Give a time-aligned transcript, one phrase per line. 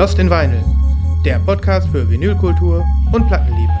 [0.00, 0.64] Lost in Vinyl,
[1.26, 3.79] der Podcast für Vinylkultur und Plattenliebe.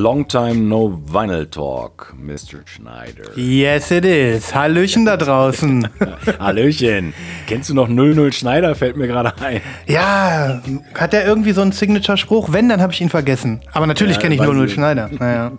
[0.00, 2.62] Long time no vinyl talk, Mr.
[2.64, 3.36] Schneider.
[3.36, 4.54] Yes, it is.
[4.54, 5.86] Hallöchen da draußen.
[6.38, 7.12] Hallöchen.
[7.46, 8.74] Kennst du noch 00 Schneider?
[8.74, 9.60] Fällt mir gerade ein.
[9.86, 10.62] Ja,
[10.94, 12.50] hat der irgendwie so einen Signature-Spruch?
[12.50, 13.60] Wenn, dann habe ich ihn vergessen.
[13.74, 14.72] Aber natürlich Ja, kenne ich weiß 00 ich.
[14.72, 15.10] Schneider.
[15.18, 15.52] Naja.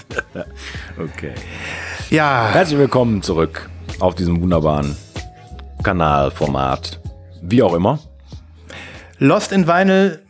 [0.98, 1.34] Okay.
[2.10, 3.70] Ja, Herzlich willkommen zurück
[4.00, 4.96] auf diesem wunderbaren
[5.84, 7.00] Kanalformat.
[7.44, 8.00] Wie auch immer.
[9.20, 10.24] Lost in Vinyl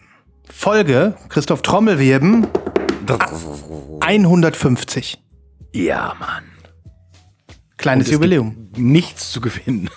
[0.49, 2.43] Folge, Christoph Trommelwirbel,
[4.01, 5.17] 150.
[5.73, 6.43] Ja, Mann.
[7.77, 8.69] Kleines Es Jubiläum.
[8.77, 9.89] Nichts zu gewinnen.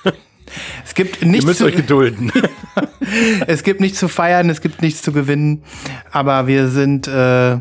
[0.84, 2.30] Es gibt Ihr nichts müsst zu, euch gedulden.
[3.46, 5.62] es gibt nichts zu feiern, es gibt nichts zu gewinnen,
[6.12, 7.58] aber wir sind äh,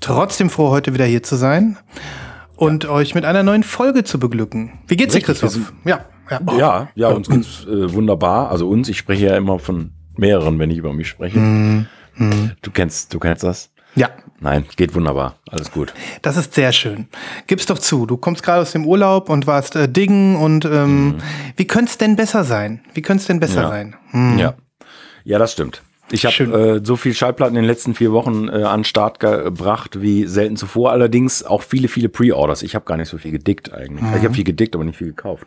[0.00, 1.78] trotzdem froh, heute wieder hier zu sein
[2.56, 4.72] und euch mit einer neuen Folge zu beglücken.
[4.88, 5.72] Wie geht's dir, Christoph?
[5.84, 6.40] Ja, ja.
[6.46, 6.58] Oh.
[6.58, 8.50] Ja, ja, uns geht's äh, wunderbar.
[8.50, 11.38] Also uns, ich spreche ja immer von mehreren, wenn ich über mich spreche.
[11.38, 11.86] Mhm.
[12.62, 13.70] Du kennst, du kennst das?
[13.96, 14.10] Ja.
[14.38, 15.36] Nein, geht wunderbar.
[15.50, 15.94] Alles gut.
[16.20, 17.08] Das ist sehr schön.
[17.46, 18.04] Gib's doch zu.
[18.04, 21.16] Du kommst gerade aus dem Urlaub und warst äh, diggen und ähm,
[21.56, 22.82] wie könnte es denn besser sein?
[22.92, 23.68] Wie könnte es denn besser Ja.
[23.70, 23.96] sein?
[24.10, 24.38] Hm.
[24.38, 24.54] Ja.
[25.24, 25.82] Ja, das stimmt.
[26.12, 30.00] Ich habe äh, so viel Schallplatten in den letzten vier Wochen äh, an Start gebracht
[30.02, 30.92] wie selten zuvor.
[30.92, 32.62] Allerdings auch viele, viele Pre-Orders.
[32.62, 34.04] Ich habe gar nicht so viel gedickt eigentlich.
[34.16, 35.46] Ich habe viel gedickt, aber nicht viel gekauft.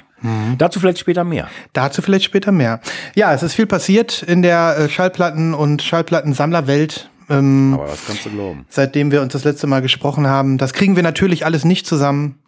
[0.57, 1.47] Dazu vielleicht später mehr.
[1.71, 2.81] Dazu vielleicht später mehr.
[3.15, 7.08] Ja, es ist viel passiert in der äh, Schallplatten- und Schallplattensammlerwelt.
[7.29, 8.65] Ähm, Aber das kannst du glauben.
[8.69, 10.57] seitdem wir uns das letzte Mal gesprochen haben.
[10.57, 12.39] Das kriegen wir natürlich alles nicht zusammen.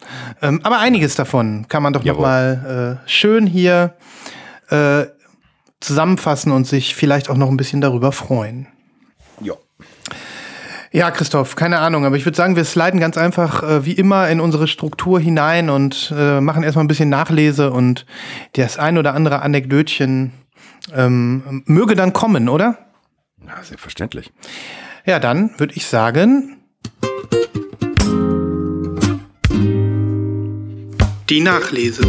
[0.42, 2.22] Ähm, aber einiges davon kann man doch noch Jawohl.
[2.22, 3.94] mal äh, schön hier
[4.69, 5.06] äh,
[5.80, 8.68] zusammenfassen und sich vielleicht auch noch ein bisschen darüber freuen.
[9.40, 9.53] Ja.
[10.94, 14.28] Ja, Christoph, keine Ahnung, aber ich würde sagen, wir sliden ganz einfach äh, wie immer
[14.30, 18.06] in unsere Struktur hinein und äh, machen erstmal ein bisschen Nachlese und
[18.53, 20.34] das ein oder andere Anekdötchen
[20.94, 22.78] ähm, möge dann kommen, oder?
[23.47, 24.31] Ja, selbstverständlich.
[25.06, 26.57] Ja, dann würde ich sagen.
[31.29, 32.03] Die Nachlese.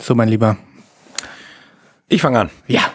[0.00, 0.56] So, mein Lieber.
[2.08, 2.50] Ich fange an.
[2.66, 2.93] Ja.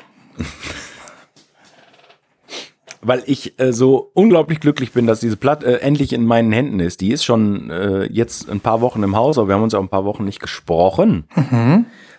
[3.02, 6.80] Weil ich äh, so unglaublich glücklich bin, dass diese Platte äh, endlich in meinen Händen
[6.80, 7.02] ist.
[7.02, 9.82] Die ist schon äh, jetzt ein paar Wochen im Haus, aber wir haben uns auch
[9.82, 11.26] ein paar Wochen nicht gesprochen.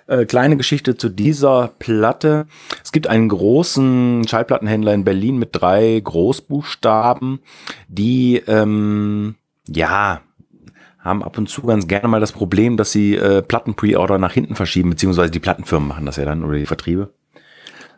[0.07, 2.47] Äh, kleine Geschichte zu dieser Platte.
[2.83, 7.39] Es gibt einen großen Schallplattenhändler in Berlin mit drei Großbuchstaben,
[7.87, 9.37] die ähm,
[9.69, 10.23] ja
[10.99, 14.55] haben ab und zu ganz gerne mal das Problem, dass sie äh, Platten-Pre-Order nach hinten
[14.55, 17.15] verschieben, beziehungsweise die Plattenfirmen machen das ja dann oder die Vertriebe.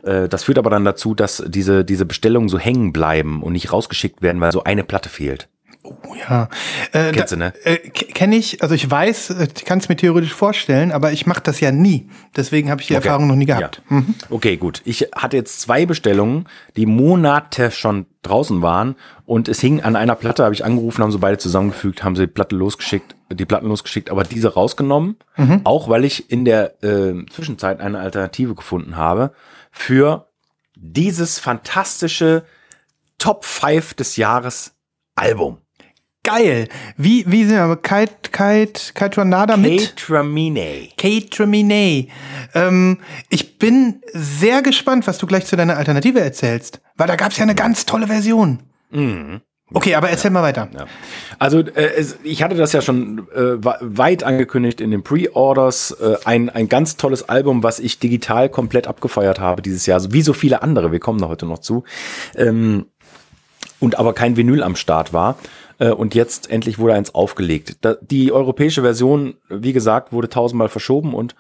[0.02, 3.72] Äh, Das führt aber dann dazu, dass diese, diese Bestellungen so hängen bleiben und nicht
[3.72, 5.48] rausgeschickt werden, weil so eine Platte fehlt.
[5.84, 6.48] Oh ja.
[6.92, 7.52] Äh, Kennst du, ne?
[7.64, 11.26] Äh, Kenne ich, also ich weiß, äh, ich kann es mir theoretisch vorstellen, aber ich
[11.26, 12.08] mache das ja nie.
[12.36, 13.08] Deswegen habe ich die Okay.
[13.08, 13.82] Erfahrung noch nie gehabt.
[13.90, 14.02] Ja.
[14.30, 14.80] Okay, gut.
[14.84, 16.46] Ich hatte jetzt zwei Bestellungen,
[16.76, 18.94] die Monate schon draußen waren
[19.26, 22.22] und es hing an einer Platte, habe ich angerufen, haben sie beide zusammengefügt, haben sie
[22.28, 25.16] die Platte losgeschickt, die Platten losgeschickt, aber diese rausgenommen,
[25.64, 29.32] auch weil ich in der äh, Zwischenzeit eine Alternative gefunden habe
[29.72, 30.28] für
[30.76, 32.44] dieses fantastische
[33.18, 34.74] Top 5 des Jahres
[35.16, 35.58] Album.
[36.24, 36.68] Geil.
[36.96, 37.76] Wie, wie sind wir?
[37.76, 39.96] Kite, Kite, Kite Tornado mit?
[39.96, 40.88] Catramine.
[40.96, 42.06] Kate Tremine.
[42.54, 46.80] Ähm, ich bin sehr gespannt, was du gleich zu deiner Alternative erzählst.
[46.96, 48.62] Weil da gab es ja eine ganz tolle Version.
[49.74, 50.68] Okay, aber erzähl mal weiter.
[50.72, 50.86] Ja.
[51.38, 55.92] Also äh, es, ich hatte das ja schon äh, weit angekündigt in den Pre-Orders.
[55.92, 60.12] Äh, ein, ein ganz tolles Album, was ich digital komplett abgefeiert habe dieses Jahr, so
[60.12, 60.92] wie so viele andere.
[60.92, 61.84] Wir kommen da heute noch zu.
[62.36, 62.86] Ähm,
[63.80, 65.36] und aber kein Vinyl am Start war.
[65.78, 67.78] Äh, Und jetzt endlich wurde eins aufgelegt.
[68.02, 71.34] Die europäische Version, wie gesagt, wurde tausendmal verschoben und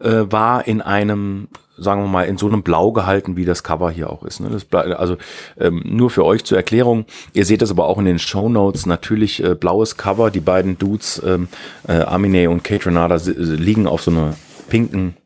[0.00, 3.90] äh, war in einem, sagen wir mal, in so einem Blau gehalten, wie das Cover
[3.90, 4.40] hier auch ist.
[4.40, 4.48] Ne?
[4.50, 5.16] Das, also
[5.58, 7.04] ähm, nur für euch zur Erklärung.
[7.32, 8.86] Ihr seht das aber auch in den Show Notes.
[8.86, 10.30] Natürlich äh, blaues Cover.
[10.30, 11.48] Die beiden Dudes, ähm,
[11.88, 14.34] äh, Amine und Kate Renata, si- liegen auf so einer
[14.68, 15.16] pinken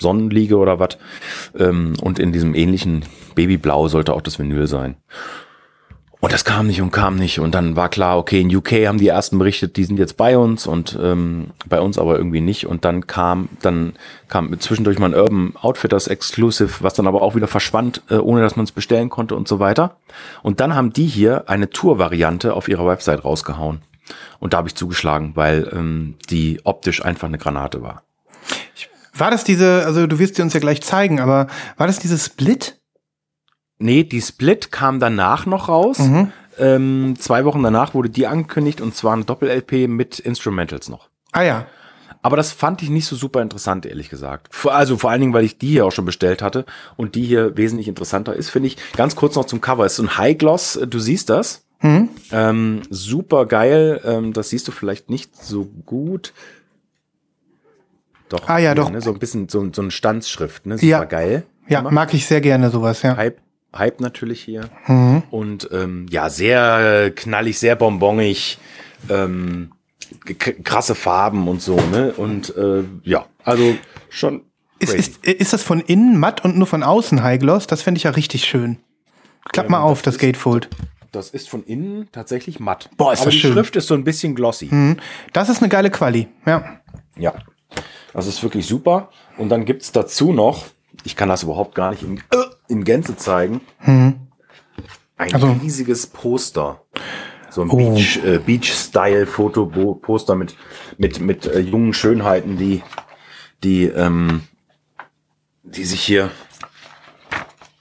[0.00, 0.98] Sonnenliege oder was.
[1.58, 4.96] Ähm, und in diesem ähnlichen Babyblau sollte auch das Vinyl sein.
[6.22, 7.40] Und das kam nicht und kam nicht.
[7.40, 10.38] Und dann war klar, okay, in UK haben die ersten berichtet, die sind jetzt bei
[10.38, 12.64] uns und ähm, bei uns aber irgendwie nicht.
[12.64, 13.94] Und dann kam, dann
[14.28, 18.40] kam zwischendurch mal ein Urban Outfitters Exclusive, was dann aber auch wieder verschwand, äh, ohne
[18.40, 19.96] dass man es bestellen konnte und so weiter.
[20.44, 23.82] Und dann haben die hier eine Tour-Variante auf ihrer Website rausgehauen.
[24.38, 28.04] Und da habe ich zugeschlagen, weil ähm, die optisch einfach eine Granate war.
[29.12, 32.26] War das diese, also du wirst sie uns ja gleich zeigen, aber war das dieses
[32.26, 32.78] Split?
[33.82, 35.98] Nee, die Split kam danach noch raus.
[35.98, 36.32] Mhm.
[36.58, 41.08] Ähm, zwei Wochen danach wurde die angekündigt und zwar ein Doppel-LP mit Instrumentals noch.
[41.32, 41.66] Ah ja.
[42.24, 44.48] Aber das fand ich nicht so super interessant, ehrlich gesagt.
[44.66, 46.64] Also vor allen Dingen, weil ich die hier auch schon bestellt hatte
[46.96, 48.76] und die hier wesentlich interessanter ist, finde ich.
[48.96, 49.84] Ganz kurz noch zum Cover.
[49.84, 51.64] Es ist so ein High Gloss, du siehst das.
[51.80, 52.10] Mhm.
[52.30, 54.00] Ähm, super geil.
[54.04, 56.32] Ähm, das siehst du vielleicht nicht so gut.
[58.28, 58.48] Doch.
[58.48, 58.90] Ah, ja, hier, doch.
[58.90, 59.00] Ne?
[59.00, 60.76] So ein bisschen so, so eine Stanzschrift, ne?
[60.78, 61.04] Super Ja.
[61.04, 61.42] geil.
[61.68, 63.16] Ja, mag ich sehr gerne sowas, ja.
[63.16, 63.38] Hype,
[63.74, 64.68] Hype natürlich hier.
[64.86, 65.22] Mhm.
[65.30, 68.58] Und ähm, ja, sehr äh, knallig, sehr bonbonig.
[69.08, 69.72] Ähm,
[70.64, 72.12] krasse Farben und so, ne?
[72.12, 73.74] Und äh, ja, also
[74.10, 74.42] schon.
[74.78, 77.66] Ist, ist, ist das von innen matt und nur von außen High Gloss?
[77.66, 78.78] Das fände ich ja richtig schön.
[79.52, 80.68] Klapp mal Ähm, auf, das das Gatefold.
[81.12, 82.90] Das ist von innen tatsächlich matt.
[82.96, 83.52] Boah, ist Aber das die schön.
[83.52, 84.68] Schrift ist so ein bisschen glossy.
[84.70, 84.98] Mhm.
[85.32, 86.80] Das ist eine geile Quali, ja.
[87.16, 87.34] Ja.
[88.12, 89.10] Das ist wirklich super.
[89.38, 90.66] Und dann gibt's dazu noch,
[91.04, 92.22] ich kann das überhaupt gar nicht in, äh,
[92.72, 94.18] in Gänze zeigen, ein
[95.18, 96.80] Also- riesiges Poster.
[97.50, 97.76] So ein Oh.
[97.94, 100.56] Beach, äh, Beach-Style-Foto-Poster mit,
[100.96, 102.82] mit, mit äh, jungen Schönheiten, die,
[103.62, 104.42] die, ähm,
[105.62, 106.30] die sich hier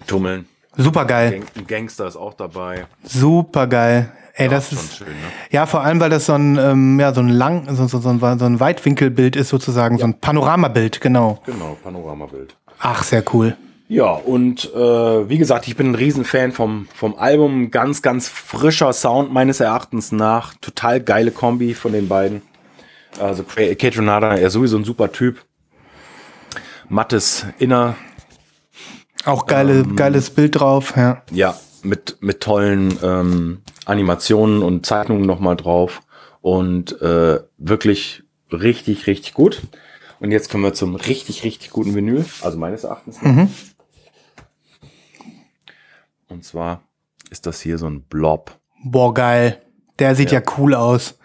[0.07, 0.45] tummeln.
[0.75, 1.31] Super geil.
[1.31, 2.85] Gang ein Gangster ist auch dabei.
[3.03, 4.11] Super geil.
[4.33, 4.97] Ey, Ja, das ist.
[4.97, 5.13] schön, ne?
[5.51, 8.09] Ja, vor allem, weil das so ein, ähm, ja, so ein lang, so, so, so,
[8.09, 11.39] ein, so ein Weitwinkelbild ist sozusagen, so ein Panoramabild, genau.
[11.45, 12.55] Genau, Panoramabild.
[12.79, 13.55] Ach, sehr cool.
[13.91, 17.71] Ja, und äh, wie gesagt, ich bin ein Riesenfan vom, vom Album.
[17.71, 20.53] Ganz, ganz frischer Sound meines Erachtens nach.
[20.61, 22.41] Total geile Kombi von den beiden.
[23.19, 25.43] Also Kate Renata, er ist sowieso ein super Typ.
[26.87, 27.97] Mattes Inner,
[29.25, 29.97] Auch geile, Ähm.
[29.97, 31.23] geiles Bild drauf, ja.
[31.29, 36.01] ja, mit, mit tollen ähm, Animationen und Zeichnungen nochmal drauf.
[36.39, 38.23] Und äh, wirklich
[38.53, 39.61] richtig, richtig gut.
[40.21, 42.23] Und jetzt kommen wir zum richtig, richtig guten Vinyl.
[42.41, 43.21] Also meines Erachtens.
[43.23, 43.49] Mhm.
[46.31, 46.81] Und zwar
[47.29, 48.57] ist das hier so ein Blob.
[48.83, 49.61] Boah, geil.
[49.99, 51.17] Der sieht ja, cool aus.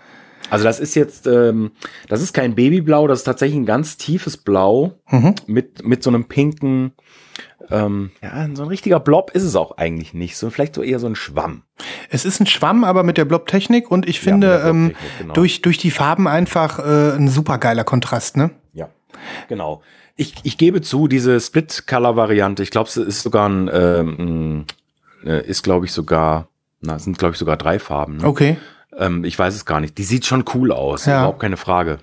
[0.51, 1.73] Also das ist jetzt, ähm,
[2.09, 5.35] das ist kein Babyblau, das ist tatsächlich ein ganz tiefes Blau Mhm.
[5.47, 6.93] mit, mit so einem pinken,
[7.71, 10.37] ähm, ja, so ein richtiger Blob ist es auch eigentlich nicht.
[10.37, 11.63] So vielleicht so eher so ein Schwamm.
[12.11, 15.35] Es ist ein Schwamm, aber mit der Blob-Technik und ich Ja, finde, der ähm, genau.
[15.35, 18.51] durch, durch die Farben einfach äh, ein super geiler Kontrast, ne?
[18.73, 18.89] Ja,
[19.49, 19.83] genau.
[20.15, 24.73] Ich, ich gebe zu, diese Split-Color-Variante, ich glaube, es ist sogar ein, ähm, äh,
[25.31, 26.49] ist glaube ich sogar,
[26.81, 28.19] na, es sind glaube ich sogar drei Farben.
[28.19, 28.25] Ne?
[28.27, 28.57] Okay.
[28.99, 29.99] Ähm, ich weiß es gar nicht.
[29.99, 31.19] Die sieht schon cool aus, Ja.
[31.19, 31.99] überhaupt keine Frage.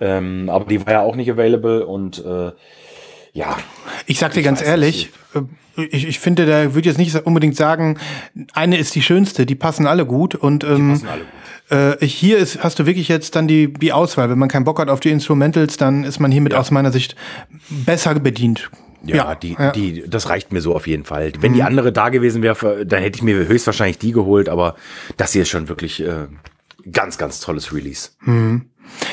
[0.00, 2.52] Ähm, aber die war ja auch nicht available und äh,
[3.32, 3.56] ja,
[4.06, 5.40] Ich sag dir Ich ganz ehrlich, äh,
[5.90, 7.98] ich, ich finde, da würde jetzt nicht unbedingt sagen,
[8.54, 12.00] eine ist die schönste, die passen alle gut und ähm, passen alle gut.
[12.02, 14.28] Äh, hier ist, hast du wirklich jetzt dann die, die Auswahl.
[14.30, 16.58] Wenn man keinen Bock hat auf die Instrumentals, dann ist man hiermit Ja.
[16.58, 17.14] aus meiner Sicht
[17.68, 18.70] besser bedient.
[19.04, 19.70] Ja, die, ja.
[19.72, 21.32] die, das reicht mir so auf jeden Fall.
[21.40, 24.76] Wenn die andere da gewesen wäre, dann hätte ich mir höchstwahrscheinlich die geholt, aber
[25.16, 26.26] das hier ist schon wirklich äh,
[26.92, 28.10] ganz, ganz tolles Release.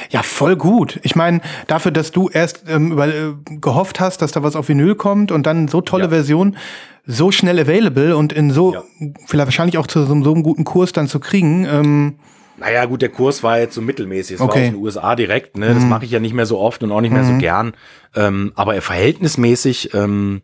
[0.10, 1.00] Ja, voll gut.
[1.04, 4.68] Ich meine, dafür, dass du erst ähm, über, äh, gehofft hast, dass da was auf
[4.70, 6.10] Vinyl kommt und dann so tolle Ja.
[6.10, 6.58] Version,
[7.06, 8.84] so schnell available und in so, Ja.
[9.28, 11.66] vielleicht wahrscheinlich auch zu so, so einem guten Kurs dann zu kriegen.
[11.66, 12.16] Ähm,
[12.60, 14.36] Naja, gut, der Kurs war jetzt so mittelmäßig.
[14.36, 14.64] Es war Okay.
[14.66, 15.74] aus den USA direkt, ne?
[15.76, 17.74] Das mache ich ja nicht mehr so oft und auch nicht mehr so gern.
[18.16, 20.42] Ähm, aber er verhältnismäßig, ähm,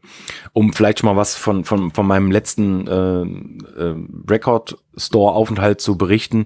[0.54, 3.96] um vielleicht schon mal was von, von, von meinem letzten äh, äh,
[4.30, 6.46] Record Store Aufenthalt zu berichten.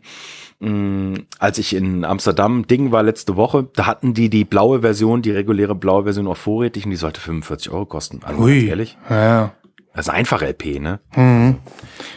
[0.60, 5.22] mh, als ich in Amsterdam Ding war letzte Woche, da hatten die die blaue Version,
[5.22, 8.22] die reguläre blaue Version auch vorrätig und die sollte 45 Euro kosten.
[8.24, 9.52] Also ganz ehrlich, Ja.
[9.94, 11.00] das ist einfach LP, ne?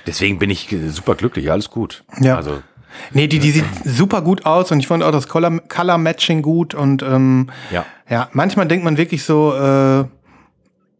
[0.06, 2.04] Deswegen bin ich äh, super glücklich, alles gut.
[2.20, 2.36] Ja.
[2.36, 2.62] Also
[3.12, 6.42] Nee, die, die sieht super gut aus und ich fand auch das Color, Color Matching
[6.42, 7.84] gut und ähm, ja.
[8.08, 10.04] Ja, manchmal denkt man wirklich so, äh,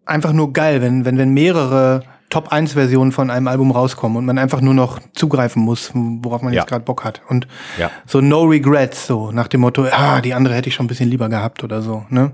[0.06, 4.61] einfach nur geil, wenn, wenn, wenn mehrere Top-1-Versionen von einem Album rauskommen und man einfach
[4.61, 6.61] nur noch zugreifen muss, worauf man Ja.
[6.61, 7.20] jetzt gerade Bock hat.
[7.28, 7.90] Und Ja.
[8.06, 11.11] so no regrets, so nach dem Motto, ah, die andere hätte ich schon ein bisschen
[11.11, 12.30] lieber gehabt oder so, ne?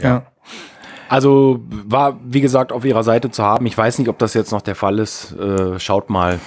[0.00, 0.22] Ja.
[1.08, 3.64] Also war, wie gesagt, auf ihrer Seite zu haben.
[3.66, 5.32] Ich weiß nicht, ob das jetzt noch der Fall ist.
[5.38, 6.38] Äh, schaut mal,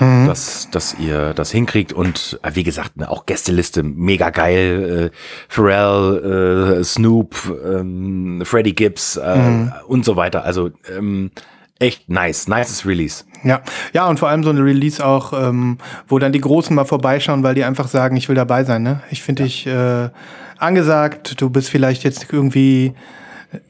[0.00, 1.92] dass, dass ihr das hinkriegt.
[1.92, 5.10] Und äh, wie gesagt, ne, auch Gästeliste, mega geil.
[5.12, 5.16] Äh,
[5.48, 10.44] Pharrell, äh, Snoop, ähm, Freddie Gibbs äh, und so weiter.
[10.44, 11.30] Also ähm,
[11.78, 12.48] echt nice.
[12.48, 13.24] Nices Release.
[13.42, 15.78] Ja, ja, und vor allem so eine Release auch, ähm,
[16.08, 18.82] wo dann die Großen mal vorbeischauen, weil die einfach sagen, ich will dabei sein.
[18.82, 19.00] Ne?
[19.10, 20.10] Ich finde dich äh,
[20.58, 22.94] angesagt, du bist vielleicht jetzt irgendwie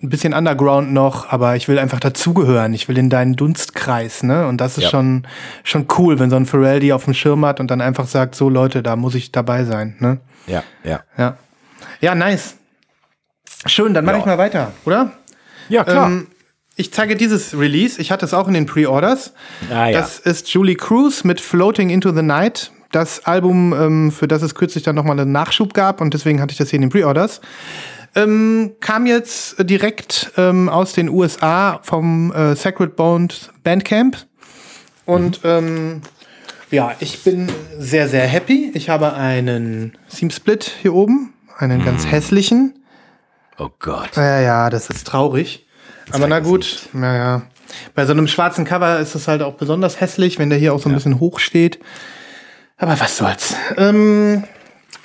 [0.03, 2.75] ein bisschen Underground noch, aber ich will einfach dazugehören.
[2.75, 4.47] Ich will in deinen Dunstkreis, ne?
[4.47, 4.91] Und das ist Ja.
[4.91, 5.27] schon,
[5.65, 8.35] schon cool, wenn so ein Pharrell die auf dem Schirm hat und dann einfach sagt,
[8.35, 10.19] so Leute, da muss ich dabei sein, ne?
[10.47, 11.01] Ja, ja.
[11.17, 11.37] Ja.
[12.01, 12.57] Ja, nice.
[13.67, 14.21] Schön, dann mache Ja.
[14.21, 15.13] ich mal weiter, oder?
[15.69, 16.09] Ja, klar.
[16.09, 16.27] Ähm,
[16.77, 18.01] ich zeige dieses Release.
[18.01, 19.35] Ich hatte es auch in den Pre-Orders.
[19.71, 19.99] Ah, ja.
[19.99, 22.73] Das ist Julie Cruz mit Floating into the Night.
[22.93, 26.53] Das Album, ähm, für das es kürzlich dann nochmal einen Nachschub gab und deswegen hatte
[26.53, 27.41] ich das hier in den Pre-Orders.
[28.15, 34.17] Ähm, kam jetzt direkt ähm, aus den USA vom äh, Sacred Bones Bandcamp.
[35.07, 36.03] Und ähm,
[36.71, 37.49] ja, ich bin
[37.79, 38.71] sehr, sehr happy.
[38.75, 42.75] Ich habe einen Seam Split hier oben, einen ganz hässlichen.
[43.59, 44.17] oh Gott.
[44.17, 45.67] Ja, ja, das ist traurig.
[46.13, 47.43] Aber na gut, naja.
[47.95, 50.81] Bei so einem schwarzen Cover ist es halt auch besonders hässlich, wenn der hier auch
[50.81, 51.79] so ein bisschen hoch steht.
[52.77, 53.55] Aber was soll's.
[53.77, 54.45] Ähm,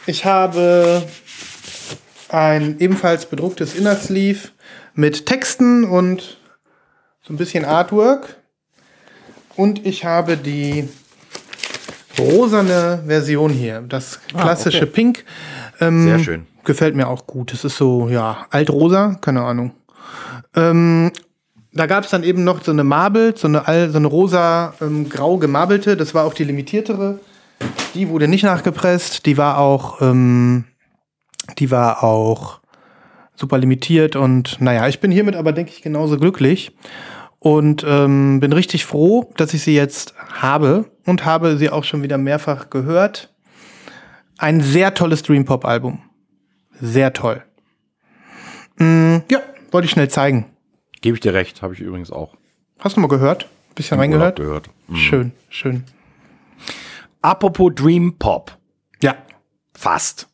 [0.07, 1.03] ich habe
[2.35, 4.49] ein ebenfalls bedrucktes Inner Sleeve
[4.93, 6.37] mit Texten und
[7.21, 8.35] so ein bisschen Artwork.
[9.55, 10.89] Und ich habe die
[12.19, 13.81] rosane Version hier.
[13.87, 14.91] Das klassische okay.
[14.91, 15.25] Pink.
[15.79, 16.47] Ähm, Sehr schön.
[16.65, 17.53] Gefällt mir auch gut.
[17.53, 19.71] Es ist so, ja, altrosa, keine Ahnung.
[20.55, 21.11] Ähm,
[21.71, 25.07] da gab es dann eben noch so eine Marble, so eine, so eine rosa, ähm,
[25.07, 25.95] grau gemarbelte.
[25.95, 27.19] Das war auch die limitiertere.
[27.93, 29.25] Die wurde nicht nachgepresst.
[29.25, 30.65] Die war auch, ähm,
[31.57, 32.59] die war auch
[33.35, 34.15] super limitiert.
[34.15, 36.75] Und naja, ich bin hiermit aber, denke ich, genauso glücklich.
[37.39, 42.01] Und ähm, bin richtig froh, dass ich sie jetzt habe und habe sie auch schon
[42.01, 43.33] wieder mehrfach gehört.
[44.37, 45.99] Ein sehr tolles Dream Pop Album.
[46.81, 47.43] Sehr toll.
[48.77, 49.39] Mm, ja,
[49.71, 50.45] wollte ich schnell zeigen.
[51.01, 52.35] Gebe ich dir recht, habe ich übrigens auch.
[52.79, 53.47] Hast du mal gehört?
[53.75, 54.37] Bisschen reingehört?
[54.37, 54.69] Gehört.
[54.87, 54.95] Mhm.
[54.95, 55.83] Schön, schön.
[57.21, 58.57] Apropos Dream Pop.
[59.01, 59.15] Ja.
[59.73, 60.27] Fast.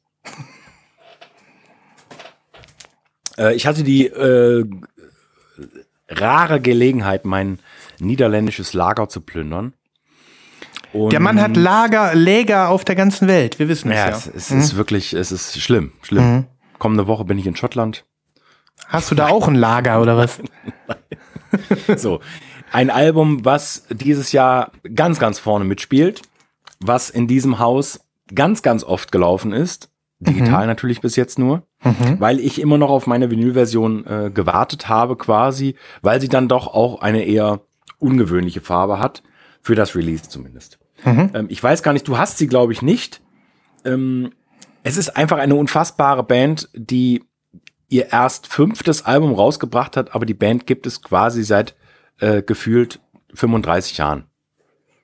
[3.42, 4.66] Äh, ich hatte die äh,
[6.08, 7.60] rare Gelegenheit, mein
[8.00, 9.74] niederländisches Lager zu plündern.
[10.94, 13.60] Und Der Mann hat Lager, Läger auf der ganzen Welt.
[13.60, 14.16] Wir wissen es ja, ja.
[14.16, 16.48] es, es ist wirklich, es ist schlimm, schlimm.
[16.80, 18.04] Kommende Woche bin ich in Schottland.
[18.88, 20.40] Hast du da auch ein Lager oder was?
[21.98, 22.22] So,
[22.72, 26.22] ein Album, was dieses Jahr ganz, ganz vorne mitspielt,
[26.80, 28.00] was in diesem Haus
[28.34, 29.91] ganz, ganz oft gelaufen ist.
[30.22, 31.64] Digital natürlich bis jetzt nur,
[32.20, 36.68] weil ich immer noch auf meine Vinylversion äh, gewartet habe quasi, weil sie dann doch
[36.68, 37.62] auch eine eher
[38.00, 39.24] ungewöhnliche Farbe hat,
[39.62, 40.80] für das Release zumindest.
[41.34, 43.22] Ähm, ich weiß gar nicht, du hast sie glaube ich nicht.
[43.86, 44.32] Ähm,
[44.84, 47.24] es ist einfach eine unfassbare Band, die
[47.90, 51.76] ihr erst fünftes Album rausgebracht hat, aber die Band gibt es quasi seit
[52.20, 53.00] äh, gefühlt
[53.34, 54.26] 35 Jahren.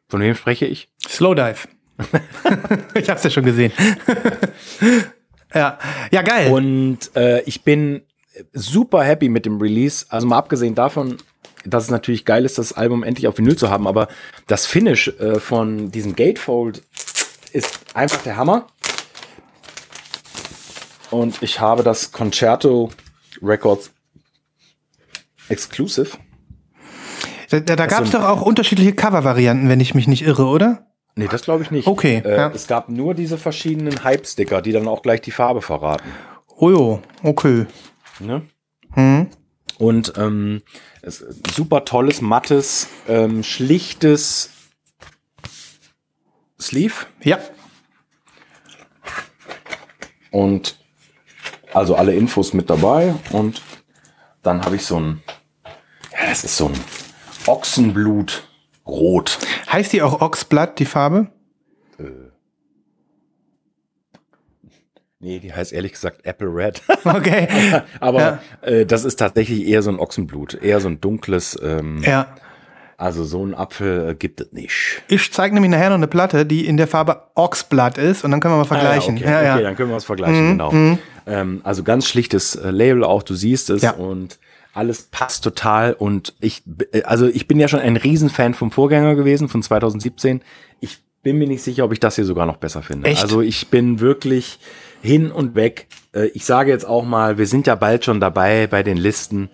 [0.08, 0.90] Von wem spreche ich?
[1.06, 1.68] Slowdive.
[2.94, 3.72] ich hab's ja schon gesehen.
[5.54, 5.80] ja.
[6.12, 6.52] ja, geil.
[6.52, 8.04] Und äh, ich bin
[8.54, 10.06] super happy mit dem Release.
[10.10, 11.18] Also mal abgesehen davon,
[11.66, 14.08] dass es natürlich geil ist, das Album endlich auf Vinyl zu haben, aber
[14.48, 16.84] das Finish äh, von diesem Gatefold
[17.52, 18.68] ist einfach der Hammer.
[21.10, 22.92] Und ich habe das Concerto
[23.42, 23.92] Records
[25.50, 26.18] Exclusive.
[27.50, 30.87] da da, da gab es doch auch unterschiedliche Cover-Varianten, wenn ich mich nicht irre, oder?
[31.18, 31.88] Nee, das glaube ich nicht.
[31.88, 32.52] Okay, Äh, ja.
[32.54, 36.10] Es gab nur diese verschiedenen Hype-Sticker, die dann auch gleich die Farbe verraten.
[36.56, 37.66] Oh jo, okay.
[38.20, 38.44] Ne?
[38.94, 39.28] Hm.
[39.80, 40.62] Und ähm,
[41.02, 44.52] es, super tolles, mattes, ähm, schlichtes
[46.60, 46.94] Sleeve.
[47.24, 47.40] Ja.
[50.32, 50.78] Und
[51.74, 53.16] also alle Infos mit dabei.
[53.32, 53.64] Und
[54.44, 55.24] dann habe ich so ein,
[56.12, 56.80] ja, das ist so ein
[57.48, 58.47] Ochsenblut
[58.88, 59.40] rot.
[59.72, 61.28] Heißt die auch Oxblood, die Farbe?
[65.20, 66.82] Nee, die heißt ehrlich gesagt Apple Red.
[67.04, 67.48] Okay.
[68.00, 68.40] Aber Ja.
[68.62, 72.36] äh, das ist tatsächlich eher so ein Ochsenblut, eher so ein dunkles, ähm, ja.
[72.98, 75.02] also so ein Apfel äh, gibt es nicht.
[75.08, 78.40] Ich zeige nämlich nachher noch eine Platte, die in der Farbe Oxblood ist und dann
[78.42, 79.18] können wir mal vergleichen.
[79.18, 79.54] Ah, ja, okay, ja, ja.
[79.56, 80.72] okay, dann können wir es vergleichen, genau.
[81.26, 83.92] Ähm, also ganz schlichtes äh, Label auch, du siehst es Ja.
[83.92, 84.38] und
[84.78, 86.64] alles passt total und ich,
[87.04, 90.42] also ich bin ja schon ein Riesenfan vom Vorgänger gewesen, von 2017.
[90.80, 93.10] Ich bin mir nicht sicher, ob ich das hier sogar noch besser finde.
[93.10, 93.22] Echt?
[93.22, 94.60] Also ich bin wirklich
[95.02, 95.88] hin und weg.
[96.14, 99.50] Äh, Ich sage jetzt auch mal, wir sind ja bald schon dabei bei den Listen.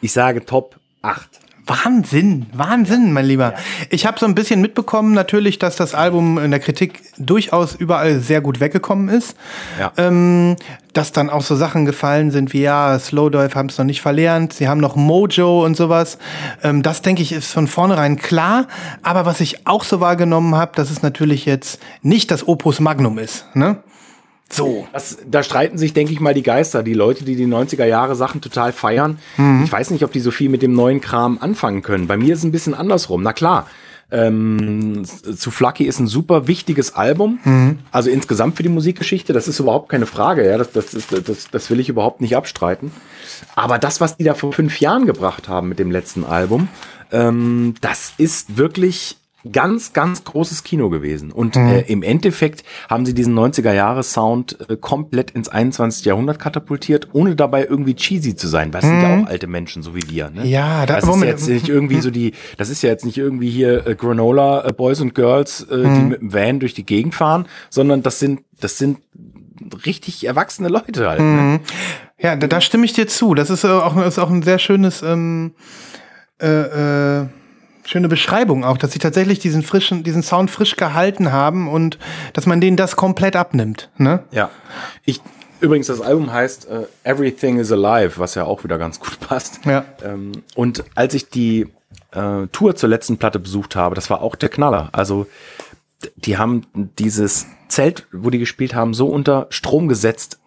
[0.00, 1.28] Ich sage Top 8.
[1.66, 3.54] Wahnsinn, Wahnsinn, mein Lieber.
[3.90, 8.20] Ich habe so ein bisschen mitbekommen, natürlich, dass das Album in der Kritik durchaus überall
[8.20, 9.36] sehr gut weggekommen ist.
[9.78, 9.92] Ja.
[9.96, 10.56] Ähm,
[10.92, 14.52] dass dann auch so Sachen gefallen sind wie, ja, Slowdive haben es noch nicht verlernt,
[14.52, 16.18] sie haben noch Mojo und sowas.
[16.62, 18.66] Ähm, das, denke ich, ist von vornherein klar.
[19.02, 23.18] Aber was ich auch so wahrgenommen habe, dass es natürlich jetzt nicht das Opus Magnum
[23.18, 23.44] ist.
[23.54, 23.76] Ne?
[24.52, 24.86] So.
[24.92, 26.82] Das, da streiten sich, denke ich mal, die Geister.
[26.82, 29.18] Die Leute, die die 90er Jahre Sachen total feiern.
[29.36, 29.62] Mhm.
[29.64, 32.06] Ich weiß nicht, ob die so viel mit dem neuen Kram anfangen können.
[32.06, 33.22] Bei mir ist es ein bisschen andersrum.
[33.22, 33.66] Na klar.
[34.12, 37.38] Ähm, zu Flucky ist ein super wichtiges Album.
[37.44, 37.78] Mhm.
[37.92, 40.44] Also insgesamt für die Musikgeschichte, das ist überhaupt keine Frage.
[40.44, 42.90] Ja, das, das, ist, das, das will ich überhaupt nicht abstreiten.
[43.54, 46.66] Aber das, was die da vor fünf Jahren gebracht haben mit dem letzten Album,
[47.12, 49.16] ähm, das ist wirklich
[49.52, 51.30] ganz, ganz großes Kino gewesen.
[51.32, 56.04] Und äh, im Endeffekt haben sie diesen 90er-Jahre-Sound äh, komplett ins 21.
[56.04, 58.70] Jahrhundert katapultiert, ohne dabei irgendwie cheesy zu sein.
[58.70, 60.30] Das sind ja auch alte Menschen, so wie wir.
[60.30, 60.46] Ne?
[60.46, 61.30] Ja, da- das ist Moment.
[61.30, 64.72] jetzt nicht irgendwie so die, das ist ja jetzt nicht irgendwie hier äh, Granola äh,
[64.72, 68.40] Boys und Girls, äh, die mit dem Van durch die Gegend fahren, sondern das sind,
[68.60, 68.98] das sind
[69.86, 71.20] richtig erwachsene Leute halt.
[71.20, 71.60] Ne?
[72.18, 73.34] Ja, da, da stimme ich dir zu.
[73.34, 75.52] Das ist äh, auch, ist auch ein sehr schönes, ähm,
[76.40, 76.46] äh,
[77.22, 77.26] äh,
[77.84, 81.98] schöne Beschreibung auch, dass sie tatsächlich diesen frischen, diesen Sound frisch gehalten haben und
[82.32, 83.90] dass man denen das komplett abnimmt.
[83.96, 84.24] Ne?
[84.30, 84.50] Ja.
[85.04, 85.20] Ich,
[85.60, 89.64] übrigens, das Album heißt äh, Everything is Alive, was ja auch wieder ganz gut passt.
[89.64, 89.84] Ja.
[90.02, 91.66] Ähm, und als ich die
[92.12, 94.90] äh, Tour zur letzten Platte besucht habe, das war auch der Knaller.
[94.92, 95.26] Also,
[96.16, 96.66] die haben
[96.98, 100.38] dieses Zelt, wo die gespielt haben, so unter Strom gesetzt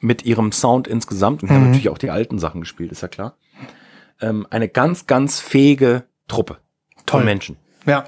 [0.00, 1.42] mit ihrem Sound insgesamt.
[1.42, 3.36] Und die haben natürlich auch die alten Sachen gespielt, ist ja klar.
[4.20, 6.58] Ähm, eine ganz, ganz fähige Truppe
[7.08, 7.20] Toll.
[7.20, 7.56] von Menschen.
[7.86, 8.04] Ja.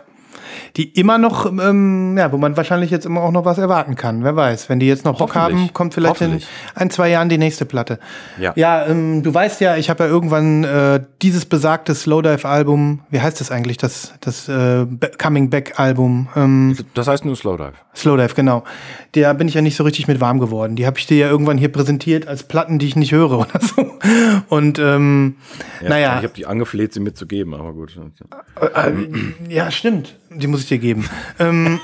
[0.76, 4.24] Die immer noch, ähm, ja, wo man wahrscheinlich jetzt immer auch noch was erwarten kann.
[4.24, 4.68] Wer weiß.
[4.68, 6.40] Wenn die jetzt noch Bock haben, kommt vielleicht in
[6.74, 7.98] ein, zwei Jahren die nächste Platte.
[8.38, 8.52] Ja.
[8.56, 13.40] Ja, ähm, du weißt ja, ich habe ja irgendwann äh, dieses besagte Slowdive-Album, wie heißt
[13.40, 14.86] das eigentlich, das, das äh,
[15.20, 17.72] Coming Back-Album, ähm, Das heißt nur Slowdive.
[17.94, 18.64] Slowdive, genau.
[19.12, 20.76] Da bin ich ja nicht so richtig mit warm geworden.
[20.76, 23.60] Die habe ich dir ja irgendwann hier präsentiert als Platten, die ich nicht höre oder
[23.60, 23.90] so.
[24.48, 25.36] Und ähm,
[25.82, 27.98] Ja, naja, Ich habe die angefleht, sie mitzugeben, aber gut.
[29.48, 30.16] ja, stimmt.
[30.32, 31.08] Die muss ich dir geben.
[31.40, 31.80] ähm,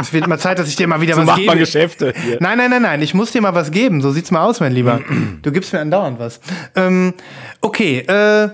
[0.00, 1.48] es wird mal Zeit, dass ich dir mal wieder So was macht gebe.
[1.50, 2.12] man Geschäfte.
[2.24, 2.38] Hier.
[2.40, 3.02] Nein, nein, nein, nein.
[3.02, 4.00] Ich muss dir mal was geben.
[4.00, 5.00] So sieht's mal aus, mein Lieber.
[5.42, 6.40] Du gibst mir andauernd was.
[6.76, 7.14] Ähm,
[7.60, 8.50] okay, äh,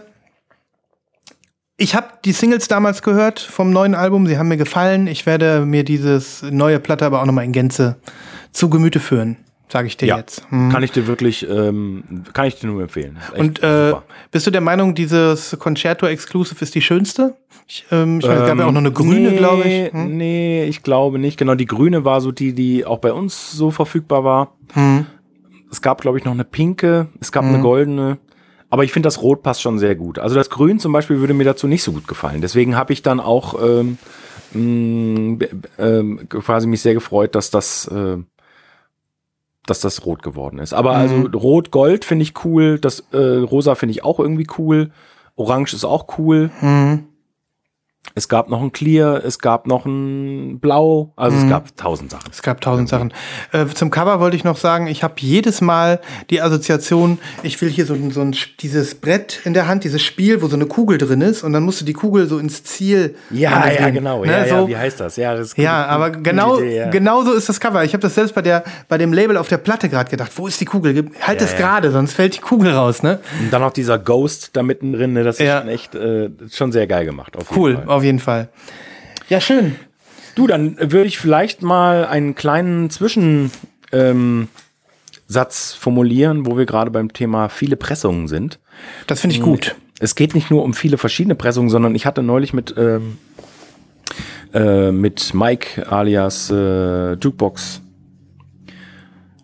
[1.76, 4.26] ich habe die Singles damals gehört vom neuen Album.
[4.26, 5.06] Sie haben mir gefallen.
[5.06, 7.96] Ich werde mir dieses neue Platte aber auch nochmal in Gänze
[8.52, 9.36] zu Gemüte führen,
[9.68, 10.46] sage ich dir Ja, jetzt.
[10.48, 10.70] Hm.
[10.72, 13.18] kann ich dir wirklich, ähm, kann ich dir nur empfehlen.
[13.36, 13.92] Und äh,
[14.30, 17.36] bist du der Meinung, dieses Concerto Exclusive ist die schönste?
[17.68, 19.92] Ich, ähm, ich weiß, es gab ja auch noch eine grüne, nee, glaube ich.
[19.92, 20.16] Hm?
[20.16, 21.36] Nee, ich glaube nicht.
[21.38, 24.52] Genau, die grüne war so die, die auch bei uns so verfügbar war.
[24.74, 25.06] Hm.
[25.70, 28.18] Es gab, glaube ich, noch eine pinke, es gab eine goldene.
[28.70, 30.18] Aber ich finde, das Rot passt schon sehr gut.
[30.18, 32.40] Also das Grün zum Beispiel würde mir dazu nicht so gut gefallen.
[32.40, 33.98] Deswegen habe ich dann auch ähm,
[34.52, 35.48] mh, b-
[35.78, 38.16] ähm, quasi mich sehr gefreut, dass das, äh,
[39.66, 40.72] dass das rot geworden ist.
[40.72, 42.78] Aber also Rot-Gold finde ich cool.
[42.78, 44.90] Das äh, Rosa finde ich auch irgendwie cool.
[45.34, 46.50] Orange ist auch cool.
[46.60, 47.04] Hm.
[48.14, 52.30] Es gab noch ein Clear, es gab noch ein Blau, also es gab tausend Sachen.
[52.30, 53.12] Es gab tausend Sachen.
[53.52, 57.68] Äh, zum Cover wollte ich noch sagen, ich habe jedes Mal die Assoziation, ich will
[57.68, 60.96] hier so, so ein, dieses Brett in der Hand, dieses Spiel, wo so eine Kugel
[60.98, 63.16] drin ist und dann musst du die Kugel so ins Ziel.
[63.30, 63.94] manövrieren.
[63.94, 64.24] genau.
[64.24, 64.68] Ne, so.
[64.68, 65.16] heißt das?
[65.16, 66.90] Ja, das Ja, gute- aber genau, Idee, ja.
[66.90, 67.84] genau so ist das Cover.
[67.84, 70.32] Ich habe das selbst bei der, bei dem Label auf der Platte gerade gedacht.
[70.36, 71.10] Wo ist die Kugel?
[71.20, 71.58] Halt Ja, es ja.
[71.58, 73.20] gerade, sonst fällt die Kugel raus, ne?
[73.40, 75.60] Und dann noch dieser Ghost da mittendrin, ne, das ist Ja.
[75.60, 77.36] schon echt äh, schon sehr geil gemacht.
[77.54, 77.84] Cool, Fall.
[77.96, 78.48] Auf jeden Fall.
[79.28, 79.76] Ja, schön.
[80.34, 83.58] Du, dann würde ich vielleicht mal einen kleinen Zwischensatz
[83.92, 84.48] ähm,
[85.28, 88.60] Satz formulieren, wo wir gerade beim Thema viele Pressungen sind.
[89.06, 89.74] Das finde ich gut.
[89.98, 93.18] Es geht nicht nur um viele verschiedene Pressungen, sondern ich hatte neulich mit, ähm,
[94.52, 97.82] äh, mit Mike alias äh, Jukebox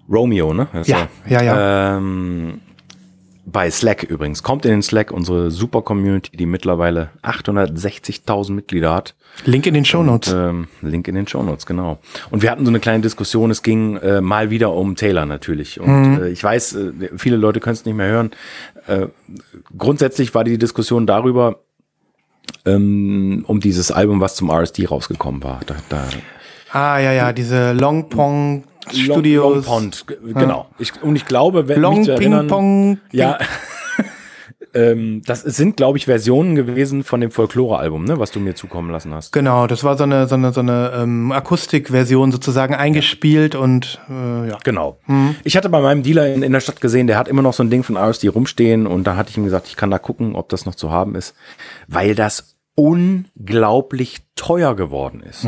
[0.09, 0.69] Romeo, ne?
[0.85, 1.33] Ja, er.
[1.33, 1.97] ja, ja.
[1.97, 2.61] Ähm,
[3.53, 4.43] bei Slack übrigens.
[4.43, 9.15] Kommt in den Slack, unsere super Community, die mittlerweile 860.000 Mitglieder hat.
[9.45, 10.33] Link in den Shownotes.
[10.33, 11.99] Ähm, Link in den Shownotes, genau.
[12.31, 15.81] Und wir hatten so eine kleine Diskussion, es ging äh, mal wieder um Taylor natürlich.
[15.81, 16.23] Und Mhm.
[16.23, 18.31] äh, ich weiß, äh, viele Leute können es nicht mehr hören.
[18.87, 19.07] Äh,
[19.77, 21.61] grundsätzlich war die Diskussion darüber,
[22.67, 25.61] ähm, um dieses Album, was zum RSD rausgekommen war.
[25.67, 26.05] Da, da
[26.73, 29.45] Ah, ja, ja, diese Long Pong Studios.
[29.45, 30.67] Long, Long Pond, genau.
[30.79, 32.99] Ich, und ich glaube, wenn Long mich zu Ping erinnern, Pong.
[33.13, 33.39] Ja.
[34.75, 38.91] ähm, das sind, glaube ich, Versionen gewesen von dem Folklore-Album, ne, was du mir zukommen
[38.91, 39.33] lassen hast.
[39.33, 44.49] Genau, das war so eine, so eine, so eine ähm, Akustikversion sozusagen eingespielt und äh,
[44.49, 44.59] ja.
[44.65, 44.99] Genau.
[45.45, 47.63] Ich hatte bei meinem Dealer in, in der Stadt gesehen, der hat immer noch so
[47.63, 50.35] ein Ding von RSD rumstehen und da hatte ich ihm gesagt, ich kann da gucken,
[50.35, 51.35] ob das noch zu haben ist,
[51.89, 55.45] weil das unglaublich teuer geworden ist.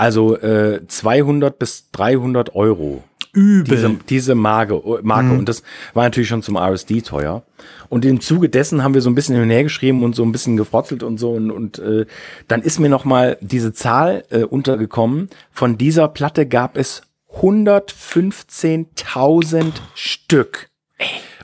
[0.00, 3.04] Also äh, 200 bis 300 Euro.
[3.34, 3.76] Übel.
[3.76, 5.32] Diese, diese Marke, Marke.
[5.32, 7.42] und das war natürlich schon zum RSD teuer.
[7.90, 10.22] Und im Zuge dessen haben wir so ein bisschen hin und her geschrieben und so
[10.24, 12.06] ein bisschen gefrotzelt und so und, und äh,
[12.48, 15.28] dann ist mir noch mal diese Zahl äh, untergekommen.
[15.52, 17.02] Von dieser Platte gab es
[17.36, 20.70] 115.000 Stück.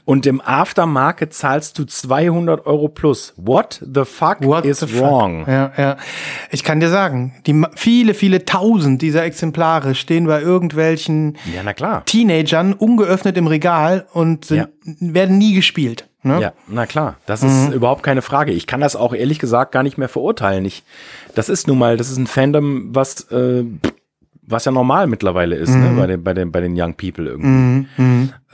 [0.07, 3.35] Und im Aftermarket zahlst du 200 Euro plus.
[3.37, 5.01] What the fuck What is the fuck?
[5.03, 5.45] wrong?
[5.49, 5.97] Ja, ja.
[6.53, 12.03] Ich kann dir sagen, die viele, viele tausend dieser Exemplare stehen bei irgendwelchen Ja.
[12.07, 14.69] Teenagern ungeöffnet im Regal und sind,
[15.01, 16.09] werden nie gespielt.
[16.23, 16.41] Ne?
[16.41, 17.49] Ja, na klar, das Mhm.
[17.49, 18.53] ist überhaupt keine Frage.
[18.53, 20.65] Ich kann das auch ehrlich gesagt gar nicht mehr verurteilen.
[20.65, 20.85] Ich,
[21.35, 23.65] das ist nun mal, das ist ein Fandom, was, äh,
[24.47, 25.83] was ja normal mittlerweile ist, Mhm.
[25.83, 25.91] ne?
[25.97, 27.89] bei, den, bei, den, bei den Young People irgendwie.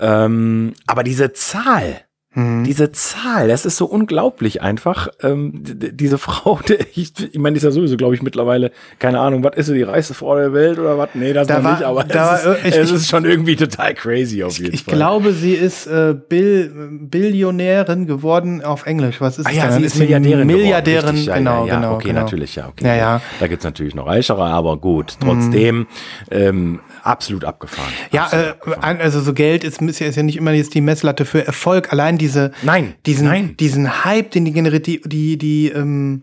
[0.00, 2.02] Ähm, aber diese Zahl,
[2.34, 2.64] Mhm.
[2.64, 5.08] diese Zahl, das ist so unglaublich einfach.
[5.22, 9.20] Ähm, diese Frau, die, ich, ich meine, die ist ja sowieso, glaube ich, mittlerweile, keine
[9.20, 11.10] Ahnung, was ist sie, die reichste Frau der Welt oder was?
[11.14, 13.08] Nee, das Da noch war- nicht, aber da es, war- ist, ich- es ich- ist
[13.08, 14.94] schon irgendwie total crazy auf jeden Ich Fall.
[14.94, 19.20] glaube, sie ist äh, Bill, Billionärin geworden auf Englisch.
[19.20, 20.46] Was ist Ah ja, sie ist Milliardärin.
[20.46, 21.94] Milliardärin, geworden, ja, genau, ja, ja, genau.
[21.96, 22.20] Okay, genau.
[22.22, 22.86] natürlich, ja, okay.
[22.86, 23.20] Ja, ja.
[23.40, 25.86] Da gibt's natürlich noch reichere, aber gut, trotzdem
[26.30, 27.92] ähm, absolut abgefahren.
[28.10, 29.00] Ja, absolut äh, abgefahren.
[29.00, 31.92] also so Geld ist, ist ja ist ja nicht immer jetzt die Messlatte für Erfolg.
[31.92, 33.56] Allein diese, Nein, diesen, nein.
[33.58, 36.22] diesen Hype, den die generiert, die, die, die ähm,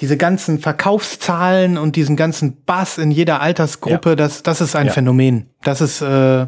[0.00, 4.16] diese ganzen Verkaufszahlen und diesen ganzen Bass in jeder Altersgruppe, Ja.
[4.16, 4.92] das, das ist ein Ja.
[4.92, 5.46] Phänomen.
[5.62, 6.46] Das ist äh,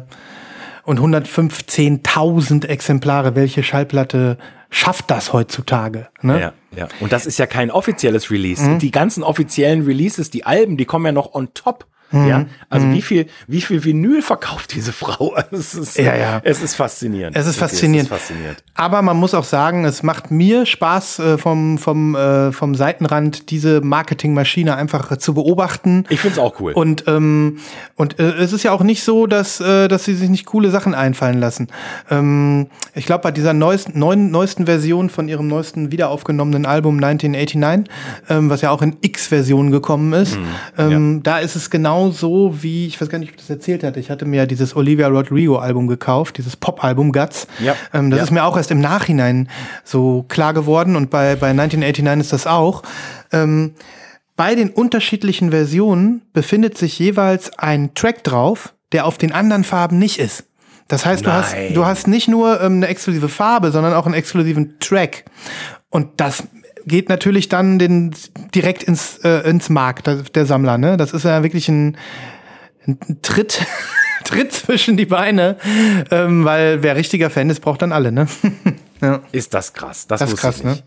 [0.83, 3.35] und 115.000 Exemplare.
[3.35, 4.37] Welche Schallplatte
[4.69, 6.07] schafft das heutzutage?
[6.21, 6.39] Ne?
[6.39, 6.87] Ja, ja.
[6.99, 8.61] Und das ist ja kein offizielles Release.
[8.63, 8.79] Mhm.
[8.79, 11.85] Die ganzen offiziellen Releases, die Alben, die kommen ja noch on top.
[12.11, 12.27] Mhm.
[12.27, 15.35] Ja, also wie viel, wie viel Vinyl verkauft diese Frau?
[15.51, 16.41] Es ist, Ja, ja.
[16.43, 17.35] Es ist faszinierend.
[17.35, 18.11] Es ist faszinierend.
[18.11, 18.63] Es ist faszinierend.
[18.73, 23.49] Aber man muss auch sagen, es macht mir Spaß, äh, vom, vom, äh, vom Seitenrand
[23.51, 26.05] diese Marketingmaschine einfach äh, zu beobachten.
[26.09, 26.73] Ich find's auch cool.
[26.73, 27.59] Und, ähm,
[27.95, 30.71] und äh, es ist ja auch nicht so, dass, äh, dass sie sich nicht coole
[30.71, 31.67] Sachen einfallen lassen.
[32.09, 37.93] Ähm, ich glaube, bei dieser neuesten, neuen, neuesten Version von ihrem neuesten wiederaufgenommenen Album 1989,
[38.29, 40.37] ähm, was ja auch in X-Version gekommen ist,
[40.77, 43.83] ähm, da ist es genau so wie, ich weiß gar nicht, ob ich das erzählt
[43.83, 47.47] hatte, ich hatte mir ja dieses Olivia Rodrigo-Album gekauft, dieses Pop-Album Guts.
[47.59, 47.75] Ja.
[47.93, 48.23] Ähm, das Ja.
[48.25, 49.49] ist mir auch erst im Nachhinein
[49.83, 52.83] so klar geworden und bei, bei 1989 ist das auch.
[53.31, 53.73] Ähm,
[54.35, 59.97] bei den unterschiedlichen Versionen befindet sich jeweils ein Track drauf, der auf den anderen Farben
[59.97, 60.43] nicht ist.
[60.87, 64.13] Das heißt, du hast, du hast nicht nur ähm, eine exklusive Farbe, sondern auch einen
[64.13, 65.25] exklusiven Track.
[65.89, 66.43] Und das
[66.85, 68.13] geht natürlich dann den,
[68.53, 70.77] direkt ins, äh, ins Mark, der, Sammler.
[70.77, 70.97] Ne?
[70.97, 71.97] Das ist ja wirklich ein,
[72.87, 73.65] ein Tritt,
[74.23, 75.57] Tritt zwischen die Beine,
[76.11, 78.11] ähm, weil wer richtiger Fan ist, braucht dann alle.
[78.11, 78.27] Ne?
[79.01, 79.21] ja.
[79.31, 80.07] Ist das krass.
[80.07, 80.79] Das, Das ist krass, ne?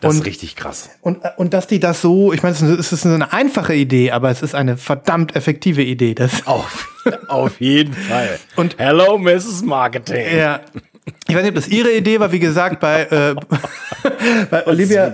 [0.00, 0.88] Das Und- ist richtig krass.
[1.02, 4.12] Und, und dass die das so, ich meine, es ist- es ist eine einfache Idee,
[4.12, 6.14] aber es ist eine verdammt effektive Idee.
[6.14, 6.88] Das, Auf,
[7.28, 8.38] auf jeden Fall.
[8.56, 9.62] Und- Hello, Mrs.
[9.62, 10.36] Marketing.
[10.38, 10.60] ja.
[11.28, 13.34] Ich weiß nicht, ob das ihre Idee war, wie gesagt, bei, äh,
[14.50, 15.12] bei Olivia.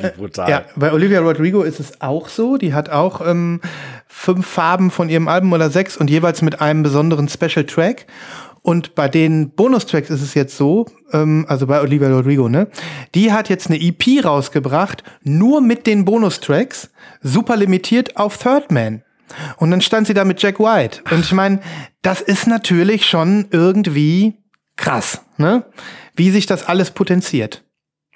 [0.48, 2.57] Ja, bei Olivia Rodrigo ist es auch so.
[2.57, 3.61] Die hat auch ähm,
[4.07, 8.07] fünf Farben von ihrem Album oder sechs und jeweils mit einem besonderen Special Track.
[8.62, 12.68] Und bei den Bonustracks ist es jetzt so, ähm, also bei Olivia Rodrigo, ne?
[13.14, 16.90] Die hat jetzt eine EP rausgebracht, nur mit den Bonustracks,
[17.22, 19.02] super limitiert auf Third Man.
[19.57, 21.00] Und dann stand sie da mit Jack White.
[21.11, 21.61] Und ich meine,
[22.02, 24.35] das ist natürlich schon irgendwie
[24.83, 25.64] krass, ne?
[26.14, 27.62] Wie sich das alles potenziert.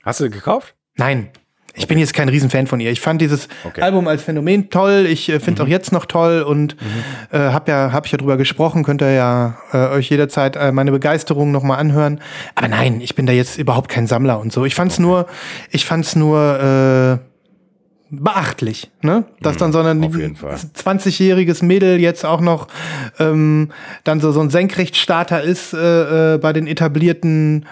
[0.05, 0.75] Hast du gekauft?
[0.97, 1.31] Nein.
[1.79, 2.91] Ich bin jetzt kein Riesenfan von ihr.
[2.91, 3.83] Ich fand dieses Okay.
[3.83, 5.07] Album als Phänomen toll.
[5.07, 6.75] Ich äh, finde es auch jetzt noch toll und
[7.31, 8.83] äh, habe ja, hab ich ja drüber gesprochen.
[8.83, 12.21] Könnt ihr ja äh, euch jederzeit äh, meine Begeisterung noch mal anhören.
[12.55, 14.65] Aber nein, ich bin da jetzt überhaupt kein Sammler und so.
[14.65, 15.27] Ich fand's nur,
[15.71, 17.36] ich fand's nur äh,
[18.11, 19.25] beachtlich, ne?
[19.41, 20.55] Dass dann so ein auf jeden Fall.
[20.55, 22.69] 20-jähriges Mädel jetzt auch noch
[23.19, 23.73] ähm,
[24.05, 27.67] dann so, so ein Senkrechtstarter ist äh, äh, bei den etablierten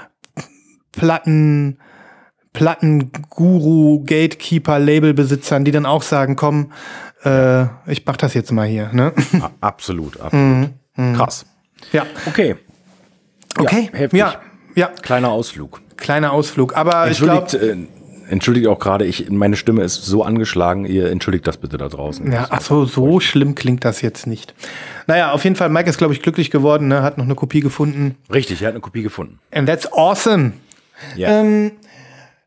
[0.93, 1.79] Platten,
[2.53, 6.73] Plattenguru, Gatekeeper, Labelbesitzern, die dann auch sagen, komm,
[7.25, 9.13] äh, ich mach das jetzt mal hier, ne?
[9.61, 10.71] Absolut, absolut.
[10.97, 11.15] Mhm.
[11.15, 11.47] Krass.
[11.93, 12.05] ja.
[12.27, 12.57] Okay.
[13.59, 13.89] Okay.
[13.93, 14.19] heftig.
[14.19, 14.41] Ja,
[14.75, 15.81] ja, Kleiner Ausflug.
[15.97, 16.77] kleiner Ausflug.
[16.77, 17.47] Aber ich glaube,
[18.29, 20.85] Entschuldigt, auch gerade, ich, meine Stimme ist so angeschlagen.
[20.85, 22.31] Ihr entschuldigt das bitte da draußen.
[22.33, 24.55] Ja, ach so, so schlimm klingt das jetzt nicht.
[25.07, 27.03] Naja, auf jeden Fall, Mike ist, glaube ich, glücklich geworden, ne?
[27.03, 28.17] hat noch eine Kopie gefunden.
[28.33, 29.39] Richtig, er hat eine Kopie gefunden.
[29.53, 30.53] And that's awesome.
[31.17, 31.41] Ja.
[31.41, 31.73] Ähm,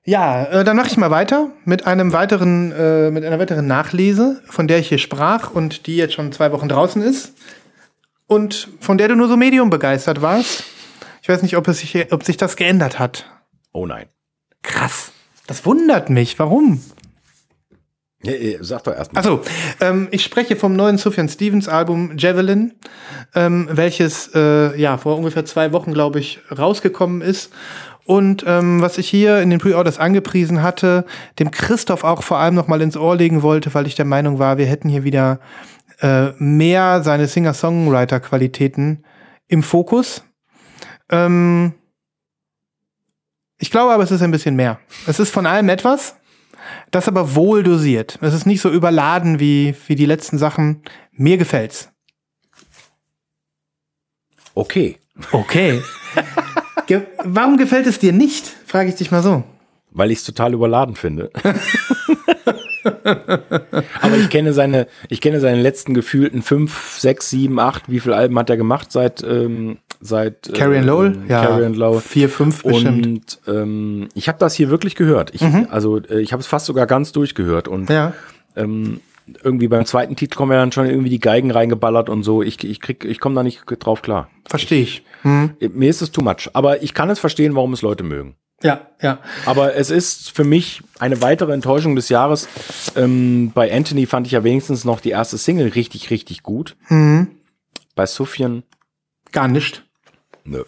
[0.04, 4.42] ja, äh, dann mache ich mal weiter mit einem weiteren, äh, mit einer weiteren Nachlese,
[4.46, 7.34] von der ich hier sprach und die jetzt schon zwei Wochen draußen ist
[8.26, 10.64] und von der du nur so medium begeistert warst.
[11.22, 13.26] Ich weiß nicht, ob, es sich, ob sich das geändert hat.
[13.74, 14.06] oh nein.
[14.64, 15.12] Krass.
[15.48, 16.38] Das wundert mich.
[16.38, 16.82] Warum?
[18.24, 19.20] Ja, sag doch erst mal.
[19.20, 19.42] Also,
[19.80, 22.74] ähm, ich spreche vom neuen Sufjan Stevens Album Javelin,
[23.36, 27.54] ähm, welches äh, ja vor ungefähr zwei Wochen, glaube ich, rausgekommen ist.
[28.06, 31.06] Und ähm, was ich hier in den Pre-Orders angepriesen hatte,
[31.40, 34.40] dem Christoph auch vor allem noch mal ins Ohr legen wollte, weil ich der Meinung
[34.40, 35.40] war, wir hätten hier wieder
[36.02, 39.04] äh, mehr seine Singer-Songwriter-Qualitäten
[39.48, 40.24] im Fokus.
[41.10, 41.74] Ähm,
[43.60, 44.80] ich glaube aber, es ist ein bisschen mehr.
[45.08, 46.16] Es ist von allem etwas,
[46.92, 48.20] das aber wohl dosiert.
[48.22, 50.84] Es ist nicht so überladen wie, wie die letzten Sachen.
[51.12, 51.90] Mir gefällt's.
[54.54, 54.98] Okay.
[55.32, 55.82] Okay.
[56.88, 58.48] Ge Warum gefällt es dir nicht?
[58.66, 59.44] Frage ich dich mal so.
[59.92, 61.32] Weil ich es total überladen finde.
[64.02, 67.90] Aber ich kenne seine, ich kenne seine letzten gefühlten fünf, sechs, sieben, acht.
[67.90, 71.18] Wie viele Alben hat er gemacht seit ähm, seit Carrie and Lowell?
[71.28, 72.02] ja, Carrie and Lowell.
[72.02, 73.40] Vier, fünf bestimmt.
[73.48, 75.34] Und ähm, ich habe das hier wirklich gehört.
[75.34, 75.68] Ich, Mhm.
[75.70, 78.14] Also äh, ich habe es fast sogar ganz durchgehört und Ja.
[78.56, 79.00] ähm,
[79.44, 82.42] irgendwie beim zweiten Titel kommen ja dann schon irgendwie die Geigen reingeballert und so.
[82.44, 84.30] Ich, ich krieg, ich komme da nicht drauf klar.
[84.48, 85.04] Verstehe ich.
[85.24, 85.52] Hm.
[85.74, 86.50] Mir ist es too much.
[86.54, 88.36] Aber ich kann es verstehen, warum es Leute mögen.
[88.64, 89.20] Ja, ja.
[89.46, 92.48] Aber es ist für mich eine weitere Enttäuschung des Jahres.
[92.96, 96.76] Ähm, bei Anthony fand ich ja wenigstens noch die erste Single richtig, richtig gut.
[96.90, 97.28] Mhm.
[97.96, 98.64] Bei Sufjan,
[99.32, 99.84] Gar nicht.
[100.44, 100.64] nö.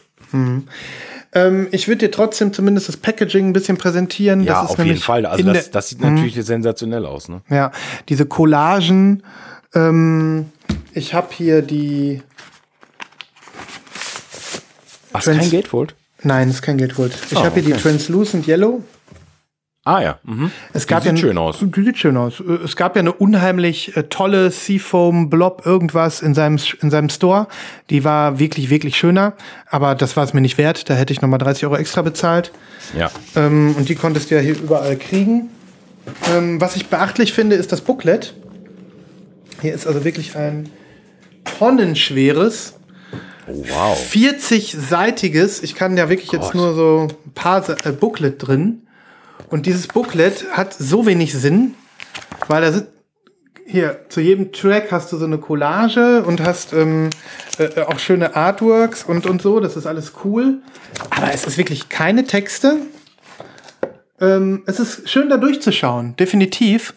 [1.34, 4.44] Ähm, ich würde dir trotzdem zumindest das Packaging ein bisschen präsentieren.
[4.44, 5.26] Ja, auf jeden Fall.
[5.26, 5.72] Also das, Mhm.
[5.72, 7.30] das sieht natürlich sensationell aus.
[7.30, 7.42] Ne?
[7.50, 7.72] Ja,
[8.10, 9.24] diese Collagen.
[9.74, 10.52] Ähm,
[10.94, 12.22] ich habe hier die.
[15.14, 15.96] Ach, Trans- kein Gatefold?
[16.24, 17.14] Nein, ist kein Gatefold.
[17.32, 17.82] Ich Ah, habe hier die okay.
[17.82, 18.84] Translucent Yellow.
[19.86, 20.20] Ah ja.
[20.24, 20.52] Mhm.
[20.74, 21.60] Es gab sieht ja, schön aus.
[21.62, 22.42] Die sieht schön aus.
[22.42, 27.10] Äh, Es gab ja eine unheimlich äh, tolle Seafoam Blob irgendwas in seinem in seinem
[27.10, 27.48] Store.
[27.90, 29.34] Die war wirklich wirklich schöner,
[29.68, 30.90] aber das war es mir nicht wert.
[30.90, 32.52] Da hätte ich noch mal 30 Euro extra bezahlt.
[32.96, 33.10] Ja.
[33.36, 35.50] Ähm, und die konntest du ja hier überall kriegen.
[36.36, 38.34] Ähm, was ich beachtlich finde, ist das Booklet.
[39.62, 40.70] Hier ist also wirklich ein
[41.58, 42.79] tonnenschweres, Oh,
[43.50, 43.98] wow.
[43.98, 46.56] 40-seitiges, ich kann ja wirklich jetzt Gott.
[46.56, 48.84] nur so ein paar äh, Booklet drin.
[49.50, 51.76] Und dieses Booklet hat so wenig Sinn,
[52.48, 52.88] weil da sind
[53.66, 57.12] hier zu jedem Track hast du so eine Collage und hast ähm,
[57.60, 59.60] äh, auch schöne Artworks und, und so.
[59.60, 60.62] Das ist alles cool.
[61.12, 62.78] Aber es ist wirklich keine Texte.
[64.20, 66.94] Ähm, es ist schön da durchzuschauen, definitiv.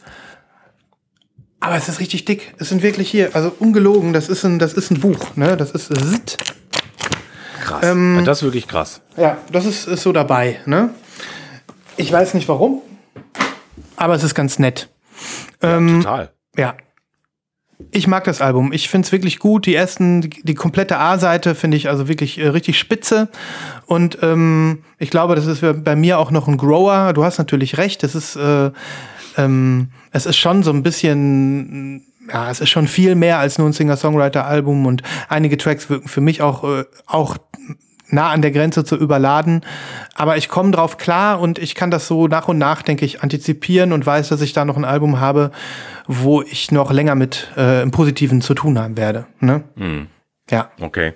[1.63, 2.53] Aber es ist richtig dick.
[2.59, 5.57] Es sind wirklich hier, also ungelogen, das ist ein, das ist ein Buch, ne?
[5.57, 6.37] Das ist Zit.
[7.63, 7.85] Krass.
[7.85, 9.01] Ähm, Ja, das ist wirklich krass.
[9.17, 10.91] Ja, das ist, ist so dabei, ne?
[11.97, 12.83] Ich weiß nicht warum,
[13.97, 14.89] aber es ist ganz nett.
[15.61, 16.31] Ähm, Total.
[16.57, 16.75] Ja.
[17.93, 18.73] Ich mag das Album.
[18.73, 19.67] Ich finde es wirklich gut.
[19.67, 23.29] Die ersten, die, die komplette A-Seite finde ich also wirklich äh, richtig spitze.
[23.87, 27.13] Und ähm, ich glaube, das ist bei mir auch noch ein Grower.
[27.13, 28.03] Du hast natürlich recht.
[28.05, 28.71] Es ist, äh,
[29.37, 33.69] ähm, es ist schon so ein bisschen, ja, es ist schon viel mehr als nur
[33.69, 34.87] ein Singer-Songwriter-Album.
[34.87, 37.37] Und einige Tracks wirken für mich auch, äh, auch
[38.09, 39.63] nah an der Grenze zu überladen.
[40.15, 43.23] Aber ich komme drauf klar und ich kann das so nach und nach, denke ich,
[43.23, 45.51] antizipieren und weiß, dass ich da noch ein Album habe,
[46.07, 49.27] wo ich noch länger mit äh, im Positiven zu tun haben werde.
[49.41, 49.65] Ne?
[50.51, 50.71] Ja.
[50.81, 51.15] Okay.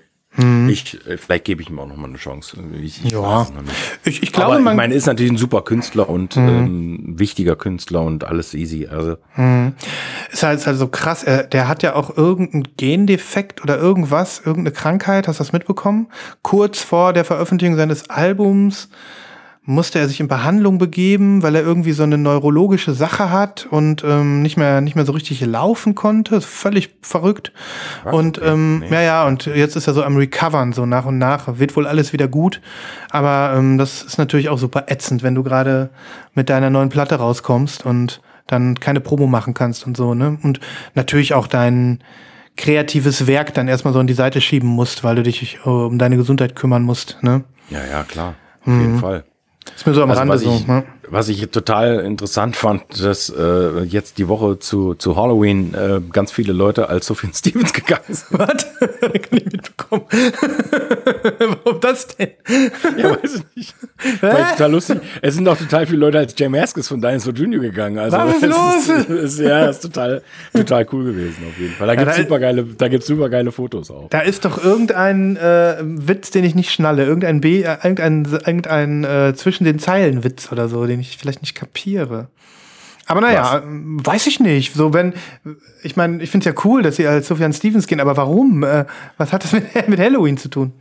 [0.69, 2.59] Ich, äh, vielleicht gebe ich ihm auch noch mal eine Chance.
[2.83, 3.47] Ich, ich Ja.
[4.05, 7.57] Ich, ich glaube, Aber ich man, meine, ist natürlich ein super Künstler und ähm, wichtiger
[7.57, 8.87] Künstler und alles easy.
[8.87, 9.17] Also
[10.31, 11.23] ist halt, ist halt so krass.
[11.23, 15.29] Er, der hat ja auch irgendeinen Gendefekt oder irgendwas, irgendeine Krankheit.
[15.29, 16.09] Hast du das mitbekommen?
[16.43, 18.89] Kurz vor der Veröffentlichung seines Albums
[19.67, 24.05] musste er sich in Behandlung begeben, weil er irgendwie so eine neurologische Sache hat und
[24.05, 26.41] ähm, nicht mehr nicht mehr so richtig laufen konnte.
[26.41, 27.53] Völlig verrückt.
[28.05, 28.91] Und Okay, ähm, nee.
[28.91, 31.59] ja, ja, und jetzt ist er so am Recovern, so nach und nach.
[31.59, 32.61] Wird wohl alles wieder gut.
[33.11, 35.91] Aber ähm, das ist natürlich auch super ätzend, wenn du gerade
[36.35, 40.39] mit deiner neuen Platte rauskommst und dann keine Promo machen kannst und so, ne?
[40.43, 40.61] Und
[40.95, 41.99] natürlich auch dein
[42.57, 45.99] kreatives Werk dann erstmal so an die Seite schieben musst, weil du dich äh, um
[45.99, 47.43] deine Gesundheit kümmern musst, ne?
[47.69, 48.35] ja, ja, klar.
[48.65, 49.25] Auf jeden Fall.
[49.75, 50.55] Ist mir so am Also Rande so.
[50.55, 50.85] ich, Ne?
[51.09, 56.33] Was ich total interessant fand, dass äh, jetzt die Woche zu, zu Halloween äh, ganz
[56.33, 58.39] viele Leute als Sophie Stevens gegangen sind.
[58.39, 58.67] Was?
[59.01, 60.05] Kann ich mitbekommen.
[61.65, 62.31] Warum das denn?
[62.97, 63.75] Ja, weiß ich nicht.
[64.21, 64.99] Weil ich total lustig.
[65.23, 67.99] Es sind auch total viele Leute als Jay Maskis von Dinosaur Junior gegangen.
[67.99, 68.89] Also Was ist los?
[68.99, 71.87] Ist, ist, ja, ist total, total cool gewesen auf jeden Fall.
[71.87, 74.09] Da gibt's da- super geile, da gibt's super geile Fotos auch.
[74.11, 77.05] Da ist doch irgendein äh, Witz, den ich nicht schnalle.
[77.05, 81.43] Irgendein B, äh, irgendein, irgendein äh, zwischen den Zeilen Witz oder so, den ich vielleicht
[81.43, 82.29] nicht kapiere.
[83.07, 84.75] Aber naja, ähm, weiß ich nicht.
[84.75, 85.15] So, wenn,
[85.83, 88.65] ich meine, ich finde es ja cool, dass sie als Sufjan Stevens gehen, aber warum?
[88.65, 88.85] Äh,
[89.17, 90.73] was hat das mit, mit Halloween zu tun?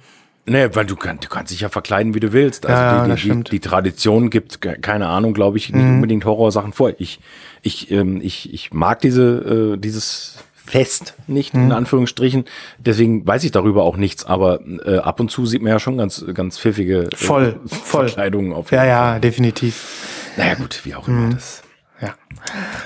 [0.47, 2.65] Nee, weil du, kann, du kannst dich ja verkleiden, wie du willst.
[2.67, 6.23] Also Ja, die, die, die, die Tradition gibt, ke- keine Ahnung, glaube ich, nicht unbedingt
[6.25, 6.91] Horrorsachen vor.
[6.99, 7.19] Ich,
[7.63, 12.45] ich, ähm, ich, ich mag diese, äh, dieses Fest nicht, in Anführungsstrichen.
[12.79, 15.97] Deswegen weiß ich darüber auch nichts, aber äh, ab und zu sieht man ja schon
[15.97, 18.07] ganz, ganz pfiffige äh, Voll, voll.
[18.07, 20.31] Verkleidungen auf Ja, ja, definitiv.
[20.37, 21.61] Naja, gut, wie auch immer das.
[22.01, 22.15] Ja.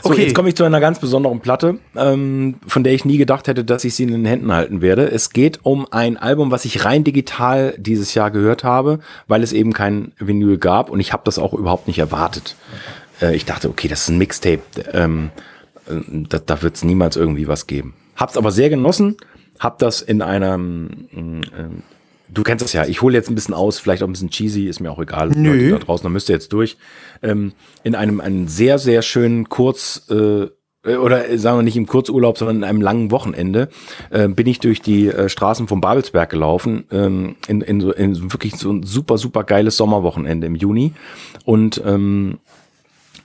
[0.03, 3.17] So, So, jetzt komme ich zu einer ganz besonderen Platte, ähm, von der ich nie
[3.17, 5.09] gedacht hätte, dass ich sie in den Händen halten werde.
[5.09, 9.51] Es geht um ein Album, was ich rein digital dieses Jahr gehört habe, weil es
[9.51, 12.55] eben kein Vinyl gab und ich habe das auch überhaupt nicht erwartet.
[13.21, 14.61] Äh, ich dachte, okay, das ist ein Mixtape,
[14.93, 15.41] ähm, äh,
[16.29, 17.93] da, da wird es niemals irgendwie was geben.
[18.15, 19.17] Hab's aber sehr genossen,
[19.59, 21.67] hab das in einem äh,
[22.31, 22.85] Du kennst das ja.
[22.85, 25.29] Ich hole jetzt ein bisschen aus, vielleicht auch ein bisschen cheesy, ist mir auch egal.
[25.29, 25.53] Nö.
[25.53, 26.77] Leute da draußen, da müsst ihr jetzt durch.
[27.23, 30.47] Ähm, in einem, einen sehr, sehr schönen Kurz, äh,
[30.85, 33.69] oder äh, sagen wir nicht im Kurzurlaub, sondern in einem langen Wochenende,
[34.11, 38.31] äh, bin ich durch die äh, Straßen von Babelsberg gelaufen, ähm, in, in, so, in
[38.31, 40.93] wirklich so ein super, super geiles Sommerwochenende im Juni.
[41.45, 42.37] Und ähm,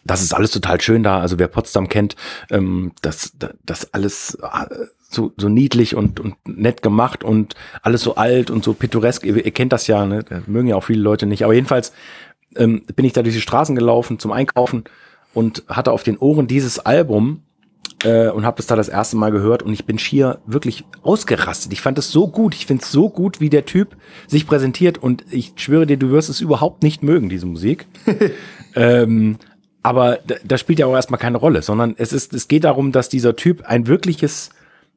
[0.04, 1.20] das ist alles total schön da.
[1.20, 2.16] Also wer Potsdam kennt,
[2.50, 3.32] ähm, das,
[3.64, 8.64] das alles äh, so, so niedlich und, und nett gemacht und alles so alt und
[8.64, 9.24] so pittoresk.
[9.24, 10.22] Ihr, ihr kennt das ja, ne?
[10.22, 11.44] Das mögen ja auch viele Leute nicht.
[11.44, 11.92] Aber jedenfalls
[12.56, 14.84] ähm, bin ich da durch die Straßen gelaufen zum Einkaufen
[15.32, 17.42] und hatte auf den Ohren dieses Album
[18.04, 21.72] äh, und habe das da das erste Mal gehört und ich bin schier wirklich ausgerastet.
[21.72, 22.54] Ich fand es so gut.
[22.54, 26.10] Ich finde es so gut, wie der Typ sich präsentiert und ich schwöre dir, du
[26.10, 27.86] wirst es überhaupt nicht mögen, diese Musik.
[28.74, 29.38] ähm,
[29.84, 33.10] aber da, spielt ja auch erstmal keine Rolle, sondern es ist, es geht darum, dass
[33.10, 34.48] dieser Typ ein wirkliches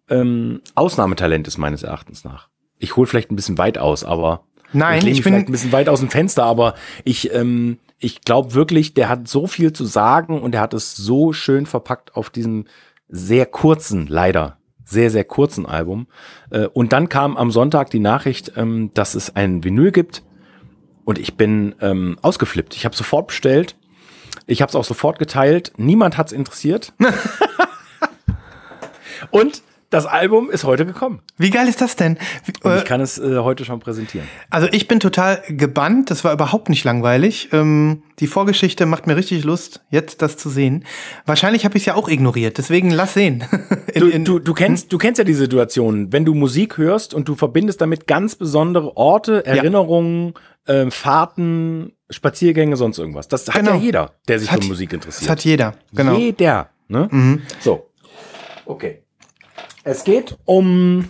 [0.10, 2.47] ähm, Ausnahmetalent ist meines Erachtens nach.
[2.80, 5.71] Ich hole vielleicht ein bisschen weit aus, aber Nein, ich, ich bin vielleicht ein bisschen
[5.73, 6.73] weit aus dem Fenster, aber
[7.04, 10.95] ich ähm, ich glaube wirklich, der hat so viel zu sagen und er hat es
[10.95, 12.63] so schön verpackt auf diesem
[13.10, 16.08] sehr kurzen, leider sehr sehr kurzen Album.
[16.50, 20.23] Äh, und dann kam am Sonntag die Nachricht, ähm, dass es ein Vinyl gibt
[21.04, 22.73] und ich bin ähm, ausgeflippt.
[22.78, 23.76] Ich habe sofort bestellt.
[24.48, 25.74] Ich habe es auch sofort geteilt.
[25.78, 26.94] Niemand hat es interessiert.
[29.30, 31.22] und das Album ist heute gekommen.
[31.38, 32.18] Wie geil ist das denn?
[32.46, 34.28] Wie, Und ich äh, kann es äh, heute schon präsentieren.
[34.50, 36.12] Also ich bin total gebannt.
[36.12, 37.50] Das war überhaupt nicht langweilig.
[37.54, 40.84] Ähm, die Vorgeschichte macht mir richtig Lust, jetzt das zu sehen.
[41.26, 42.58] Wahrscheinlich habe ich es ja auch ignoriert.
[42.58, 43.46] Deswegen lass sehen.
[43.94, 44.90] in, du, in, du, du, kennst, hm?
[44.90, 48.98] du kennst ja die Situation, wenn du Musik hörst und du verbindest damit ganz besondere
[48.98, 50.34] Orte, Erinnerungen,
[50.68, 50.74] ja.
[50.74, 53.28] äh, Fahrten, Spaziergänge, sonst irgendwas.
[53.28, 53.74] Das hat genau.
[53.74, 55.24] ja jeder, der sich hat, für Musik interessiert.
[55.24, 55.76] Das hat jeder.
[55.93, 56.17] Genau.
[56.17, 56.70] Jeder.
[56.88, 57.08] Ne?
[57.12, 57.41] Mhm.
[57.60, 57.89] So.
[58.65, 59.04] Okay.
[59.84, 61.10] Es geht um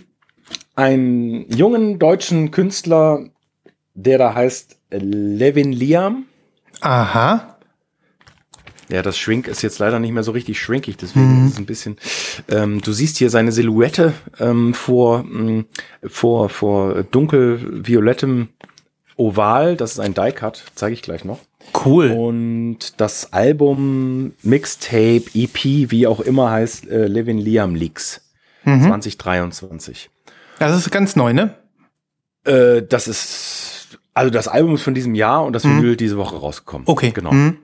[0.74, 3.24] einen jungen deutschen Künstler,
[3.94, 6.26] der da heißt Levin Liam.
[6.80, 7.58] Aha.
[8.88, 11.46] Ja, das Shrink ist jetzt leider nicht mehr so richtig shrinkig, deswegen mhm.
[11.46, 11.96] ist es ein bisschen.
[12.48, 15.66] Ähm, du siehst hier seine Silhouette ähm, vor, mh, mm,
[16.06, 18.48] vor, vor dunkelviolettem
[19.18, 19.76] Oval.
[19.76, 21.40] Das ist ein Die-Cut, zeige ich gleich noch.
[21.84, 22.12] Cool.
[22.12, 28.22] Und das Album, Mixtape, EP, wie auch immer heißt, äh, Levin Liam Leaks
[28.64, 28.82] mhm.
[28.82, 30.08] 2023.
[30.58, 31.54] Das ist ganz neu, ne?
[32.44, 35.78] Äh, das ist, also das Album ist von diesem Jahr und das mhm.
[35.78, 36.86] Vinyl diese Woche rausgekommen.
[36.88, 37.10] Okay.
[37.10, 37.32] Genau.
[37.32, 37.58] Mhm.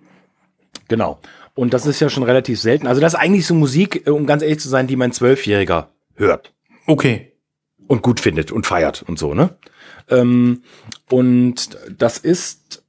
[0.88, 1.20] Genau.
[1.54, 2.86] Und das ist ja schon relativ selten.
[2.86, 5.88] Also das ist eigentlich so Musik, äh, um ganz ehrlich zu sein, die mein Zwölfjähriger
[6.14, 6.52] hört.
[6.86, 7.33] Okay.
[7.86, 9.56] Und gut findet und feiert und so, ne?
[10.08, 10.62] Ähm,
[11.10, 12.82] und das ist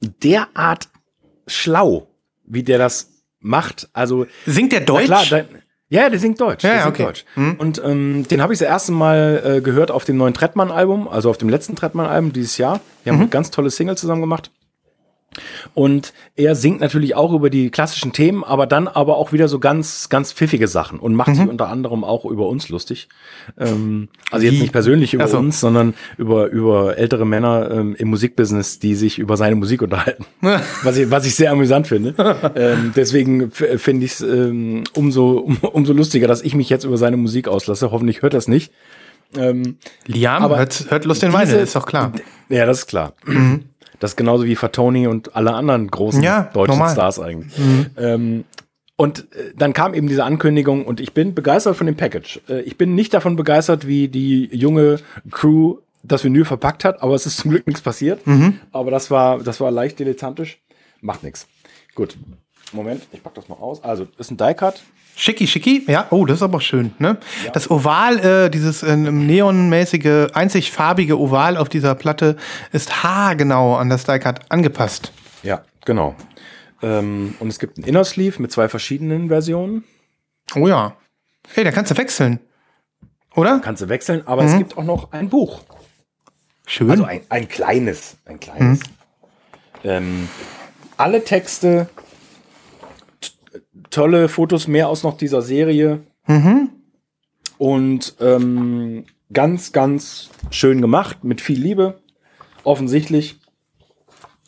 [0.00, 0.88] derart
[1.46, 2.08] schlau,
[2.44, 3.10] wie der das
[3.40, 3.88] macht.
[3.92, 5.06] Also singt der Deutsch?
[5.06, 5.44] Klar, da,
[5.88, 6.64] ja, der singt Deutsch.
[6.64, 7.04] Ja, der singt okay.
[7.04, 7.24] Deutsch.
[7.34, 7.56] Hm.
[7.56, 11.30] Und ähm, den habe ich das erste Mal äh, gehört auf dem neuen Trettmann-Album, also
[11.30, 12.80] auf dem letzten Trettmann-Album dieses Jahr.
[13.04, 13.22] Die haben mhm.
[13.22, 14.50] eine ganz tolle Single zusammen gemacht.
[15.74, 19.58] Und er singt natürlich auch über die klassischen Themen, aber dann aber auch wieder so
[19.58, 21.34] ganz, ganz pfiffige Sachen und macht mhm.
[21.34, 23.08] sich unter anderem auch über uns lustig.
[23.58, 25.38] Ähm, also jetzt nicht persönlich über so.
[25.38, 30.24] uns, sondern über, über ältere Männer ähm, im Musikbusiness, die sich über seine Musik unterhalten.
[30.82, 32.14] was, ich, was ich sehr amüsant finde.
[32.54, 36.98] ähm, deswegen finde ich es ähm, umso, um, umso lustiger, dass ich mich jetzt über
[36.98, 37.90] seine Musik auslasse.
[37.90, 38.72] Hoffentlich hört das nicht.
[39.36, 42.12] Ähm, Liam aber hört, hört Lust den Weine, ist doch klar.
[42.48, 43.14] Ja, das ist klar.
[44.00, 46.92] Das ist genauso wie Fatoni und alle anderen großen ja, deutschen normal.
[46.92, 47.56] Stars eigentlich.
[47.58, 47.86] Mhm.
[47.96, 48.44] Ähm,
[48.96, 52.40] und äh, dann kam eben diese Ankündigung und ich bin begeistert von dem Package.
[52.48, 54.98] Äh, ich bin nicht davon begeistert, wie die junge
[55.30, 58.26] Crew das Vinyl verpackt hat, aber es ist zum Glück nichts passiert.
[58.26, 58.60] Mhm.
[58.72, 60.60] Aber das war, das war leicht dilettantisch.
[61.00, 61.46] Macht nichts.
[61.94, 62.16] Gut.
[62.72, 63.82] Moment, ich pack das mal aus.
[63.82, 64.82] Also, ist ein Die-Cut.
[65.16, 67.18] Schicki, schicki, ja, oh, das ist aber schön, ne?
[67.44, 67.52] Ja.
[67.52, 72.36] Das Oval, äh, dieses äh, neonmäßige, einzig farbige Oval auf dieser Platte
[72.72, 75.12] ist haargenau an das Die-Cut angepasst.
[75.44, 76.16] Ja, genau.
[76.82, 79.84] Ähm, und es gibt einen Inner Sleeve mit zwei verschiedenen Versionen.
[80.56, 80.96] Oh ja.
[81.52, 82.40] Hey, da kannst du wechseln.
[83.36, 83.60] Oder?
[83.60, 84.48] Kannst du wechseln, aber mhm.
[84.48, 85.62] es gibt auch noch ein Buch.
[86.66, 86.90] Schön.
[86.90, 88.80] Also ein, ein kleines, ein kleines.
[88.80, 88.84] Mhm.
[89.84, 90.28] Ähm,
[90.96, 91.88] alle Texte
[93.94, 96.00] tolle Fotos mehr aus noch dieser Serie.
[96.26, 96.70] Mhm.
[97.58, 102.00] Und ähm, ganz, ganz schön gemacht, mit viel Liebe,
[102.64, 103.38] offensichtlich.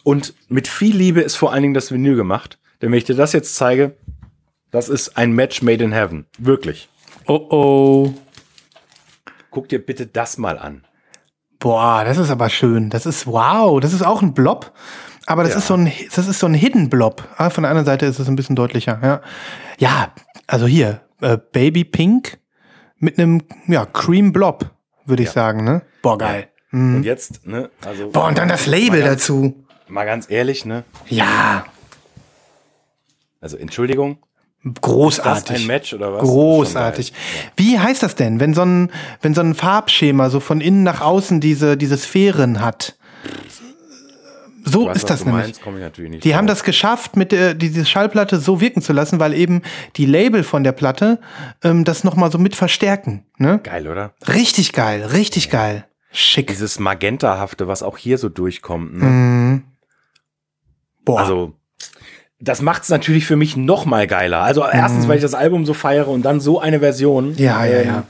[0.03, 2.59] Und mit viel Liebe ist vor allen Dingen das Vinyl gemacht.
[2.81, 3.97] Denn wenn ich dir das jetzt zeige,
[4.71, 6.27] das ist ein Match made in heaven.
[6.39, 6.89] Wirklich.
[7.27, 8.15] Oh oh.
[9.51, 10.85] Guck dir bitte das mal an.
[11.59, 12.91] Boah, das ist aber schön.
[12.91, 13.81] Das ist wow.
[13.81, 14.73] Das ist auch ein Blob.
[15.27, 15.59] Aber das Ja.
[15.59, 17.27] ist so ein, das ist so ein Hidden Blob.
[17.37, 18.99] Ah, von der anderen Seite ist es ein bisschen deutlicher.
[19.03, 19.21] Ja,
[19.79, 20.13] ja
[20.47, 22.39] also hier äh, Baby Pink
[22.99, 24.71] mit einem ja Cream Blob,
[25.05, 25.35] würde ich Ja.
[25.35, 25.65] sagen.
[25.65, 25.83] Ne?
[26.03, 26.49] Boah, geil.
[26.73, 28.11] Und jetzt, ne, also.
[28.11, 29.65] Boah, und dann das Label ganz, dazu.
[29.89, 30.85] Mal ganz ehrlich, ne?
[31.09, 31.65] Ja,
[33.41, 34.19] Also Entschuldigung.
[34.65, 35.61] Das großartig.
[35.61, 36.23] ein Match oder was?
[36.23, 37.13] Großartig.
[37.57, 38.91] Wie heißt das denn, wenn so ein,
[39.23, 42.97] wenn so ein Farbschema so von innen nach außen diese, diese Sphären hat?
[44.69, 45.45] So Ich weiß, ist das nämlich.
[45.45, 46.57] meinst, komm ich natürlich nicht Die haben drauf.
[46.59, 49.63] das geschafft, mit der, diese Schallplatte so wirken zu lassen, weil eben
[49.97, 51.21] die Label von der Platte
[51.63, 53.25] ähm, das nochmal so mit verstärken.
[53.39, 53.61] Ne?
[53.63, 54.15] Geil, oder?
[54.27, 55.85] Richtig geil, richtig geil.
[56.11, 56.49] Schick.
[56.49, 58.97] Dieses Magentahafte, was auch hier so durchkommt.
[58.99, 59.05] Ne?
[59.05, 59.63] Mhm.
[61.05, 61.21] Boah.
[61.21, 61.53] Also,
[62.41, 64.41] das macht es natürlich für mich noch mal geiler.
[64.43, 67.35] Also, erstens, weil ich das Album so feiere und dann so eine Version.
[67.37, 68.03] Ja, ja, Ähm, ja.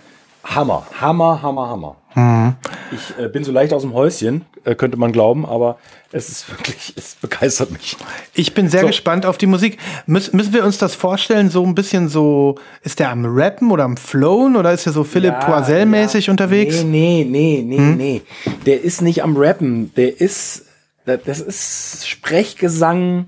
[0.54, 1.96] Hammer, Hammer, Hammer, Hammer.
[2.14, 2.54] Mhm.
[2.92, 5.76] Ich äh, bin so leicht aus dem Häuschen, äh, könnte man glauben, aber
[6.12, 7.96] es ist wirklich, es begeistert mich.
[8.32, 8.86] Ich bin sehr So.
[8.86, 9.78] gespannt auf die Musik.
[10.06, 13.84] Müs müssen wir uns das vorstellen, so ein bisschen so, ist der am Rappen oder
[13.84, 16.80] am Flowen oder ist er so Philipp Poisel-mäßig unterwegs?
[16.80, 16.90] Hm?
[16.90, 18.22] Nee, nee, nee, nee, nee.
[18.64, 19.92] Der ist nicht am Rappen.
[19.96, 20.64] Der ist,
[21.04, 23.26] das das ist Sprechgesang.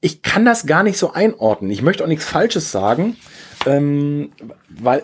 [0.00, 1.70] Ich kann das gar nicht so einordnen.
[1.70, 3.16] Ich möchte auch nichts Falsches sagen,
[3.66, 4.30] ähm,
[4.70, 5.02] weil,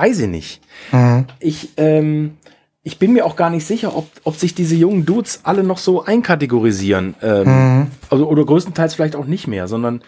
[0.00, 0.60] weiß ich nicht.
[0.92, 1.26] Mhm.
[1.38, 2.36] Ich, ähm,
[2.82, 5.78] ich bin mir auch gar nicht sicher, ob, ob sich diese jungen Dudes alle noch
[5.78, 7.14] so einkategorisieren.
[7.22, 7.86] Ähm, Mhm.
[8.08, 10.02] also, oder größtenteils vielleicht auch nicht mehr, sondern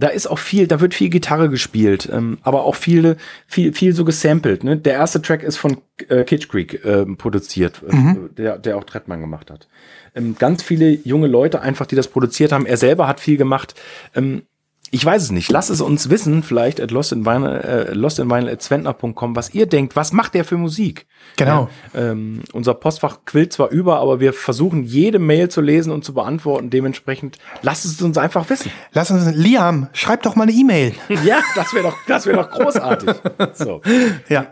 [0.00, 3.16] da ist auch viel, da wird viel Gitarre gespielt, ähm, aber auch viel,
[3.48, 4.62] viel, viel so gesampelt.
[4.62, 4.76] Ne?
[4.76, 9.20] Der erste Track ist von äh, Kitsch Creek ähm, produziert, äh, der, der auch Trettmann
[9.20, 9.66] gemacht hat.
[10.14, 12.64] Ähm, ganz viele junge Leute einfach, die das produziert haben.
[12.64, 13.74] Er selber hat viel gemacht.
[14.14, 14.42] Ähm,
[14.90, 15.50] ich weiß es nicht.
[15.50, 19.96] Lasst es uns wissen, vielleicht at lostinvinyl, äh, lostinvinyl@zwentner.com, was ihr denkt.
[19.96, 21.06] Was macht der für Musik?
[21.36, 21.68] Genau.
[21.92, 26.04] Ja, ähm, unser Postfach quillt zwar über, aber wir versuchen jede Mail zu lesen und
[26.04, 26.70] zu beantworten.
[26.70, 28.70] Dementsprechend lasst es uns einfach wissen.
[28.92, 30.94] Lass uns, Liam, schreib doch mal eine E-Mail.
[31.24, 33.10] Ja, das wäre doch, das wäre doch großartig.
[33.54, 33.82] So,
[34.28, 34.46] ja.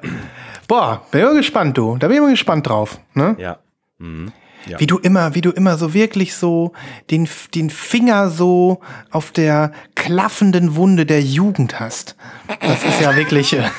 [0.66, 1.96] Boah, bin ich mal gespannt, du.
[1.96, 2.98] Da bin ich mal gespannt drauf.
[3.14, 3.36] Ne?
[3.38, 3.58] ja.
[3.98, 4.32] Mhm.
[4.66, 4.80] Ja.
[4.80, 6.72] Wie du immer, wie du immer so wirklich so
[7.10, 12.16] den, den Finger so auf der klaffenden Wunde der Jugend hast.
[12.60, 13.52] Das ist ja wirklich.
[13.52, 13.62] Äh